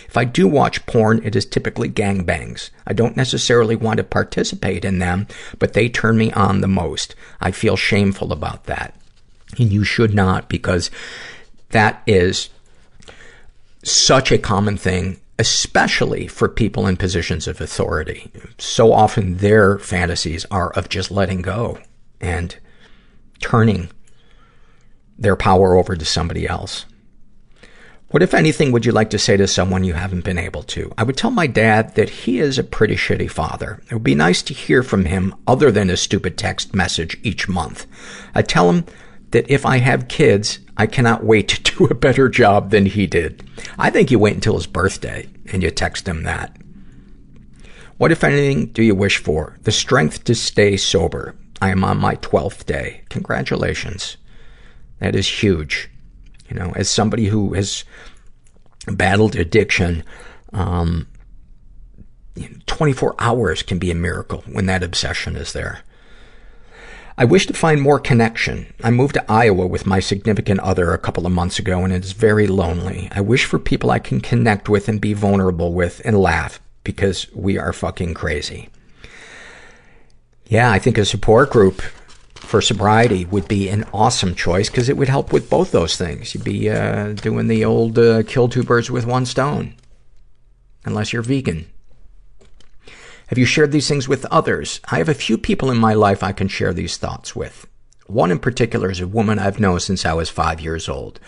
[0.07, 2.71] If I do watch porn, it is typically gangbangs.
[2.87, 5.27] I don't necessarily want to participate in them,
[5.59, 7.13] but they turn me on the most.
[7.39, 8.99] I feel shameful about that.
[9.59, 10.89] And you should not, because
[11.69, 12.49] that is
[13.83, 18.31] such a common thing especially for people in positions of authority.
[18.57, 21.79] So often their fantasies are of just letting go
[22.21, 22.55] and
[23.39, 23.89] turning
[25.17, 26.85] their power over to somebody else.
[28.09, 30.93] What, if anything, would you like to say to someone you haven't been able to?
[30.99, 33.81] I would tell my dad that he is a pretty shitty father.
[33.89, 37.49] It would be nice to hear from him other than a stupid text message each
[37.49, 37.87] month.
[38.35, 38.85] I tell him
[39.31, 43.07] that if I have kids, I cannot wait to do a better job than he
[43.07, 43.47] did.
[43.77, 46.55] I think you wait until his birthday and you text him that.
[47.97, 49.57] What, if anything, do you wish for?
[49.63, 51.35] The strength to stay sober.
[51.61, 53.03] I am on my 12th day.
[53.09, 54.17] Congratulations.
[54.99, 55.89] That is huge.
[56.49, 57.85] You know, as somebody who has
[58.87, 60.03] battled addiction,
[60.51, 61.07] um,
[62.65, 65.81] 24 hours can be a miracle when that obsession is there.
[67.17, 68.73] I wish to find more connection.
[68.83, 72.03] I moved to Iowa with my significant other a couple of months ago and it
[72.03, 73.07] is very lonely.
[73.11, 77.31] I wish for people I can connect with and be vulnerable with and laugh because
[77.33, 78.69] we are fucking crazy.
[80.47, 81.81] Yeah, I think a support group
[82.33, 86.33] for sobriety would be an awesome choice because it would help with both those things.
[86.33, 89.75] You'd be uh, doing the old uh, kill two birds with one stone.
[90.83, 91.67] Unless you're vegan.
[93.27, 94.81] Have you shared these things with others?
[94.91, 97.67] I have a few people in my life I can share these thoughts with.
[98.07, 101.19] One in particular is a woman I've known since I was five years old.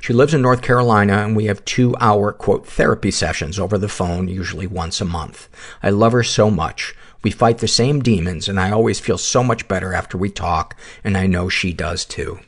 [0.00, 3.88] She lives in North Carolina and we have two hour, quote, therapy sessions over the
[3.88, 5.48] phone, usually once a month.
[5.82, 6.94] I love her so much.
[7.22, 10.76] We fight the same demons and I always feel so much better after we talk
[11.04, 12.40] and I know she does too.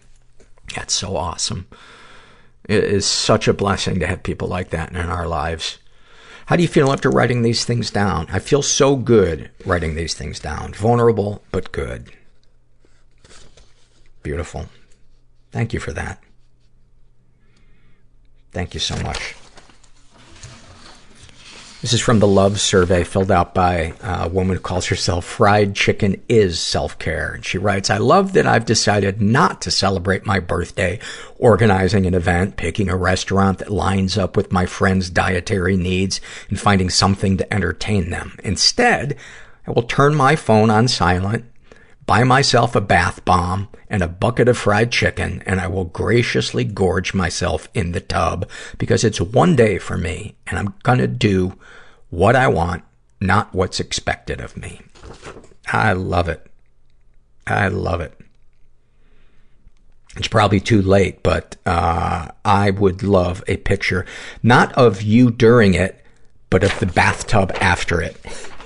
[0.74, 1.66] That's so awesome.
[2.69, 5.78] It is such a blessing to have people like that in our lives.
[6.47, 8.28] How do you feel after writing these things down?
[8.31, 10.74] I feel so good writing these things down.
[10.74, 12.12] Vulnerable, but good.
[14.23, 14.66] Beautiful.
[15.51, 16.23] Thank you for that.
[18.52, 19.35] Thank you so much.
[21.86, 25.76] This is from the Love Survey filled out by a woman who calls herself Fried
[25.76, 27.34] Chicken is Self-Care.
[27.34, 30.98] And she writes, I love that I've decided not to celebrate my birthday
[31.38, 36.58] organizing an event, picking a restaurant that lines up with my friends' dietary needs, and
[36.58, 38.36] finding something to entertain them.
[38.42, 39.16] Instead,
[39.64, 41.44] I will turn my phone on silent,
[42.04, 46.64] buy myself a bath bomb and a bucket of fried chicken, and I will graciously
[46.64, 51.56] gorge myself in the tub because it's one day for me, and I'm gonna do
[52.11, 52.85] what I want,
[53.20, 54.81] not what's expected of me.
[55.66, 56.47] I love it.
[57.47, 58.19] I love it.
[60.16, 64.07] It's probably too late, but uh, I would love a picture,
[64.43, 66.03] not of you during it,
[66.49, 68.16] but of the bathtub after it.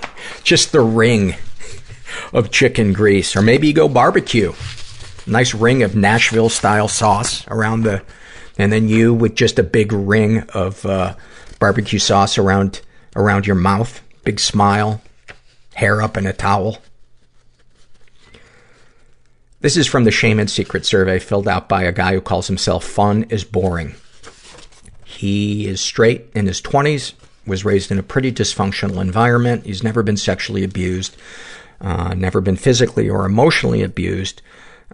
[0.44, 1.34] Just the ring
[2.32, 4.52] of chicken grease, or maybe you go barbecue.
[5.26, 8.02] Nice ring of Nashville style sauce around the,
[8.58, 11.14] and then you with just a big ring of uh,
[11.58, 12.80] barbecue sauce around
[13.16, 15.00] around your mouth, big smile,
[15.74, 16.78] hair up in a towel.
[19.60, 22.46] This is from the Shame and Secret survey filled out by a guy who calls
[22.46, 23.94] himself Fun is Boring.
[25.04, 27.12] He is straight in his 20s,
[27.46, 29.66] was raised in a pretty dysfunctional environment.
[29.66, 31.14] He's never been sexually abused,
[31.80, 34.40] uh, never been physically or emotionally abused.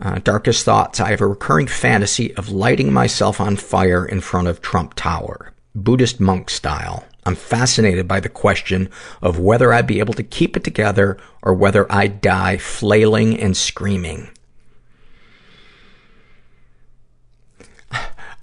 [0.01, 1.01] Uh, darkest thoughts.
[1.01, 5.53] I have a recurring fantasy of lighting myself on fire in front of Trump Tower.
[5.77, 7.05] Buddhist monk style.
[7.25, 8.89] I'm fascinated by the question
[9.21, 13.57] of whether I'd be able to keep it together or whether I'd die flailing and
[13.57, 14.31] screaming.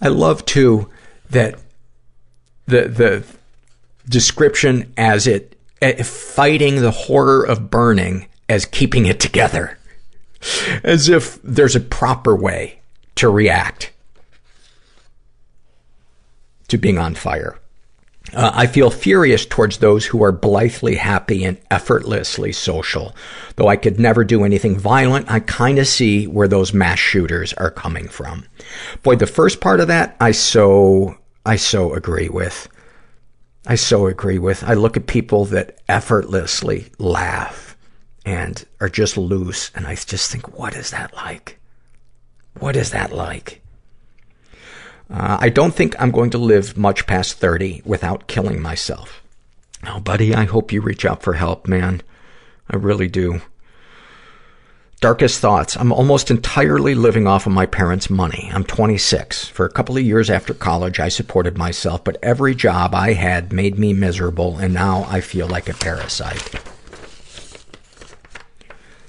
[0.02, 0.90] I love too
[1.30, 1.60] that
[2.66, 3.26] the, the
[4.08, 9.80] description as it, uh, fighting the horror of burning as keeping it together.
[10.84, 12.82] As if there's a proper way
[13.16, 13.93] to react
[16.74, 17.58] to being on fire.
[18.34, 23.16] Uh, I feel furious towards those who are blithely happy and effortlessly social.
[23.58, 27.54] Though I could never do anything violent, I kind of see where those mass shooters
[27.54, 28.46] are coming from.
[29.04, 32.68] Boy, the first part of that, I so, I so agree with.
[33.68, 34.64] I so agree with.
[34.64, 37.78] I look at people that effortlessly laugh
[38.26, 41.60] and are just loose, and I just think, what is that like?
[42.60, 43.63] What is that like?
[45.10, 49.22] Uh, I don't think I'm going to live much past 30 without killing myself.
[49.86, 52.02] Oh, buddy, I hope you reach out for help, man.
[52.70, 53.42] I really do.
[55.02, 55.76] Darkest thoughts.
[55.76, 58.50] I'm almost entirely living off of my parents' money.
[58.54, 59.50] I'm 26.
[59.50, 63.52] For a couple of years after college, I supported myself, but every job I had
[63.52, 66.73] made me miserable, and now I feel like a parasite.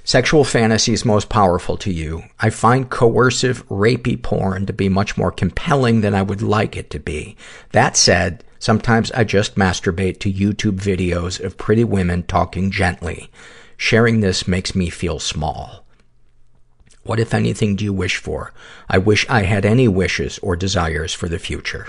[0.07, 2.25] Sexual fantasies most powerful to you.
[2.39, 6.91] I find coercive, rapey porn to be much more compelling than I would like it
[6.91, 7.35] to be.
[7.71, 13.31] That said, sometimes I just masturbate to YouTube videos of pretty women talking gently.
[13.77, 15.83] Sharing this makes me feel small.
[17.01, 18.53] What, if anything, do you wish for?
[18.87, 21.87] I wish I had any wishes or desires for the future.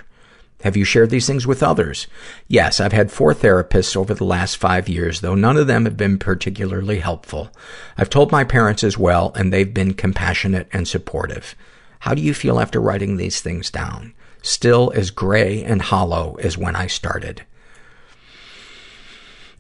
[0.63, 2.07] Have you shared these things with others?
[2.49, 5.97] Yes, I've had four therapists over the last five years, though none of them have
[5.97, 7.51] been particularly helpful.
[7.99, 11.55] I've told my parents as well, and they've been compassionate and supportive.
[12.01, 14.15] How do you feel after writing these things down?
[14.43, 17.45] Still as gray and hollow as when I started.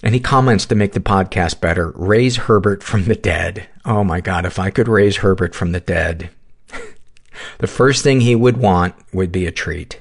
[0.03, 1.91] Any comments to make the podcast better?
[1.95, 3.69] Raise Herbert from the dead.
[3.85, 6.31] Oh my god, if I could raise Herbert from the dead.
[7.59, 10.01] the first thing he would want would be a treat.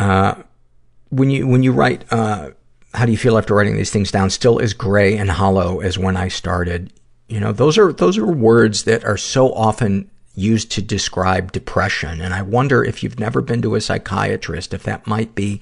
[0.00, 0.42] Uh,
[1.10, 2.50] when you, when you write, uh,
[2.94, 4.30] how do you feel after writing these things down?
[4.30, 6.92] Still as gray and hollow as when I started.
[7.28, 12.20] You know, those are, those are words that are so often used to describe depression.
[12.20, 15.60] And I wonder if you've never been to a psychiatrist, if that might be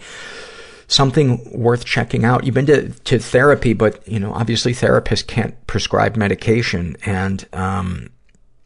[0.87, 2.45] something worth checking out.
[2.45, 6.97] You've been to, to therapy, but, you know, obviously therapists can't prescribe medication.
[7.05, 8.11] And, um,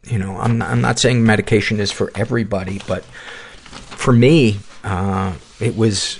[0.05, 6.17] you know, I'm I'm not saying medication is for everybody, but for me, it was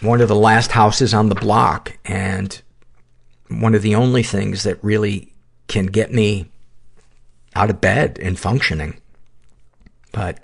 [0.00, 2.60] one of the last houses on the block and
[3.48, 5.32] one of the only things that really
[5.66, 6.50] can get me
[7.54, 8.96] out of bed and functioning.
[10.12, 10.40] But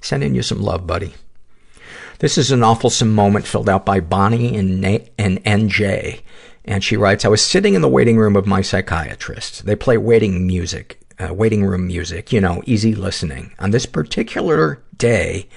[0.00, 1.14] sending you some love, buddy.
[2.18, 6.20] This is an awfulsome moment filled out by Bonnie and, Na- and NJ.
[6.64, 9.64] And she writes, I was sitting in the waiting room of my psychiatrist.
[9.64, 13.52] They play waiting music, uh, waiting room music, you know, easy listening.
[13.58, 15.48] On this particular day,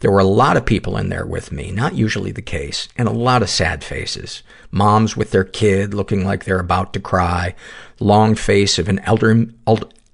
[0.00, 3.08] there were a lot of people in there with me, not usually the case, and
[3.08, 4.42] a lot of sad faces.
[4.70, 7.54] Moms with their kid looking like they're about to cry,
[7.98, 9.46] long face of an elder,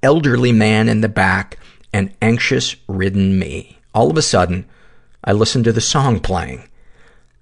[0.02, 1.58] elderly man in the back,
[1.92, 3.78] and anxious ridden me.
[3.94, 4.66] All of a sudden,
[5.22, 6.68] I listened to the song playing.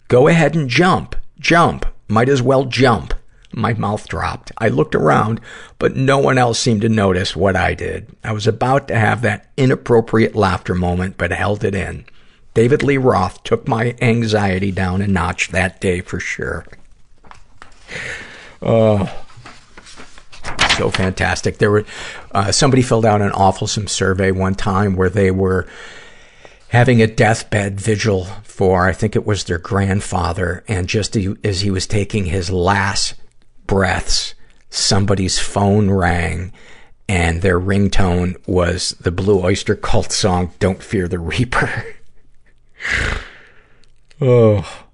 [0.08, 3.14] Go ahead and jump, jump, might as well jump.
[3.54, 4.50] My mouth dropped.
[4.58, 5.40] I looked around,
[5.78, 8.08] but no one else seemed to notice what I did.
[8.24, 12.04] I was about to have that inappropriate laughter moment, but held it in.
[12.54, 16.66] David Lee Roth took my anxiety down a notch that day for sure.
[18.60, 19.10] Oh,
[20.76, 21.58] so fantastic.
[21.58, 21.84] There were,
[22.32, 25.66] uh, somebody filled out an awfulsome survey one time where they were
[26.68, 31.70] having a deathbed vigil for, I think it was their grandfather, and just as he
[31.70, 33.14] was taking his last
[33.66, 34.34] breaths,
[34.70, 36.52] somebody's phone rang,
[37.08, 41.84] and their ringtone was the Blue Oyster Cult song, Don't Fear the Reaper.
[44.20, 44.84] oh.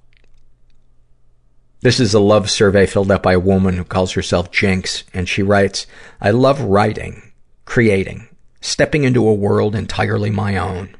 [1.81, 5.28] This is a love survey filled out by a woman who calls herself Jinx, and
[5.28, 5.86] she writes,
[6.20, 7.32] I love writing,
[7.65, 8.28] creating,
[8.60, 10.97] stepping into a world entirely my own.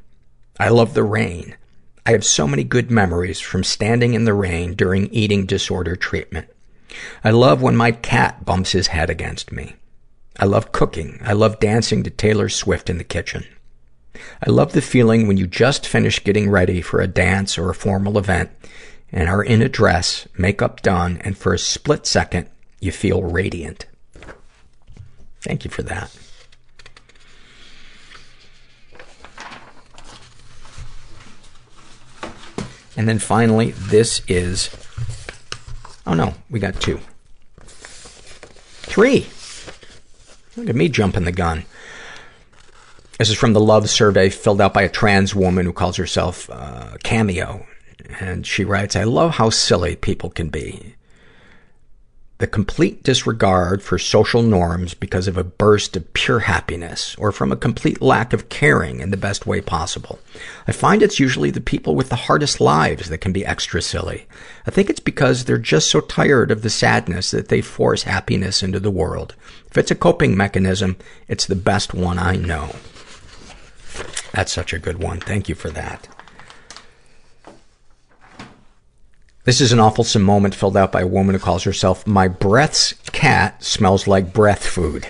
[0.57, 1.55] I love the rain.
[2.05, 6.47] I have so many good memories from standing in the rain during eating disorder treatment.
[7.23, 9.75] I love when my cat bumps his head against me.
[10.39, 11.19] I love cooking.
[11.23, 13.45] I love dancing to Taylor Swift in the kitchen.
[14.15, 17.75] I love the feeling when you just finish getting ready for a dance or a
[17.75, 18.49] formal event
[19.11, 22.49] and are in a dress, makeup done, and for a split second,
[22.79, 23.85] you feel radiant.
[25.41, 26.15] Thank you for that.
[32.97, 34.69] And then finally, this is,
[36.05, 36.99] oh no, we got two.
[37.61, 39.27] Three.
[40.57, 41.63] Look at me jumping the gun.
[43.19, 46.49] This is from the love survey filled out by a trans woman who calls herself
[46.49, 47.65] uh, Cameo.
[48.21, 50.95] And she writes, I love how silly people can be.
[52.37, 57.51] The complete disregard for social norms because of a burst of pure happiness or from
[57.51, 60.19] a complete lack of caring in the best way possible.
[60.65, 64.27] I find it's usually the people with the hardest lives that can be extra silly.
[64.65, 68.63] I think it's because they're just so tired of the sadness that they force happiness
[68.63, 69.35] into the world.
[69.69, 70.95] If it's a coping mechanism,
[71.27, 72.73] it's the best one I know.
[74.33, 75.19] That's such a good one.
[75.19, 76.07] Thank you for that.
[79.45, 82.93] This is an awfulsome moment filled out by a woman who calls herself My Breath's
[83.11, 85.07] Cat Smells Like Breath Food.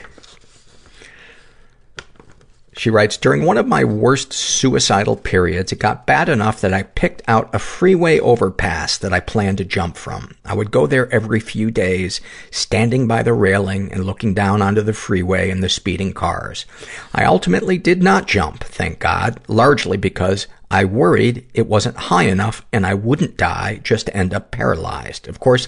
[2.79, 6.83] She writes, During one of my worst suicidal periods, it got bad enough that I
[6.83, 10.33] picked out a freeway overpass that I planned to jump from.
[10.45, 14.81] I would go there every few days, standing by the railing and looking down onto
[14.81, 16.65] the freeway and the speeding cars.
[17.13, 22.65] I ultimately did not jump, thank God, largely because I worried it wasn't high enough
[22.71, 25.27] and I wouldn't die, just to end up paralyzed.
[25.27, 25.67] Of course,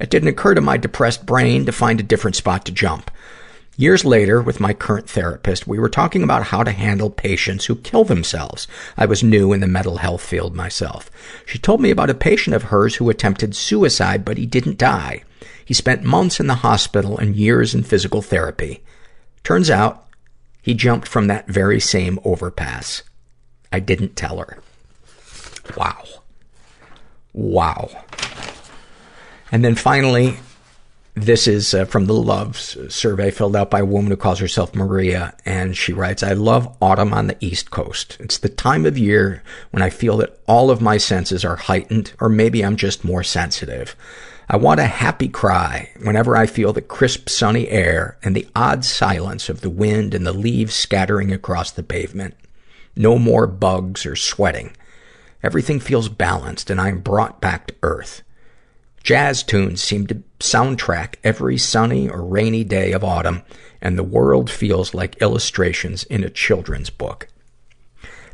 [0.00, 3.10] it didn't occur to my depressed brain to find a different spot to jump.
[3.78, 7.76] Years later, with my current therapist, we were talking about how to handle patients who
[7.76, 8.66] kill themselves.
[8.96, 11.10] I was new in the mental health field myself.
[11.44, 15.24] She told me about a patient of hers who attempted suicide, but he didn't die.
[15.62, 18.82] He spent months in the hospital and years in physical therapy.
[19.44, 20.06] Turns out,
[20.62, 23.02] he jumped from that very same overpass.
[23.70, 24.58] I didn't tell her.
[25.76, 26.02] Wow.
[27.34, 27.90] Wow.
[29.52, 30.38] And then finally,
[31.16, 34.74] this is uh, from the Loves survey filled out by a woman who calls herself
[34.74, 38.18] Maria, and she writes, I love autumn on the East Coast.
[38.20, 42.12] It's the time of year when I feel that all of my senses are heightened,
[42.20, 43.96] or maybe I'm just more sensitive.
[44.50, 48.84] I want a happy cry whenever I feel the crisp sunny air and the odd
[48.84, 52.34] silence of the wind and the leaves scattering across the pavement.
[52.94, 54.76] No more bugs or sweating.
[55.42, 58.22] Everything feels balanced and I am brought back to earth.
[59.06, 63.44] Jazz tunes seem to soundtrack every sunny or rainy day of autumn,
[63.80, 67.28] and the world feels like illustrations in a children's book.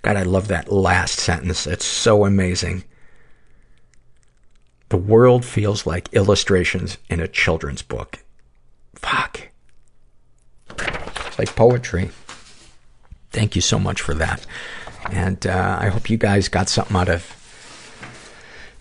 [0.00, 1.66] God, I love that last sentence.
[1.66, 2.84] It's so amazing.
[4.88, 8.20] The world feels like illustrations in a children's book.
[8.94, 9.50] Fuck.
[10.78, 12.12] It's like poetry.
[13.30, 14.46] Thank you so much for that.
[15.10, 17.41] And uh, I hope you guys got something out of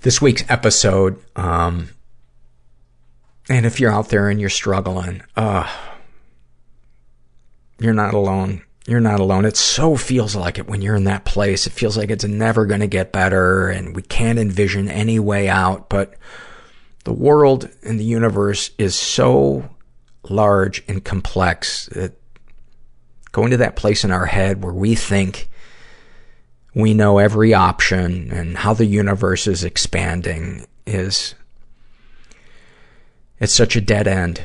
[0.02, 1.20] this week's episode.
[1.36, 1.90] Um,
[3.50, 5.70] and if you're out there and you're struggling, uh,
[7.80, 8.64] you're not alone.
[8.88, 9.46] You're not alone.
[9.46, 11.68] It so feels like it when you're in that place.
[11.68, 15.50] It feels like it's never going to get better and we can't envision any way
[15.50, 15.88] out.
[15.90, 16.16] But
[17.04, 19.70] the world and the universe is so
[20.30, 22.14] large and complex that
[23.32, 25.50] going to that place in our head where we think
[26.74, 31.36] we know every option and how the universe is expanding is
[33.40, 34.44] it's such a dead end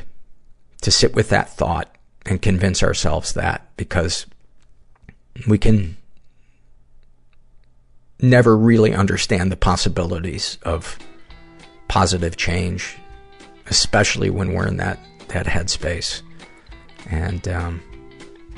[0.81, 1.95] to sit with that thought
[2.25, 4.25] and convince ourselves that because
[5.47, 5.95] we can
[8.19, 10.97] never really understand the possibilities of
[11.87, 12.97] positive change,
[13.67, 14.99] especially when we're in that,
[15.29, 16.21] that headspace.
[17.09, 17.81] And um,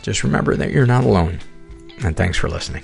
[0.02, 1.40] just remember that you're not alone.
[2.04, 2.84] And thanks for listening.